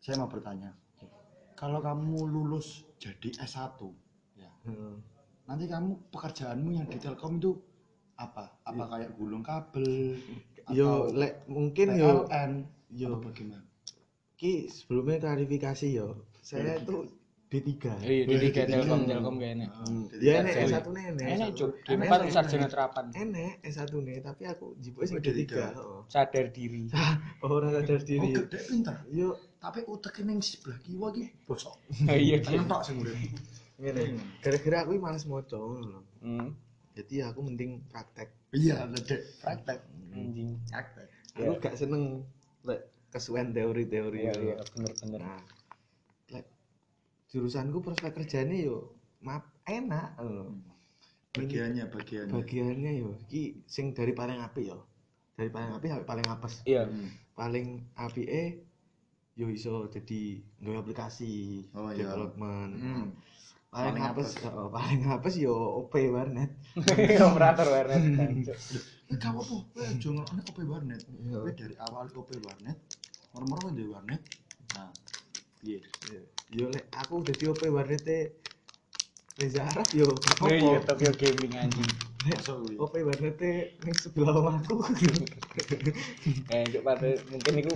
[0.02, 0.74] saya mau bertanya
[1.62, 3.78] kalau kamu lulus jadi S1
[4.34, 4.94] ya Heeh.
[5.46, 7.54] nanti kamu pekerjaanmu yang di Telkom itu
[8.16, 10.18] apa apa kayak gulung kabel
[10.68, 12.26] yo lek mungkin yo
[12.90, 13.62] yo bagaimana
[14.34, 17.06] ki sebelumnya klarifikasi yo saya itu
[17.52, 17.68] D3
[18.00, 19.70] Iya, di tiga Telkom, Telkom gak enak.
[20.18, 20.72] ya enek Sorry.
[20.72, 22.70] S1 nih enek Enak cuk, Enek, empat enek, sarjana enek.
[22.72, 23.04] terapan.
[23.12, 25.36] enek S1 nih tapi aku jibuke sing Oh, D3.
[25.36, 26.00] D3 heeh.
[26.08, 26.80] Sadar diri.
[27.44, 31.78] oh ora sadar oh diri gede pinter yo tapi utek ning sebelah kiwa iki bosok.
[32.10, 33.14] Iya, tengah tok sing urip
[33.78, 34.18] ngene.
[34.42, 36.00] Gara-gara aku males maca ngono lho.
[36.22, 36.48] Hmm,
[36.98, 38.30] jadi aku mending praktek.
[38.50, 39.78] Iya dek praktek.
[40.10, 40.58] Anjing.
[40.66, 41.06] praktek.
[41.38, 42.26] Aku gak seneng
[42.66, 45.20] lek kesuwen teori-teori Iya, iya, bener-bener.
[45.22, 45.42] nah
[46.34, 46.46] lek
[47.30, 50.58] jurusanku prospek kerjanya yo map enak ngono.
[51.32, 52.32] bagiannya bagiannya.
[52.34, 54.84] Bagiannya yo iki sing dari paling apik yo.
[55.38, 56.54] Dari paling apik sampai paling apes.
[56.66, 56.84] Iya.
[56.90, 57.08] Hmm.
[57.32, 58.60] paling apike
[59.32, 62.04] yo iso jadi nggawe aplikasi Oh, iya.
[62.04, 63.06] development Hmm.
[63.72, 64.36] paling apes.
[64.44, 66.52] oh, paling apes yo OP warnet
[67.28, 68.02] Operator warnet.
[69.12, 71.00] Eh, gak apa-apa, kowe aja ngelokne OP warnet.
[71.04, 71.36] Iya.
[71.36, 72.78] Kowe dari awal OP warnet,
[73.28, 74.24] kowe duwe warnet.
[74.72, 74.88] Nah,
[75.60, 75.84] piye?
[76.48, 78.40] yo lek aku dadi OP warnete
[79.38, 80.06] Reza Arab yo
[80.40, 81.88] Oh iya, apa Tokyo Gaming anjing.
[82.78, 83.50] OP warnete
[83.82, 84.78] ning sebelah omahku
[86.52, 87.72] Eh, cuk pada mungkin itu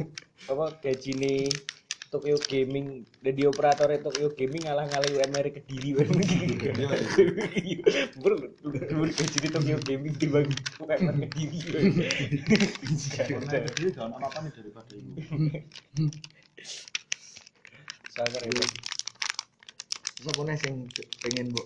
[0.46, 1.40] apa gaji nih
[2.06, 2.86] Tokyo Gaming
[3.18, 6.06] jadi operator Tokyo Gaming ngalah ngalah UMR kediri ber
[8.22, 11.58] ber gaji di Tokyo Gaming dibagi UMR kediri
[13.10, 15.10] Karena dia gak ono apa-apa nih daripada itu.
[18.06, 18.42] sangar
[20.16, 20.74] Siapa nih sing
[21.20, 21.60] pengen bu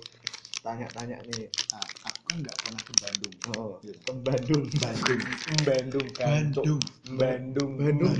[0.60, 3.34] tanya-tanya nih Nah, aku kan nggak pernah ke Bandung.
[3.54, 3.94] oh Iya.
[4.02, 5.20] ke Bandung Bandung.
[5.64, 6.28] Bandung kan.
[6.50, 6.80] Bandung.
[7.14, 8.12] Bandung Bandung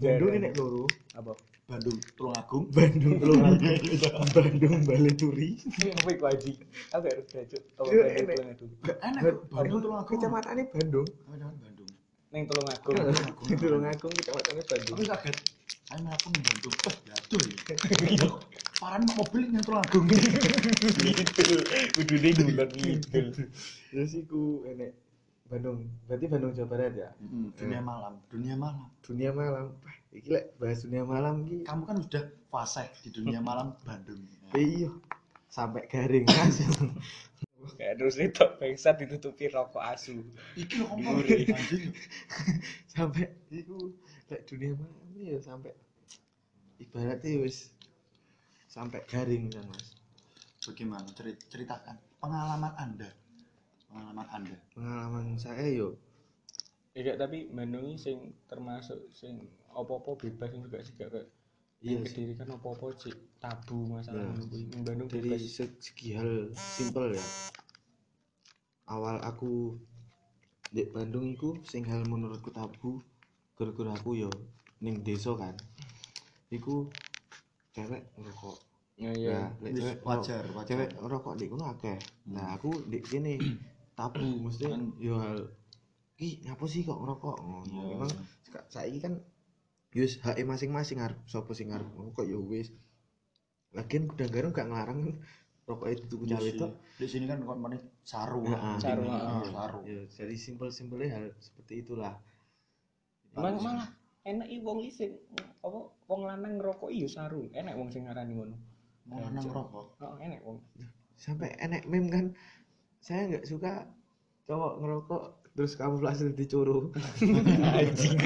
[0.00, 0.84] Bandung ini loro
[1.14, 1.32] apa
[1.66, 5.50] Bandung Tulungagung Bandung Tulungagung Bandung Bali Turi
[5.98, 6.52] Apa iku Haji?
[6.94, 7.62] Aku gak ngerti Cuk.
[7.76, 8.26] Apa Iya, Bandung.
[8.26, 8.70] Tulungagung?
[9.02, 9.22] enak
[9.52, 11.90] Bandung Tulungagung kecamatannya Bandung kecamatan Bandung
[12.32, 12.96] Ning Tulungagung.
[13.60, 15.36] Tulungagung kecamatannya Bandung aku kaget
[15.94, 18.26] ayo nih Bandung eh jatuh ya.
[18.82, 21.60] Parah nih mobil yang Tulungagung Ngidul.
[21.94, 23.26] Kudune ngulon ngidul.
[23.94, 24.98] terus iku enek
[25.46, 25.86] Bandung.
[26.10, 27.10] Berarti Bandung Jawa Barat ya?
[27.22, 28.90] Mm, dunia malam dunia malam.
[29.06, 29.66] Dunia malam.
[29.78, 34.26] Wah, iki lek bahas dunia malam iki kamu kan sudah fase di dunia malam Bandung.
[34.58, 34.90] Iya.
[35.46, 36.66] Sampai garing mas.
[37.74, 40.22] Kayak terus itu bangsat ditutupi rokok asu.
[40.54, 41.90] iki ngomong anjing
[42.86, 43.90] sampai iku
[44.26, 44.74] lek dunia
[45.12, 45.72] iki ya sampai
[46.82, 47.70] ibaratnya wis
[48.66, 49.96] sampai garing kan mas.
[50.66, 51.06] Bagaimana?
[51.14, 53.08] Ceri- ceritakan pengalaman anda.
[53.86, 54.56] Pengalaman anda.
[54.74, 55.94] Pengalaman saya yo.
[56.96, 59.36] Iya tapi Bandung ini sing termasuk sing
[59.76, 61.28] opo-opo bebas yang juga sih gak kayak
[61.84, 64.64] iya kediri kan opo-opo sih tabu masalah Nah, ngono kuwi.
[64.72, 65.44] Ning Bandung dari bebas.
[65.76, 67.26] segi hal simpel ya.
[68.88, 69.76] Awal aku
[70.72, 72.98] di Bandung iku sing hal menurutku tabu
[73.56, 74.30] gara-gara aku yo
[74.84, 75.56] ning desa kan.
[76.52, 76.86] Iku
[77.72, 78.56] cewek ngerokok.
[78.96, 79.40] Ya ya iya.
[79.60, 80.68] Wis cewek wajar, wajar.
[80.68, 81.98] cewek ngerokok di kono akeh.
[82.32, 83.40] Nah aku di sini
[83.96, 85.48] tabu mesti Kan- yo hal
[86.16, 87.36] ki ngapa sih kok ngerokok?
[87.40, 87.64] Ngono.
[87.72, 87.84] Iya.
[87.96, 88.10] memang
[88.44, 89.20] seka- saiki kan
[89.96, 92.68] yus hak masing-masing arep sapa sing arep ngerokok yo wis.
[93.72, 95.00] Lagian gudang garam gak ngelarang
[95.66, 96.66] rokok itu tuku cawe itu
[96.96, 97.58] di sini kan kon
[98.06, 98.46] saru.
[98.46, 98.76] Heeh.
[98.78, 99.78] Saru, iya, saru.
[99.82, 102.14] Ya jadi simpel simpelnya hal seperti itulah
[103.36, 103.88] Malah malah
[104.26, 105.10] enak i wong iki sing
[105.62, 107.46] apa wong lanang ngerokok iya saru.
[107.52, 108.56] Enak wong sing ngarani ngono.
[109.06, 110.58] mau nang rokok Oh, enak wong.
[111.14, 112.26] sampai enek meme kan
[112.98, 113.86] saya nggak suka
[114.44, 115.22] cowok ngerokok
[115.54, 116.90] terus kamu flase dicuru
[117.78, 118.18] Anjing.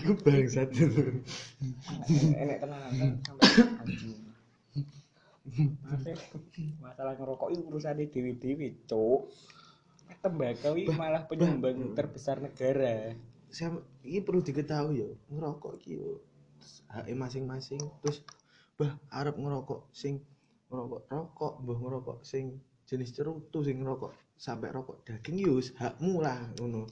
[0.00, 1.20] gue bangsat itu
[2.34, 3.48] enak tenan kan sampai
[3.84, 4.16] anjing.
[5.50, 6.14] Maksudnya,
[6.78, 9.28] masalah ngerokok itu urusannya dewi-dewi, cuk.
[10.22, 13.12] Tembakau ini malah penyumbang terbesar negara.
[13.50, 13.74] Saya
[14.06, 16.22] ini perlu diketahui ya ngerokok iki yo
[16.90, 18.22] hak masing-masing terus
[18.78, 20.22] bah arep ngerokok sing
[20.70, 26.22] ngerokok rokok mbah ngerokok sing jenis cerutu sing ngerokok sampai rokok daging yo wis hakmu
[26.24, 26.86] lah ngono.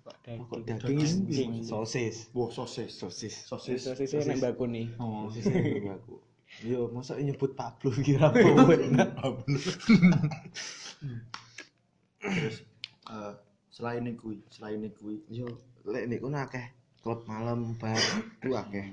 [0.00, 0.96] Kok rokok daging.
[0.96, 1.52] daging Daging.
[1.60, 2.16] is sosis.
[2.32, 2.90] Wah sosis.
[2.94, 3.34] Sosis.
[3.46, 4.88] Sosis Sosis enak baku nih.
[4.96, 6.16] oh sosis yang aku.
[6.66, 8.42] yo masa nyebut Pablo kira apa
[12.20, 12.56] terus
[13.06, 13.32] eh,
[13.80, 15.48] selain itu selain itu yo
[15.88, 16.66] lek nek kono akeh
[17.00, 17.96] klub malam bar
[18.44, 18.92] ku akeh.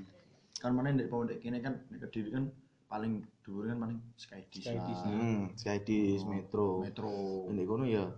[0.56, 2.48] Kan mana di pondok kini kan di kediri kan
[2.88, 6.80] paling dhuwur kan paling skydis Skydis, lah hmm Skydis metro.
[6.80, 7.12] Metro.
[7.52, 8.08] Nek kono ya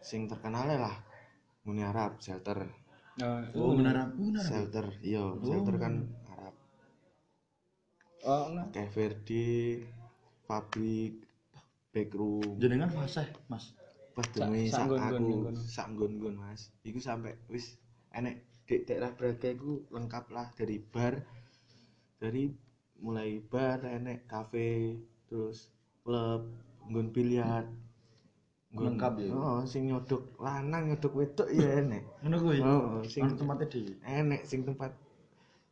[0.00, 0.96] sing terkenal lah
[1.68, 2.64] Muni Arab shelter.
[3.20, 6.54] Nah, oh benar benar shelter iya shelter kan Arab.
[8.24, 8.66] Oh, nah.
[8.72, 9.84] kayak Verdi
[10.48, 11.20] pabrik
[11.92, 12.56] backroom.
[12.56, 13.76] Jenengan fase mas
[14.18, 16.74] pas demi sak aku sak nggon-nggon mas.
[16.82, 17.78] Iku sampai wis
[18.10, 21.22] enek di daerah Braga iku lengkap lah dari bar
[22.18, 22.50] dari
[22.98, 24.98] mulai bar enek kafe
[25.30, 25.70] terus
[26.02, 26.50] klub
[26.90, 27.62] nggon biliar
[28.68, 29.32] Lengkap ya?
[29.32, 32.04] oh sing nyodok lanang nyodok wedok ya enek.
[32.26, 32.58] Ngono kuwi?
[32.60, 33.80] Oh sing kan tempatnya di?
[34.02, 34.92] enek sing tempat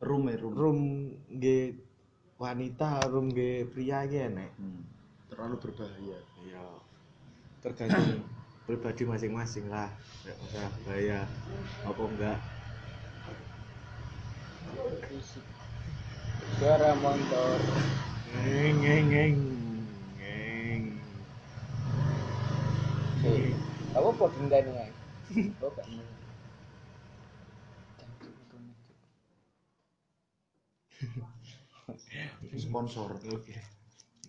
[0.01, 0.53] room ya room.
[0.55, 0.79] Room
[1.29, 1.77] nggih
[2.39, 4.49] wanita room nggih pria iki enek.
[4.55, 4.81] Hmm.
[5.27, 6.17] terlalu berbahaya.
[6.41, 6.65] Iya.
[7.59, 8.23] Tergantung
[8.67, 9.87] pribadi masing-masing lah.
[10.27, 11.19] Nek masalah bahaya
[11.87, 12.39] apa enggak.
[16.59, 17.57] Suara motor.
[18.35, 19.35] ngeng ngeng ngeng
[20.19, 20.83] ngeng.
[23.95, 24.91] Apa kok gak mau.
[32.59, 33.15] sponsor.
[33.31, 33.55] Oke.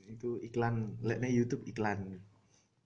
[0.06, 0.94] Itu iklan.
[1.02, 2.22] Leknya YouTube iklan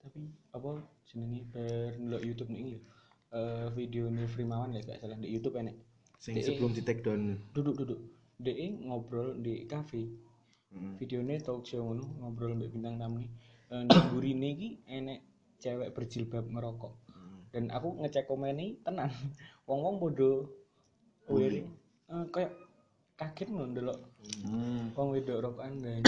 [0.03, 0.21] Tapi
[0.51, 2.81] apa jenenge ber ndelok YouTube nih ya.
[3.33, 5.79] Eh video ini Frimawan ya gak salah di YouTube enek.
[6.23, 6.55] sing Dek.
[6.55, 8.01] sebelum di take down Duduk duduk.
[8.39, 10.11] Dek ngobrol di kafe.
[10.75, 10.99] Hmm.
[10.99, 13.31] Videonya talk show ngono ngobrol mbek bintang tamu nih.
[13.71, 15.21] Eh nang gurine iki enek
[15.63, 16.95] cewek berjilbab ngerokok.
[17.55, 19.13] Dan aku ngecek komen ini tenang.
[19.69, 20.51] Wong-wong bodoh.
[21.31, 21.63] Wih,
[22.11, 22.53] eh, kayak
[23.15, 23.99] kaget ngono ndelok
[24.43, 24.97] hmm.
[24.99, 26.03] wong wedok rokokan dan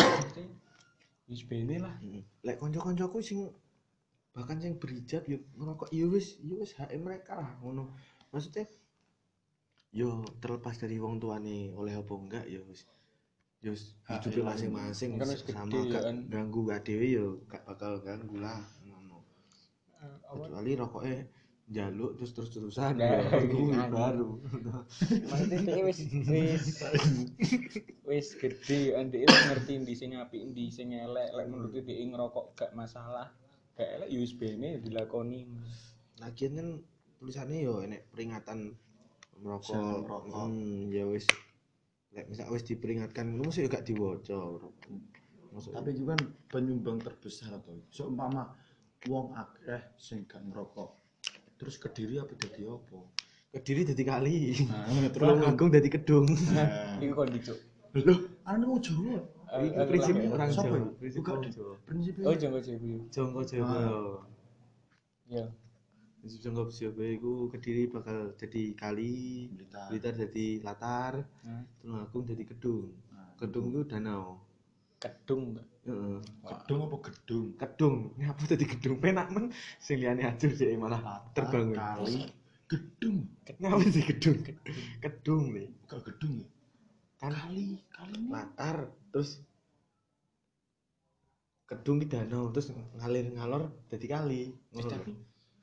[1.30, 1.94] wis bene lah.
[2.42, 3.46] Lek kanca-kancaku sing
[4.35, 5.89] bahkan sing berhijab yo ngerokok.
[5.94, 7.94] Yo wis yo wis hak mereka lah ngono.
[8.35, 8.66] Maksudnya
[9.94, 12.82] yo terlepas dari wong tuane oleh apa enggak yo wis.
[13.62, 14.44] Yo elang.
[14.44, 16.16] masing-masing Kan sama ya gak kan.
[16.28, 19.24] ganggu gak dhewe yo gak bakal ganggu lah ngono.
[20.02, 21.16] Eh, kecuali rokoknya
[21.65, 23.89] jaluk terus terus terusan Nah, ya, itu iya.
[23.89, 24.36] baru.
[25.32, 25.98] Maksudnya dia wis
[26.28, 26.65] wis
[28.05, 32.73] wis gede ande ngerti ndi sing apik ndi sing elek lek menurut dia ngerokok gak
[32.77, 33.32] masalah
[33.74, 35.46] gak elek ya wis bene dilakoni
[36.22, 36.68] lagian kan
[37.18, 38.74] tulisannya yo enek peringatan
[39.42, 40.06] merokok.
[40.06, 40.22] Merokok.
[40.30, 41.26] hmm, ya wis.
[42.14, 44.38] Lek misal wis diperingatkan ngono mesti gak diwaca
[45.55, 48.51] tapi juga kan penyumbang terbesar tuh seumpama
[49.06, 50.90] wong akeh sing gak ngerokok
[51.55, 52.98] terus kediri apa jadi apa?
[53.55, 54.51] Kediri dadi kali.
[54.66, 56.26] Nah terus Agung dadi kedung.
[56.26, 56.98] Nah.
[56.98, 57.55] Iku kon dicuk
[58.02, 59.22] loh ane mau Jawa
[59.55, 60.76] Eh, Iku eh, prinsipnya eh, orang Siapa Jawa.
[60.76, 60.86] ya?
[60.98, 61.74] prinsip orang Jawa.
[61.85, 63.76] Prinsipnya oh jonggo cebu Jongko Jawa.
[63.78, 64.18] Ah.
[65.26, 65.44] ya
[66.18, 69.14] prinsip Jongko Jawa iku kediri bakal jadi kali
[69.52, 69.86] Blitar.
[69.89, 71.62] Blitar jadi latar Hmm.
[71.78, 72.89] Tulung Agung jadi kedung.
[73.09, 74.40] Nah, kedung itu danau.
[74.97, 75.66] Kedung Mbak.
[75.85, 76.18] Heeh.
[76.43, 77.47] gedung apa gedung?
[77.55, 77.97] Kedung.
[78.16, 78.97] Ngapa tadi gedung?
[78.97, 79.52] Penak men.
[79.76, 81.76] Sing liyane ajur sih malah Latar, terbangun.
[81.76, 82.16] kali.
[82.64, 83.16] Gedung.
[83.60, 84.39] Ngapa sih gedung?
[84.98, 86.48] Kedung nih bukan gedung ya?
[87.20, 88.76] Kan kali kali latar
[89.14, 89.38] terus
[91.70, 94.50] kedung di danau terus ngalir ngalor jadi kali.
[94.50, 95.12] Eh, Ngono tapi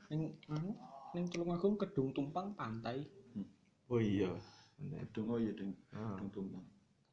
[0.07, 0.71] ning anu
[1.11, 3.03] ning Tulungagung kedung tumpang pantai.
[3.91, 4.31] Oh iya.
[4.79, 6.15] Gedung oh iya ding Ah.
[6.15, 6.63] gedung tumpang.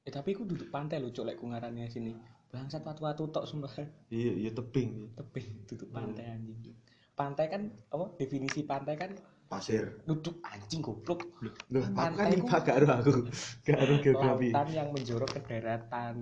[0.06, 2.14] Eh tapi iku duduk pantai lho cuk lek ku ngarannya sini.
[2.48, 3.74] Bangsat watu-watu tok sumpah.
[4.08, 5.18] Iya iya tebing.
[5.18, 6.78] Tebing duduk pantai anjing.
[7.18, 9.10] Pantai kan apa definisi pantai kan
[9.48, 9.84] pasir.
[10.04, 11.24] Duduk anjing goblok.
[11.72, 13.12] Loh aku kan IPA gak aruh aku.
[13.64, 14.48] Gak aruh geografi.
[14.52, 16.14] lautan yang menjorok ke daratan.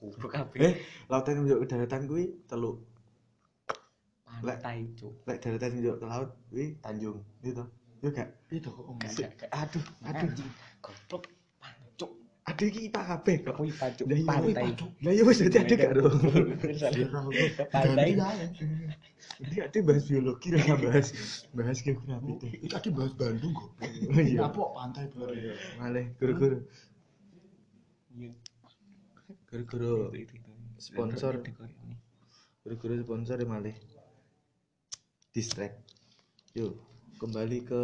[0.00, 0.74] Goblok kabeh eh
[1.12, 2.80] lautan yang menjauh ke daratan kuwi teluk.
[4.24, 5.14] Pantai cuk.
[5.28, 7.20] lek daratan menjauh ke laut kuwi tanjung.
[7.44, 7.64] Gitu
[8.00, 8.28] yo gak?
[8.48, 9.50] Itu kok om Gak, gak, gak.
[9.52, 10.24] aduh aduh.
[10.24, 10.50] anjing.
[10.80, 11.24] Goblok
[12.60, 14.52] aduh iki IPA kabeh kok aku pancuk Lah iya, pantai
[15.00, 16.12] lah iya wis dadi adek gak dong
[17.72, 18.12] pantai
[19.40, 21.08] Ini ada bahas biologi lah bahas
[21.56, 22.36] bahas geografi.
[22.60, 23.72] Iki tadi bahas Bandung kok.
[24.12, 24.44] Oh iya.
[24.44, 25.56] Apa pantai baru?
[25.80, 26.60] Malah guru-guru
[28.12, 28.36] Iya.
[29.48, 30.52] guru-guru Itu, itu, itu.
[30.76, 31.40] Sponsor.
[31.40, 31.96] Itu, itu, itu.
[32.60, 33.76] guru-guru sponsor ya malah
[35.32, 35.80] distract.
[36.52, 36.76] Yuk
[37.16, 37.80] kembali ke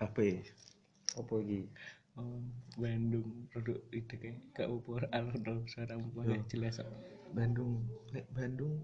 [0.00, 0.40] HP.
[1.20, 1.68] Apa lagi?
[2.16, 2.40] Oh,
[2.74, 6.82] Bandung produk itu kayak gak upur alur dong suara upur jelas.
[7.30, 8.82] Bandung, nek Bandung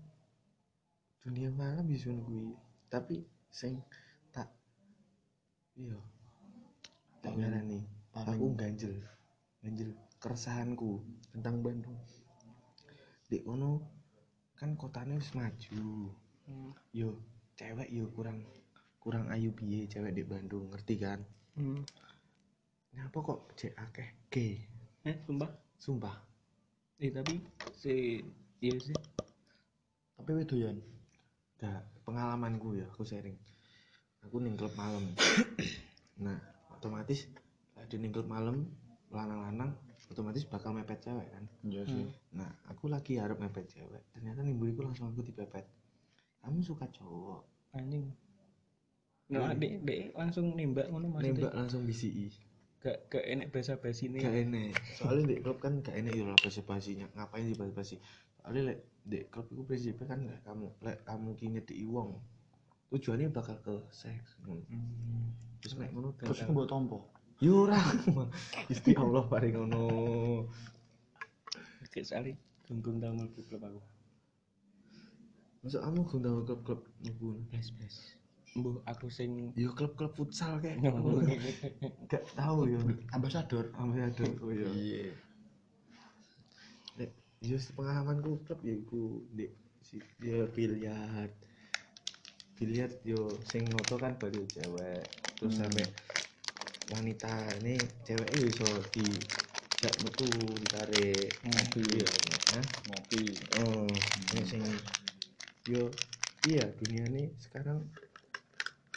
[1.20, 2.54] dunia malam bisa kuwi.
[2.88, 3.82] Tapi sing
[4.30, 4.46] tak
[5.74, 5.98] iya
[7.20, 8.94] tak paling- aku ganjel
[9.60, 11.02] ganjel keresahanku
[11.34, 11.98] tentang Bandung
[13.26, 13.82] di kono
[14.54, 16.10] kan kotanya wis maju
[16.50, 16.74] Hmm.
[16.90, 17.14] yo
[17.54, 18.42] cewek yo kurang
[18.98, 21.22] kurang ayu piye cewek di Bandung ngerti kan
[21.54, 21.82] Hmm.
[22.94, 24.52] Ngapa kok cek akeh gay
[25.00, 25.48] Eh, sumpah.
[25.80, 26.16] sumpah
[27.00, 27.40] Eh, tapi
[27.80, 28.20] si
[28.60, 28.92] iya sih.
[30.20, 30.76] Tapi wedoyan.
[31.64, 33.40] Nah, pengalamanku ya, aku sharing.
[34.28, 35.00] Aku ning klub malam.
[36.24, 36.36] nah,
[36.76, 37.24] otomatis
[37.72, 38.68] ada ning klub malam,
[39.08, 39.72] lanang-lanang
[40.12, 41.44] otomatis bakal mepet cewek kan.
[41.64, 42.04] Iya sih.
[42.36, 44.04] Nah, aku lagi harap mepet cewek.
[44.12, 45.64] Ternyata ning buriku langsung aku dipepet.
[46.44, 47.48] Kamu suka cowok?
[47.80, 48.12] Anjing.
[49.32, 51.32] Nah, dek, dek langsung nembak ngono maksudnya.
[51.32, 52.49] Nembak langsung BCI.
[52.80, 54.24] Gak gak enek bahasa basi nih.
[54.24, 54.72] Gak enek.
[54.96, 57.06] Soalnya di klub kan gak enek ya lah basa basinya.
[57.12, 57.96] Ngapain sih basa basi?
[58.40, 62.16] Soalnya lek di klub itu prinsipnya kan lek kamu lek kamu ki nyedeki wong.
[62.88, 64.40] Tujuannya bakal ke seks.
[64.48, 64.64] Hmm.
[65.60, 66.98] Terus nek ngono Terus aku mbok tompo.
[67.44, 67.76] Yo ora.
[68.68, 69.84] Gusti Allah paring ngono.
[71.92, 72.32] Kayak sekali
[72.64, 73.80] gunggung tau mlebu klub aku.
[75.60, 77.44] Masuk kamu gundang klub-klub mlebu.
[77.52, 78.19] Blas blas.
[78.58, 80.82] Mbuh aku sing Yo klub-klub futsal kayak.
[82.10, 82.80] Gak tahu yo.
[83.14, 83.70] Ambasador.
[83.78, 84.30] Ambasador.
[84.42, 84.66] Oh iya.
[84.74, 85.02] Iya.
[86.98, 87.10] Nek
[87.46, 89.46] yo pengalamanku klub ya iku di
[89.86, 91.30] si ya biliar.
[92.58, 95.06] Biliar yo sing noto kan baru cewek.
[95.38, 95.60] Terus Hmm.
[95.70, 95.86] sampai
[96.90, 97.32] wanita
[97.62, 99.06] ini cewek yo iso di
[99.80, 100.26] jak metu
[100.60, 101.80] ditarik Ngopi.
[101.96, 102.04] iya
[102.52, 102.66] Hah?
[102.90, 103.22] Ngopi.
[103.64, 103.88] oh
[104.36, 104.60] nek sing
[105.64, 105.88] yo
[106.44, 107.80] iya dunia ini sekarang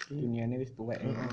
[0.09, 0.99] dunia ini wis tuwek.
[0.99, 1.31] Heeh.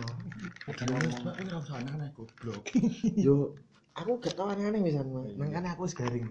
[0.71, 2.63] Ora usah aneh goblok.
[3.27, 3.55] yo
[3.97, 6.27] aku gak tau aneh-aneh misalnya makanya aku wis garing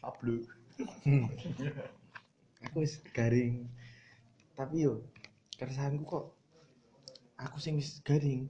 [0.00, 0.40] Pablo.
[2.66, 3.68] aku wis garing
[4.56, 5.04] tapi yo
[5.60, 6.24] keresahanku kok
[7.36, 8.48] aku sing wis garing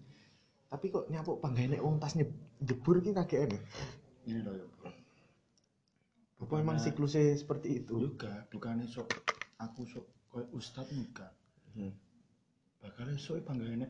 [0.71, 3.63] tapi kok nyapuk panggane wong tas nyeb- jebur ki kagak enak
[4.27, 4.55] Ini loh
[6.37, 9.09] apa emang siklusnya seperti itu Juga bukannya sok
[9.57, 11.33] aku sok koyo ustad enggak.
[11.73, 11.97] Hmm.
[12.83, 13.87] Bakal sok panggilane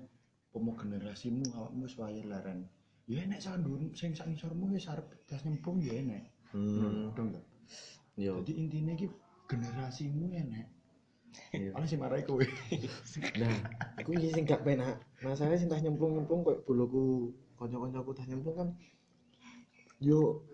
[0.51, 2.65] pomo generasimu awakmu wis wayah laren.
[3.07, 6.33] Ya enek sandur sing sak ngisormu wis arep das nyempung ya enek.
[6.55, 7.15] hmm.
[7.15, 7.35] Dong
[8.17, 9.07] yo Jadi intinya iki
[9.47, 10.67] generasimu enek.
[11.77, 12.41] Ana sing marahi kowe.
[13.37, 13.57] Nah,
[14.01, 14.97] aku iki sing gak penak.
[15.21, 17.05] Masalahnya sing tas nyemplung-nyemplung koyo boloku
[17.61, 18.69] kanca-kancaku tas nyemplung kan
[20.01, 20.45] yo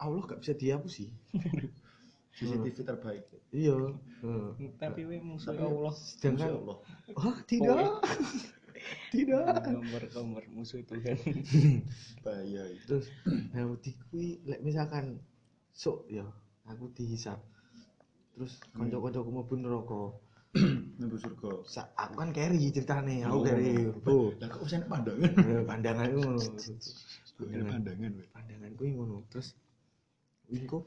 [0.00, 1.10] Allah gak bisa dihapus sih.
[2.40, 3.24] CCTV terbaik.
[3.52, 3.76] Iya.
[4.24, 4.48] Heeh.
[4.76, 5.92] Tapi we musuh Allah.
[5.92, 6.76] Sedangkan Allah.
[7.12, 8.00] oh tidak.
[9.12, 9.60] tidak.
[9.68, 11.20] Nomor-nomor musuh Tuhan.
[12.24, 12.84] Bahaya itu.
[12.88, 13.06] Terus
[13.52, 15.20] nah wedi kuwi lek misalkan
[15.70, 16.24] sok ya
[16.64, 17.38] aku dihisap.
[18.32, 20.02] Terus kanca-kancaku mlebu neraka.
[20.98, 21.52] Mlebu surga.
[21.62, 23.44] Sa- aku kan carry ceritane, aku Oh.
[23.46, 23.70] carry.
[24.02, 25.30] Oh, Lah kok usah pandangan.
[25.30, 26.42] eh, pandangan itu ngono.
[27.70, 29.54] Pandangan pandangan kuwi ngono terus
[30.50, 30.84] wingko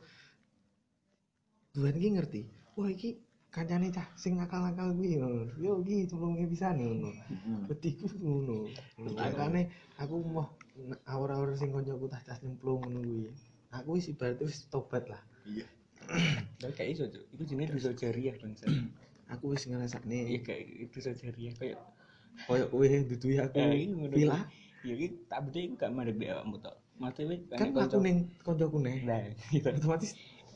[1.74, 2.42] Tuhan iki ngerti
[2.78, 3.18] wah iki
[3.54, 7.62] kancane cah sing nakal-nakal kuwi ngono yo iki tulunge pisan ngono Heeh.
[7.70, 8.70] petiku ngono
[9.18, 10.54] makane aku mau
[11.10, 13.26] awur-awur sing kancaku tas tas nyemplung ngono kuwi
[13.74, 15.66] aku wis ibaratnya wis tobat lah Iya.
[16.64, 17.24] Tapi kayak iso, Cuk.
[17.36, 18.64] Iku jenenge dosa jariah, bangsa.
[19.34, 21.78] aku wis Iya, ngrasakne kayak dosa jariah kayak
[22.48, 24.14] koyo kowe dudui aku Eh, ini ngono.
[24.16, 24.40] pila
[24.84, 26.76] Ya iki tak beda gak mandek dek awakmu tok.
[27.00, 29.20] Maksudnya kan aku ning kancaku neh Nah,
[29.56, 29.70] gitu.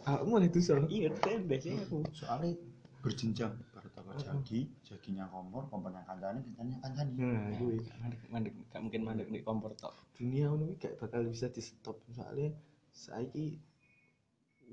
[0.07, 1.97] Otomatis awakmu oleh dosa Iya, tendes ya aku.
[2.15, 2.51] Soalnya
[2.97, 7.11] berjenjang baru takut jagi, jaginya kompor, kompornya kancane, kancane kancane.
[7.15, 9.93] nah kuwi Mandek, mandek, gak mungkin mandek di kompor tok.
[10.17, 12.51] dunia ini gak bakal bisa di stop soalnya
[12.89, 13.61] saiki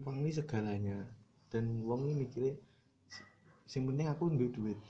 [0.01, 0.99] uang ini segalanya
[1.53, 2.55] dan uang ini mikirnya
[3.69, 4.81] sing penting aku duwe duit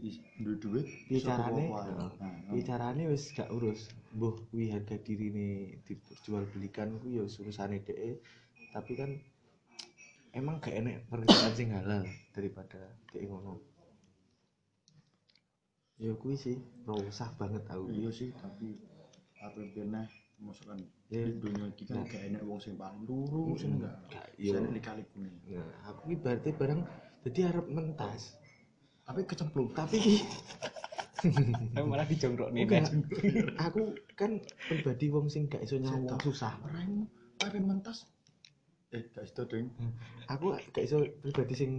[0.00, 0.86] Is- Duit duit.
[1.06, 2.18] piye iso carane tuku apa wae.
[2.18, 7.82] Nah, piye carane wis gak urus mbuh kuwi harga dirine dijual belikan ku ya urusane
[7.84, 8.22] dhek
[8.72, 9.10] tapi kan
[10.32, 12.78] emang gak enek pekerjaan sing halal daripada
[13.10, 13.58] kayak ngono
[16.00, 16.56] ya kuwi sih
[16.88, 18.80] usah banget aku Iya sih, tapi
[19.36, 20.04] apa pernah
[20.40, 20.80] masukkan
[21.10, 21.26] Ya.
[21.26, 22.06] di dunia ini kan Nah.
[22.06, 23.92] gak enak wong sing paling lurus enggak.
[24.08, 24.56] Gak, iya.
[24.56, 25.34] Saya dikali kuning.
[25.44, 26.80] nah aku berarti barang
[27.26, 28.38] jadi arep mentas
[29.04, 29.74] Tapi kecemplung.
[29.74, 29.98] tapi
[31.76, 32.64] Tapi malah dijongkrok nih.
[32.64, 32.88] Enggak.
[33.60, 34.40] aku kan
[34.70, 38.08] pribadi wong sing gak iso nyawang susah apa mentas?
[38.90, 39.70] Eh, gak iso ding.
[40.26, 41.70] aku gak iso pribadi sing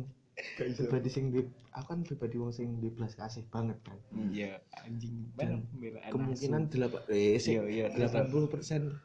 [0.56, 0.88] Gak iso.
[0.88, 1.44] pribadi sing di,
[1.76, 4.00] aku kan pribadi wong sing di belas kasih banget kan
[4.32, 5.28] Iya, anjing.
[5.36, 8.96] Bang, bela kemungkinan delapan eh sih Iya, iya, delapan puluh persen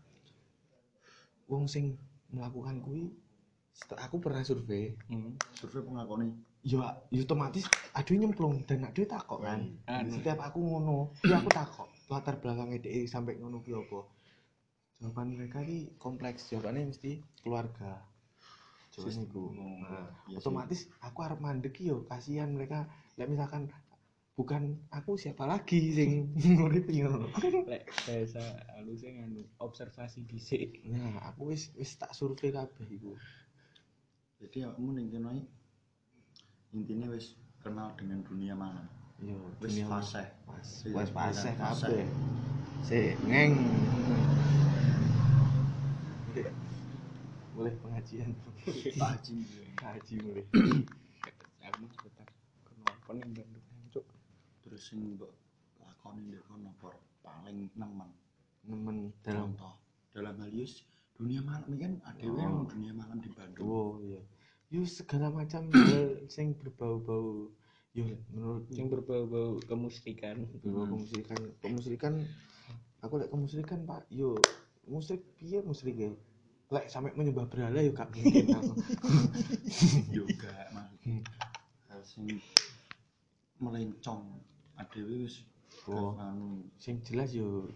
[1.46, 1.98] wong sing
[2.30, 3.10] melakukan kuwi
[3.70, 5.34] setelah aku pernah survei Hmm.
[5.54, 6.30] Survei pengakoni.
[6.62, 10.10] ya, ya otomatis aduh nyemplung dan aduh takok kan Anu.
[10.10, 13.98] setiap aku ngono ya aku takok latar belakangnya DE sampai ngono ki apa
[14.98, 16.48] jawaban mereka ki kompleks.
[16.48, 18.00] Jawabannya mesti keluarga.
[18.92, 20.36] Jawabannya iku nah, Iya sih.
[20.38, 22.04] otomatis aku harap mandek yo.
[22.04, 22.88] Kasihan mereka.
[23.16, 23.68] Ya misalkan
[24.36, 26.28] bukan aku siapa lagi sing
[26.60, 27.32] ngurip ngono
[27.64, 28.44] Lek bahasa
[28.76, 30.84] halusnya nganu observasi dhisik.
[30.84, 33.16] nah aku wis wis tak survei kabeh iku.
[34.36, 35.40] Jadi kamu ning kene
[36.76, 37.32] intinya wis
[37.64, 38.84] kenal dengan dunia malam.
[39.16, 40.24] yo Wis fase.
[40.92, 42.04] wis fase kabeh.
[42.84, 43.56] Si ngeng
[47.56, 48.30] boleh pengajian
[49.00, 49.36] Pak Haji.
[49.80, 50.44] haji boleh
[51.64, 52.28] Aku tetap
[52.62, 54.04] kenapa nih Bandung Cuk.
[54.62, 55.32] Terus sing mbok
[55.80, 56.70] lakoni ndek kono
[57.24, 58.10] paling nemen.
[58.62, 59.74] nemen dalam Contoh
[60.10, 60.82] dalam hal yus
[61.14, 62.36] dunia malam ini kan ada Oh.
[62.36, 63.64] yang dunia malam di Bandung.
[63.64, 64.20] oh iya
[64.68, 65.70] yo segala macam
[66.34, 67.48] sing berbau-bau
[67.94, 70.44] yo menurut Yang berbau-bau kemusyrikan.
[70.60, 72.14] berbau kemusyrikan kemusyrikan
[73.00, 74.34] aku lek kemusyrikan pak yo
[74.84, 76.12] musrik piye musrik ya
[76.66, 78.74] lek sampai menyembah berhala yo gak mungkin aku
[80.10, 81.22] Yoga maksudnya
[82.02, 82.26] sing
[83.62, 84.22] melencong
[84.76, 85.46] ada wis
[85.86, 86.18] Oh.
[86.18, 87.70] anu sing jelas yo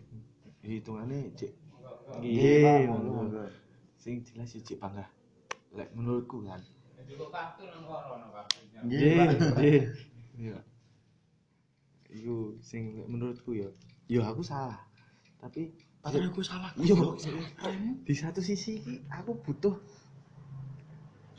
[0.66, 1.54] hitungannya cek
[2.18, 2.90] Iya,
[3.94, 5.06] sing jelas yo cek bangga
[5.70, 6.58] lek menurutku kan
[8.86, 9.82] Iya, iya.
[10.38, 10.58] Iya.
[12.10, 13.66] Iku sing menurutku ya.
[14.06, 14.78] Yo aku salah.
[15.42, 16.72] Tapi Padahal aku salah.
[16.80, 17.16] Yo.
[17.60, 18.00] Raimu.
[18.08, 19.76] di satu sisi iki aku butuh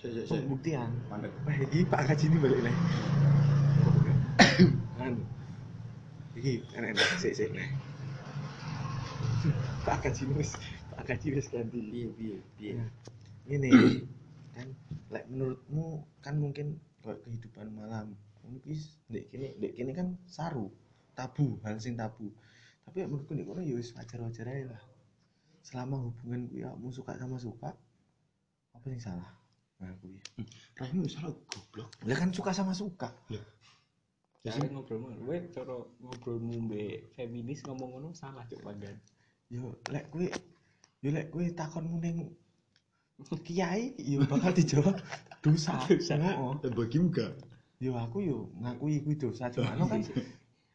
[0.02, 0.90] pembuktian.
[1.10, 2.76] Wah, iki Pak Kaji ini balik nih.
[5.02, 5.14] Kan.
[6.38, 7.66] Iki enak-enak sik sik nih.
[9.90, 10.54] Pak Kaji wis
[10.94, 11.82] Pak Kaji wis ganti.
[11.90, 12.72] Piye piye.
[12.78, 12.90] Nah,
[13.50, 13.70] ini
[14.54, 14.68] kan
[15.10, 18.14] lek menurutmu kan mungkin kayak kehidupan malam
[18.46, 18.78] mungkin
[19.10, 20.70] dek kini dek kini kan saru
[21.18, 22.30] tabu hal sing tabu
[22.86, 24.82] tapi ya menurutku dek kono ya wis wajar wajar aja lah
[25.62, 27.70] selama hubungan gue ya mau suka sama suka
[28.74, 29.30] apa yang salah
[29.82, 30.18] nah gue
[30.78, 31.90] Raimu salah goblok.
[32.06, 33.10] lah kan suka sama suka
[34.42, 38.98] Cara ngobrol ngono, we cara ngobrolmu mbek feminis ngomong ngono salah cuk panggan.
[39.54, 40.34] yo lek gue
[41.06, 42.34] yo lek gue takonmu neng
[43.46, 44.98] kiai yo bakal dijawab
[45.46, 46.18] dosa Dosa.
[46.66, 47.38] Eh bagimu gak?
[47.78, 50.02] yo aku yo ngakui kuwi dosa cuma anu kan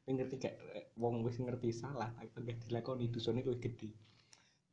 [0.09, 3.91] ngerti gak eh, wong wis ngerti salah tapi gak dilakoni dosane kowe gede.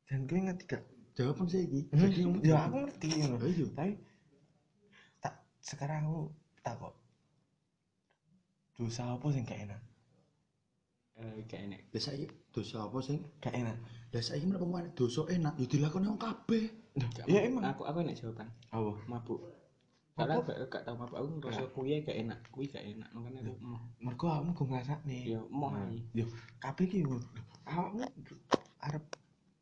[0.05, 0.83] dan kowe ngerti gak
[1.13, 3.65] jawaban saya iki Hmm, jadi ya aku ngerti ngono Oh, iya.
[3.71, 3.93] tapi
[5.19, 6.19] tak sekarang aku
[6.59, 6.93] tak kok
[8.73, 9.81] dosa apa sing gak enak
[11.13, 11.81] Eh gak enek.
[11.93, 13.77] lah saiki dosa apa sing gak enak
[14.09, 17.49] lah saiki menapa mana dosa enak ya dilakoni wong kabeh Gak ya mau.
[17.49, 18.49] emang Aku aku enek jawaban.
[18.69, 19.41] apa Mabuk.
[20.13, 23.09] Soalnya gak, gak tau mabuk aku ngerasa kuwi gak enak, kuwi gak enak.
[23.13, 23.81] Makanya aku mau.
[23.97, 26.05] mergo awakmu go ngrasakne Ya mau Nah, ae.
[26.13, 26.25] yo
[26.61, 27.25] kabeh ki ngono
[27.65, 28.05] awakmu
[28.85, 29.03] arep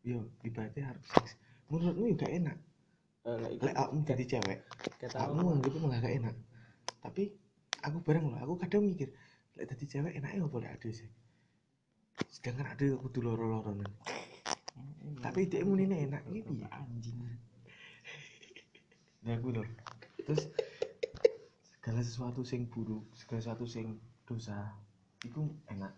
[0.03, 1.39] yo ibaratnya arep seks.
[1.71, 2.57] Menurutmu yo gak enak.
[3.23, 4.59] Eh lek awakmu jadi cewek
[5.13, 6.35] kamu nganggep malah gak enak.
[6.99, 7.23] Tapi
[7.81, 9.09] aku bareng loh aku kadang mikir
[9.57, 11.09] lek jadi cewek enaknya apa lek ada sih
[12.29, 13.89] sedangkan ada aku kudu loro-loronan
[15.19, 16.65] tapi dia muni enak ini piye?
[16.69, 17.17] anjing.
[19.25, 19.63] ya aku lho
[20.25, 20.49] terus
[21.77, 24.69] segala sesuatu sing buruk segala sesuatu sing dosa
[25.21, 25.93] itu enak.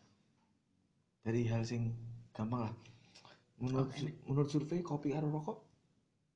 [1.23, 1.95] Dari hal sing
[2.35, 2.75] gampang lah.
[3.61, 4.13] Menurut Oh, enak.
[4.27, 5.57] menurut survei kopi karo rokok?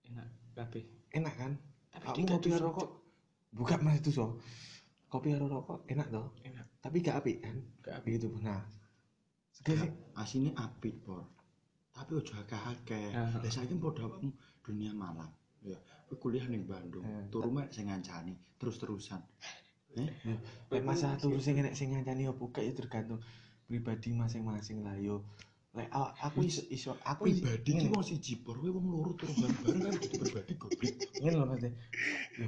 [0.08, 0.84] Enak kabeh.
[1.12, 1.52] enak kan?
[1.92, 2.90] Tapi kamu kopi karo dosa, rokok.
[3.52, 4.40] Buka mas itu so
[5.12, 6.32] kopi karo rokok enak toh?
[6.44, 6.66] Enak.
[6.80, 7.56] tapi gak apik kan?
[7.84, 8.64] Gak begitu nah
[9.52, 11.26] segala sing asine apik por.
[11.92, 13.10] Tapi ojo akeh-akeh.
[13.18, 13.42] Ah.
[13.42, 14.06] lah saiki padha
[14.62, 15.32] dunia malam
[15.68, 15.80] ya
[16.18, 17.28] kuliah ning Bandung Eh.
[17.28, 19.20] turu mek sing ngancani terus-terusan
[19.98, 20.10] eh
[20.72, 23.18] Lek masalah turu sing enek sing ngancani opo gak ya tergantung
[23.68, 25.26] pribadi masing-masing lah yo.
[25.74, 29.34] Lek aku iso iso aku pribadi ki ngene, wong siji por kowe wong loro turu
[29.42, 31.72] bareng-bareng kan jadi pribadi goblok ngene lho maksudnya.
[32.38, 32.48] Yo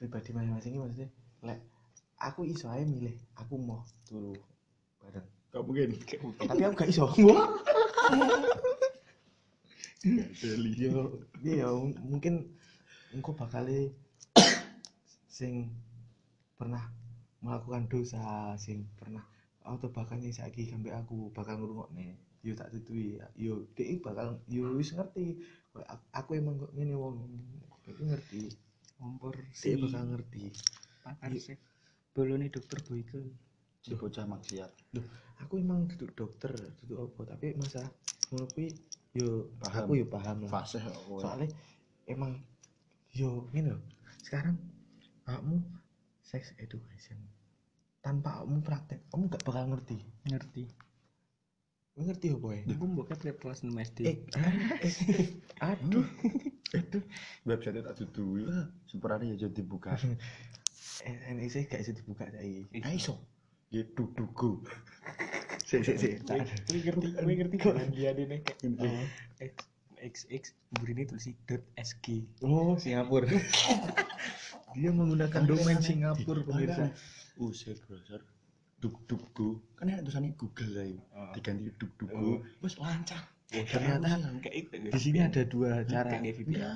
[0.00, 1.08] pribadi masing-masing iki maksudnya
[1.44, 1.58] lek
[2.16, 4.34] aku iso ae milih aku mau turu
[5.04, 5.26] bareng.
[5.50, 5.88] gak mungkin
[6.48, 7.04] Tapi aku gak iso.
[10.00, 12.48] Yo iya yo mungkin
[13.12, 13.68] engko bakal
[15.36, 15.68] sing
[16.56, 16.88] pernah
[17.44, 19.20] melakukan dosa sing pernah
[19.60, 24.72] atau bahkan yang saiki sampai aku bakal ngrungokne yo tak tutui yo dhek bakal yo
[24.72, 25.36] wis ngerti.
[26.16, 27.20] Aku, emang kok ngene wong
[27.84, 28.56] ngerti?
[28.96, 30.44] Kompor si dhek bakal ngerti.
[31.04, 31.60] pakar sek.
[32.16, 33.20] Bolone dokter Boyke.
[33.84, 34.72] si bocah maksiat.
[35.44, 37.84] Aku emang duduk dokter duduk apa tapi masa
[38.32, 38.72] ngono kuwi
[39.10, 39.84] yo Paham.
[39.86, 40.50] aku yo paham lah.
[40.50, 41.50] Fase kowe soalnya
[42.06, 42.38] emang
[43.10, 43.82] yo gini loh
[44.22, 44.54] sekarang
[45.26, 45.58] kamu
[46.22, 47.18] sex education.
[48.00, 49.98] Tanpa kamu praktek kamu gak bakal ngerti.
[50.30, 50.64] Ngerti.
[51.94, 52.36] Kamu ngerti ya?
[52.70, 53.98] Aku mbok ket kelas 6 SD.
[54.06, 54.16] eh,
[55.60, 56.06] ah, aduh.
[56.70, 57.02] Aduh.
[57.44, 58.46] Website tak dudui.
[58.86, 59.98] Seperane ya jadi dibuka.
[61.34, 63.18] NEC gak bisa dibuka tadi ayo iso.
[63.70, 64.62] Ya dudugo
[65.70, 69.54] sik sik Kowe kowe ngerti, kowe ngerti kok dia dene kayak
[70.00, 71.28] XX burine tulis
[71.76, 72.06] .sg.
[72.40, 72.74] oh.
[72.80, 73.28] Singapura.
[74.74, 76.88] Dia menggunakan domain Singapura pemirsa.
[77.36, 78.24] Uset browser.
[78.80, 81.04] Duk duk go kan enak tulisannya Google lah yuk
[81.36, 83.28] diganti duk duk go wes lancar.
[83.52, 84.88] Ternyata kayak itu.
[84.88, 86.16] di sini ada dua cara.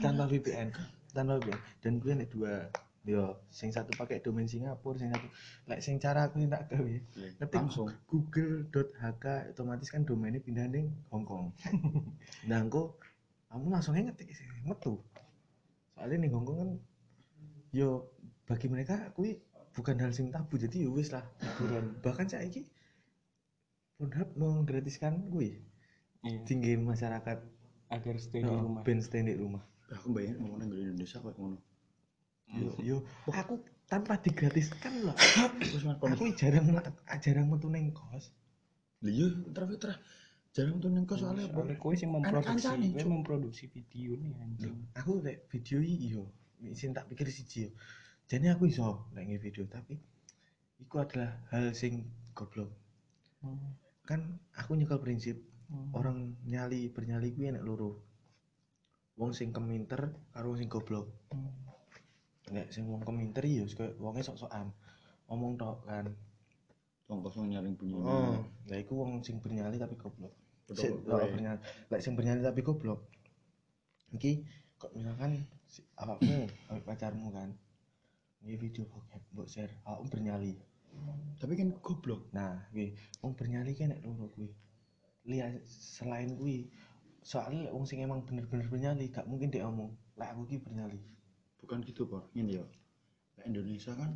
[0.04, 0.68] tanpa VPN
[1.16, 2.52] tanpa VPN dan gue ada dua
[3.04, 5.28] yo sing satu pakai domain Singapura sing satu
[5.68, 6.94] lek sing cara aku tak gawe.
[7.36, 7.92] Ngetik langsung.
[8.08, 11.52] Google.hk otomatis kan domainnya pindah ning Hongkong
[12.48, 12.96] nah engko
[13.52, 15.04] kamu langsung ngetik sih metu.
[15.92, 16.70] Soalnya ning Hongkong kan
[17.76, 18.08] yo
[18.48, 19.36] bagi mereka kui
[19.76, 22.00] bukan hal sing tabu jadi yo wis lah hiburan.
[22.00, 22.64] Bahkan saiki
[24.00, 25.62] Pornhub menggratiskan gue
[26.24, 27.38] Iya, tinggiin masyarakat.
[27.92, 28.80] Agar stay di oh, rumah.
[28.80, 29.60] band stand di rumah.
[29.92, 31.60] Aku bayangin ngomong nang Indonesia kok ngono
[32.54, 32.96] yo yo.
[33.30, 33.60] Aku
[33.90, 35.16] tanpa digratiskan loh.
[35.60, 36.70] Terus aku jarang
[37.20, 38.30] jarang metu ning kos.
[39.04, 39.98] Liyo terus terus.
[40.54, 44.76] Jarang tuh neng kos soalnya apa Soalnya kowe sing memproduksi, kowe memproduksi video nih anjing.
[44.94, 46.30] aku lek video iki yo.
[46.78, 47.70] Sing tak pikir siji yo.
[48.30, 49.98] Jadi aku iso lek video tapi
[50.78, 52.70] iku adalah hal sing goblok.
[53.44, 53.76] Hmm.
[54.04, 54.20] kan
[54.56, 55.90] aku nyekel prinsip Hmm.
[55.96, 58.04] orang nyali bernyali kuwi enek loro.
[59.16, 61.08] Wong sing keminter karo wong sing goblok.
[61.32, 61.50] Hmm.
[62.52, 64.68] Nek sing wong keminter yo koyo wonge sok-sokan.
[65.30, 66.12] Ngomong tok kan.
[67.08, 70.32] Wong kosong nyaring bunyi oh lah iku wong sing bernyali tapi goblok.
[70.64, 71.60] Betul, oh, bernyali.
[71.92, 73.04] Lek sing bernyali tapi goblok.
[74.12, 74.44] Iki
[74.80, 77.52] kok misalkan si, awakmu awak pacarmu kan
[78.44, 80.52] ini video bokep mbok share awakmu bernyali.
[81.40, 82.28] Tapi kan goblok.
[82.32, 84.48] Nah kuwi wong bernyali kan nek loro kuwi.
[85.28, 86.72] Lihat selain kuwi
[87.24, 91.00] soalnya wong sing emang bener-bener bernyali gak mungkin dia ngomong lek aku ki bernyali
[91.64, 92.64] bukan gitu por ini ya
[93.34, 94.14] Nah, Indonesia kan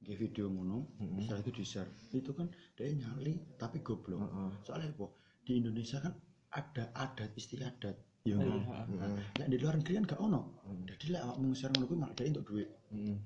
[0.00, 1.20] nge video ngono Mm-mm.
[1.20, 4.50] setelah itu di share itu kan dia nyali tapi goblok Heeh.
[4.64, 5.06] soalnya apa
[5.44, 6.16] di Indonesia kan
[6.50, 8.88] ada adat istiadat ya Iya, kan.
[8.88, 9.12] Heeh.
[9.36, 10.88] Lek di luar negeri kan gak ono Hmm.
[10.88, 13.16] jadi lek awakmu share ngono kuwi malah dia untuk duit Heeh.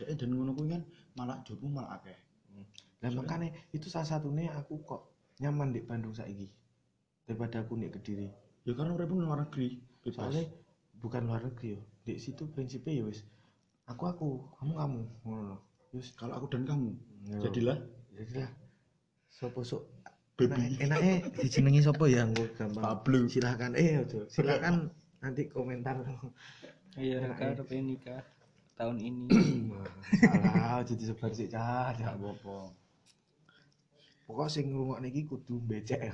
[0.00, 0.82] Dek dan ngono kuwi kan
[1.12, 2.16] malah jobmu malah akeh.
[3.04, 5.12] Lah makanya itu salah satunya aku kok
[5.44, 6.48] nyaman di Bandung saiki
[7.28, 8.28] daripada aku di Kediri.
[8.64, 10.16] Ya karena uripmu nang luar negeri, bebas.
[10.16, 10.46] Soalnya
[10.96, 11.80] bukan luar negeri yo.
[12.02, 13.22] Di situ prinsipnya ya wis
[13.86, 15.58] aku aku, kamu kamu ngono lho.
[15.94, 16.90] Wis Kalau aku dan kamu,
[17.28, 17.38] Yo.
[17.46, 17.78] jadilah
[18.16, 18.50] jadilah
[19.28, 19.82] sopo sok
[20.38, 20.76] baby.
[20.80, 22.82] enaknya dijenengi sopo ya engko gampang.
[22.82, 23.28] Pablo.
[23.28, 24.26] Silakan eh ojo.
[24.26, 24.90] Silakan
[25.22, 26.02] nanti komentar.
[26.92, 27.56] Iya, eh.
[27.56, 28.20] arep nikah
[28.76, 29.28] tahun ini.
[30.20, 31.96] Salah jadi sebar sik cah.
[31.96, 32.12] Gak cah.
[32.20, 32.58] apa-apa.
[34.28, 36.12] Pokok sing ngrungokne iki kudu becek.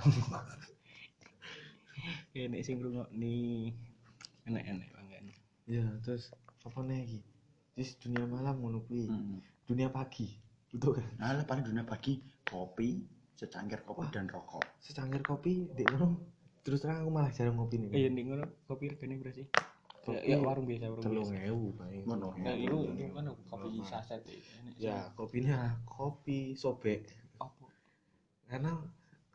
[2.32, 3.74] Kene sing ngrungokni
[4.46, 4.97] enak-enak.
[5.68, 6.32] Ya, terus
[6.64, 7.20] apa nih iki?
[7.76, 9.04] Terus dunia malam ngono kuwi.
[9.04, 9.38] Hmm.
[9.68, 10.32] Dunia pagi.
[10.72, 11.08] Betul kan?
[11.20, 13.04] Nah, lah paling dunia pagi kopi,
[13.36, 14.64] secangkir kopi dan rokok.
[14.80, 16.16] Secangkir kopi di ngono.
[16.64, 17.88] Terus terang aku malah jarang ngopi nih.
[17.92, 19.46] Iya, ning ngono kopi regane berapa sih?
[20.08, 21.48] Ya, Kopi ya warung biasa, warung telung biasa.
[21.52, 22.02] ewu paling.
[22.08, 22.28] Ngono.
[22.40, 24.36] Nah, itu itu kan kopi saset ya.
[24.80, 27.12] Ya, kopinya kopi sobek.
[27.36, 27.68] apa?
[28.48, 28.72] Karena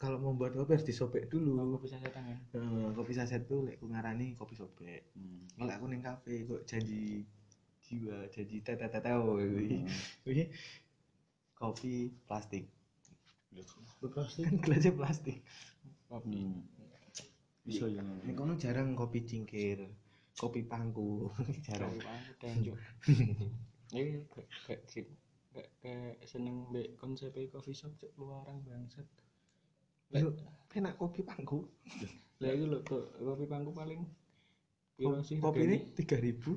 [0.04, 1.80] kalau membuat kopi harus disobek Oh, dulu.
[1.80, 2.38] kopi sasetan ya.
[2.60, 5.16] Eh, kopi saset tuh lek ku ngarani kopi sobek.
[5.16, 5.48] Hmm.
[5.56, 7.24] Kalau aku ning kafe kok janji
[7.88, 9.80] jiwa, janji tete tete kuwi.
[10.28, 10.44] Kuwi
[11.56, 12.68] kopi plastik.
[14.04, 14.44] Plastik.
[14.44, 15.38] Kan gelasnya plastik.
[16.12, 16.36] Kopi.
[16.44, 16.60] Hmm.
[17.64, 18.04] Bisa ya.
[18.04, 19.88] Ning kono jarang kopi cingkir,
[20.36, 21.32] kopi pangku,
[21.68, 21.96] jarang.
[21.96, 22.78] Jarang aku danjuk.
[23.94, 25.06] Iya, gak gak gak
[25.54, 29.06] gak gak seneng mbek konsep coffee shop cek luaran bangsat.
[30.12, 30.34] Yo,
[30.76, 31.70] enak kopi pangku.
[32.42, 34.02] Lah itu lho kopi pangku paling
[34.94, 35.96] piro sih Kopi ini regane?
[35.98, 36.52] tiga ribu.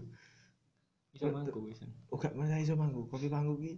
[1.17, 1.89] bisa mangku wisan.
[2.13, 3.09] Oh gak masa iso mangku.
[3.09, 3.73] Kopi pangku ki.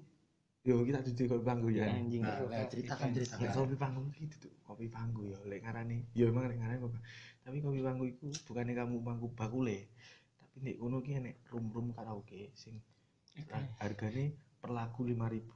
[0.66, 1.86] Yo kita duduk kopi pangku ya.
[1.86, 2.23] Anjing.
[2.27, 3.15] Nah, lah, ceritakan.
[3.15, 5.39] Ya kopi pangku ki duduk kopi pangku ya.
[5.47, 6.99] Lek ngarani, yo emang lek ngarani kopi.
[7.47, 9.86] Tapi kopi pangku iku bukannya kamu pangku bakule.
[10.43, 12.82] Tapi nek kono ki enek room-room karaoke sing
[13.39, 13.55] Oke.
[13.78, 15.47] harganya per lagu 5000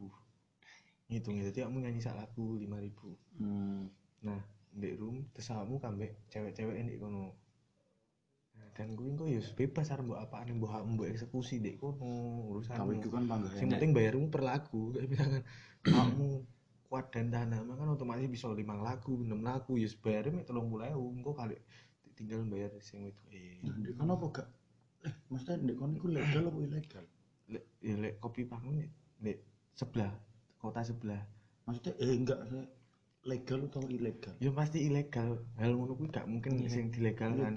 [1.10, 3.90] ngitung itu kamu nyanyi sak lagu 5000 Hmm.
[4.22, 4.40] Nah
[4.72, 7.36] di room terus kamu kambek cewek-cewek ini kono.
[8.56, 12.80] Nah, dan gue kok ya bebas arep mbok apaan mbok mbok eksekusi dek kono urusan
[12.80, 15.42] Kamu itu kan bangga yang penting bayarmu per lagu kayak misalkan
[15.96, 16.28] kamu
[16.88, 20.88] kuat dan dana kan otomatis bisa lima lagu enam lagu ya bayarnya mek telung puluh
[20.88, 21.56] ewu engko kali
[22.16, 23.60] tinggal bayar sing itu eh.
[23.64, 24.48] Ndek kono apa gak?
[25.08, 27.04] Eh, maksudnya ndek kono iku legal apa ilegal?
[27.52, 28.80] lek ya lek kopi panggung
[29.20, 29.38] nek
[29.76, 30.12] sebelah
[30.56, 31.20] kota sebelah.
[31.68, 32.64] Maksudnya eh enggak saya
[33.22, 34.34] legal atau ilegal?
[34.42, 37.54] ya pasti ilegal hal ngono kuwi gak mungkin sing dilegal kan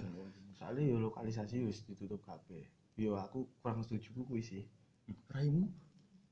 [0.55, 2.63] soalnya ya lokalisasi wis ditutup kabeh
[2.95, 4.63] yo aku kurang setuju ku kuwi sih
[5.29, 5.65] Raimu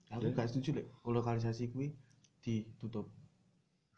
[0.09, 0.37] aku Ya.
[0.37, 1.91] gak setuju lek lokalisasi kuwi
[2.43, 3.09] ditutup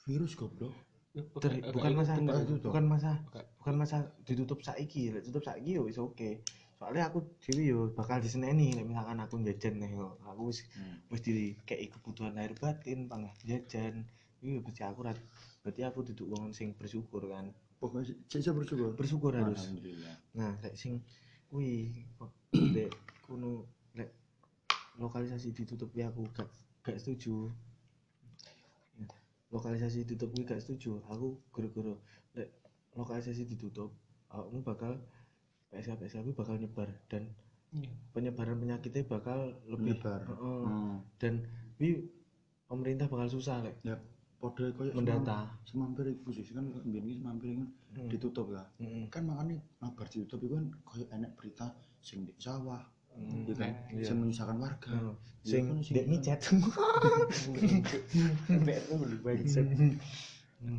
[0.05, 0.73] virus goblok.
[1.15, 2.35] Ter- Oke, bukan oke, masa bener.
[2.43, 2.67] ditutup.
[2.75, 3.41] bukan masa Oke.
[3.63, 3.97] bukan masa
[4.27, 6.43] ditutup saiki lek tutup saiki yo wis oke
[6.75, 10.19] soalnya aku dewi yo bakal diseneni lek misalkan aku jajan nih yo.
[10.27, 10.99] aku wis Hmm.
[11.07, 14.03] wis dikei kebutuhan lahir batin pangah jajan
[14.39, 15.19] iki berarti aku rat
[15.61, 18.95] berarti aku duduk wong sing bersyukur kan Pokoknya saya bersyukur.
[18.95, 20.15] bersyukur harus Alhamdulillah.
[20.33, 21.03] nah lek sing
[21.47, 22.31] kuwi kok
[22.75, 22.89] lek
[23.21, 24.09] kuno lek
[24.95, 26.47] lokalisasi ditutup ya aku gak
[26.81, 27.51] gak setuju
[29.51, 31.95] lokalisasi ditutup kuwi gak setuju aku guru-guru
[32.33, 32.49] lek
[32.93, 33.91] lokalisasi ditutup
[34.27, 34.99] kamu bakal
[35.69, 37.27] PSK PSK kuwi bakal nyebar dan
[37.75, 37.91] Iya.
[38.15, 40.23] penyebaran penyakitnya bakal lebih Menyebar.
[40.23, 40.61] Heeh.
[40.63, 40.95] Hmm.
[41.19, 41.43] dan
[41.75, 42.07] wi
[42.65, 43.99] pemerintah bakal susah lek Ya,
[44.45, 45.49] podo koyo Mendata.
[45.65, 47.65] Semampir iku sih kan mbiyen iki semampir kan
[47.95, 48.09] Hmm.
[48.11, 48.61] ditutup ya.
[48.77, 49.07] Heeh.
[49.09, 52.83] Kan makanya mabar ditutup itu kan koyo enek berita sing di sawah,
[53.15, 53.47] Hmm.
[53.49, 54.05] ya kan, Iya.
[54.05, 54.91] sing menyusahkan warga.
[54.93, 55.15] Heeh.
[55.41, 56.39] Ya sing kan, dek micet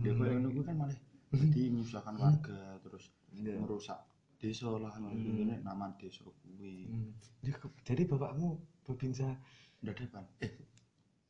[0.05, 0.97] Ya koyo ngono kan malah
[1.33, 3.99] jadi menyusahkan warga terus merusak
[4.39, 6.87] desa lah ngene nama desa kuwi.
[6.87, 7.11] Hmm.
[7.83, 8.55] Jadi bapakmu
[8.87, 9.35] babinsa
[9.77, 10.25] Dadakan.
[10.41, 10.51] Eh,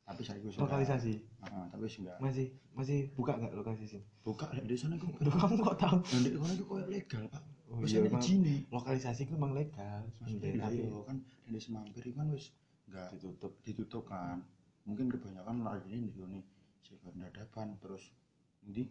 [0.07, 1.13] tapi saya wis lokalisasi?
[1.19, 2.17] Heeh, tapi enggak.
[2.23, 3.99] masih masih buka nggak lokalisasi?
[4.23, 5.11] Buka desa niku.
[5.19, 5.97] Loh, kamu kok tahu?
[5.99, 7.43] Nah, kono iku koyo legal, Pak.
[7.67, 8.23] Oh, Wis iya, emang.
[8.23, 8.63] izine.
[8.71, 11.17] lokalisasi itu memang legal sebenarnya, tapi iya kan.
[11.51, 12.55] Di semampir itu kan wis
[12.87, 13.53] enggak ditutup.
[13.67, 14.39] ditutup kan.
[14.87, 16.39] Mungkin kebanyakan larinya di sini
[16.79, 18.15] segar dadapan terus
[18.63, 18.87] di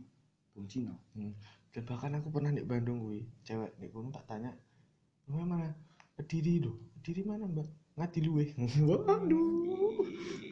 [0.52, 1.32] Bung Cina Hmm.
[1.72, 4.52] dan bahkan aku pernah di Bandung gue cewek di kono tak tanya
[5.28, 5.72] lu mana?
[6.16, 7.64] Kediri doh kediri mana mbak
[7.97, 8.44] ngati luwe
[8.89, 10.05] waduh.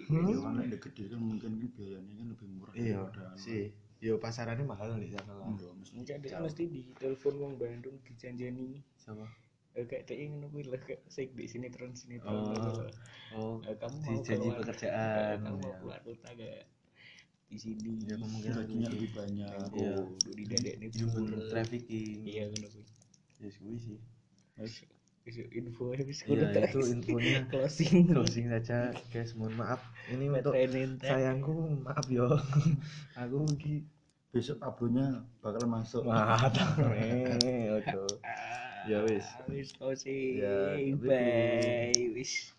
[0.08, 4.20] Ya kan lek gede kan mungkin kan biayanya kan lebih murah iya daripada sih yo
[4.20, 5.48] pasarannya mahal di sana lah.
[5.48, 5.70] Iya,
[6.20, 9.24] mesti mesti di telepon wong Bandung dijanjani sama
[9.74, 12.36] eh, kayak dia ingin kuwi lah kayak sik di sinetron sinetron
[13.34, 13.58] Oh.
[13.60, 15.76] oh Eh, kamu mau keluar- pekerjaan, kamu mau ya.
[15.82, 16.62] keluar kota gak
[17.50, 17.90] di sini.
[18.06, 19.66] Ya kemungkinan gajinya lebih lebih banyak.
[19.74, 19.94] Iya.
[19.98, 20.06] oh
[20.36, 22.18] di dadek ini trafficking.
[22.22, 22.84] Iya ngono kuwi
[23.42, 23.98] ya gue sih
[25.32, 26.36] info habis ya
[26.68, 27.40] itu infonya.
[27.52, 28.12] Closing.
[28.12, 29.80] Closing saja guys mohon maaf.
[30.12, 30.52] Ini untuk
[31.00, 32.28] sayangku maaf yo.
[33.20, 33.88] Aku ki
[34.34, 36.04] besok uploadnya bakal masuk.
[36.04, 36.76] Mantap
[37.40, 38.04] nih ojo
[38.84, 39.24] ya wis.
[39.48, 40.44] wis closing.
[40.44, 41.96] Ya, bye.
[42.12, 42.52] wis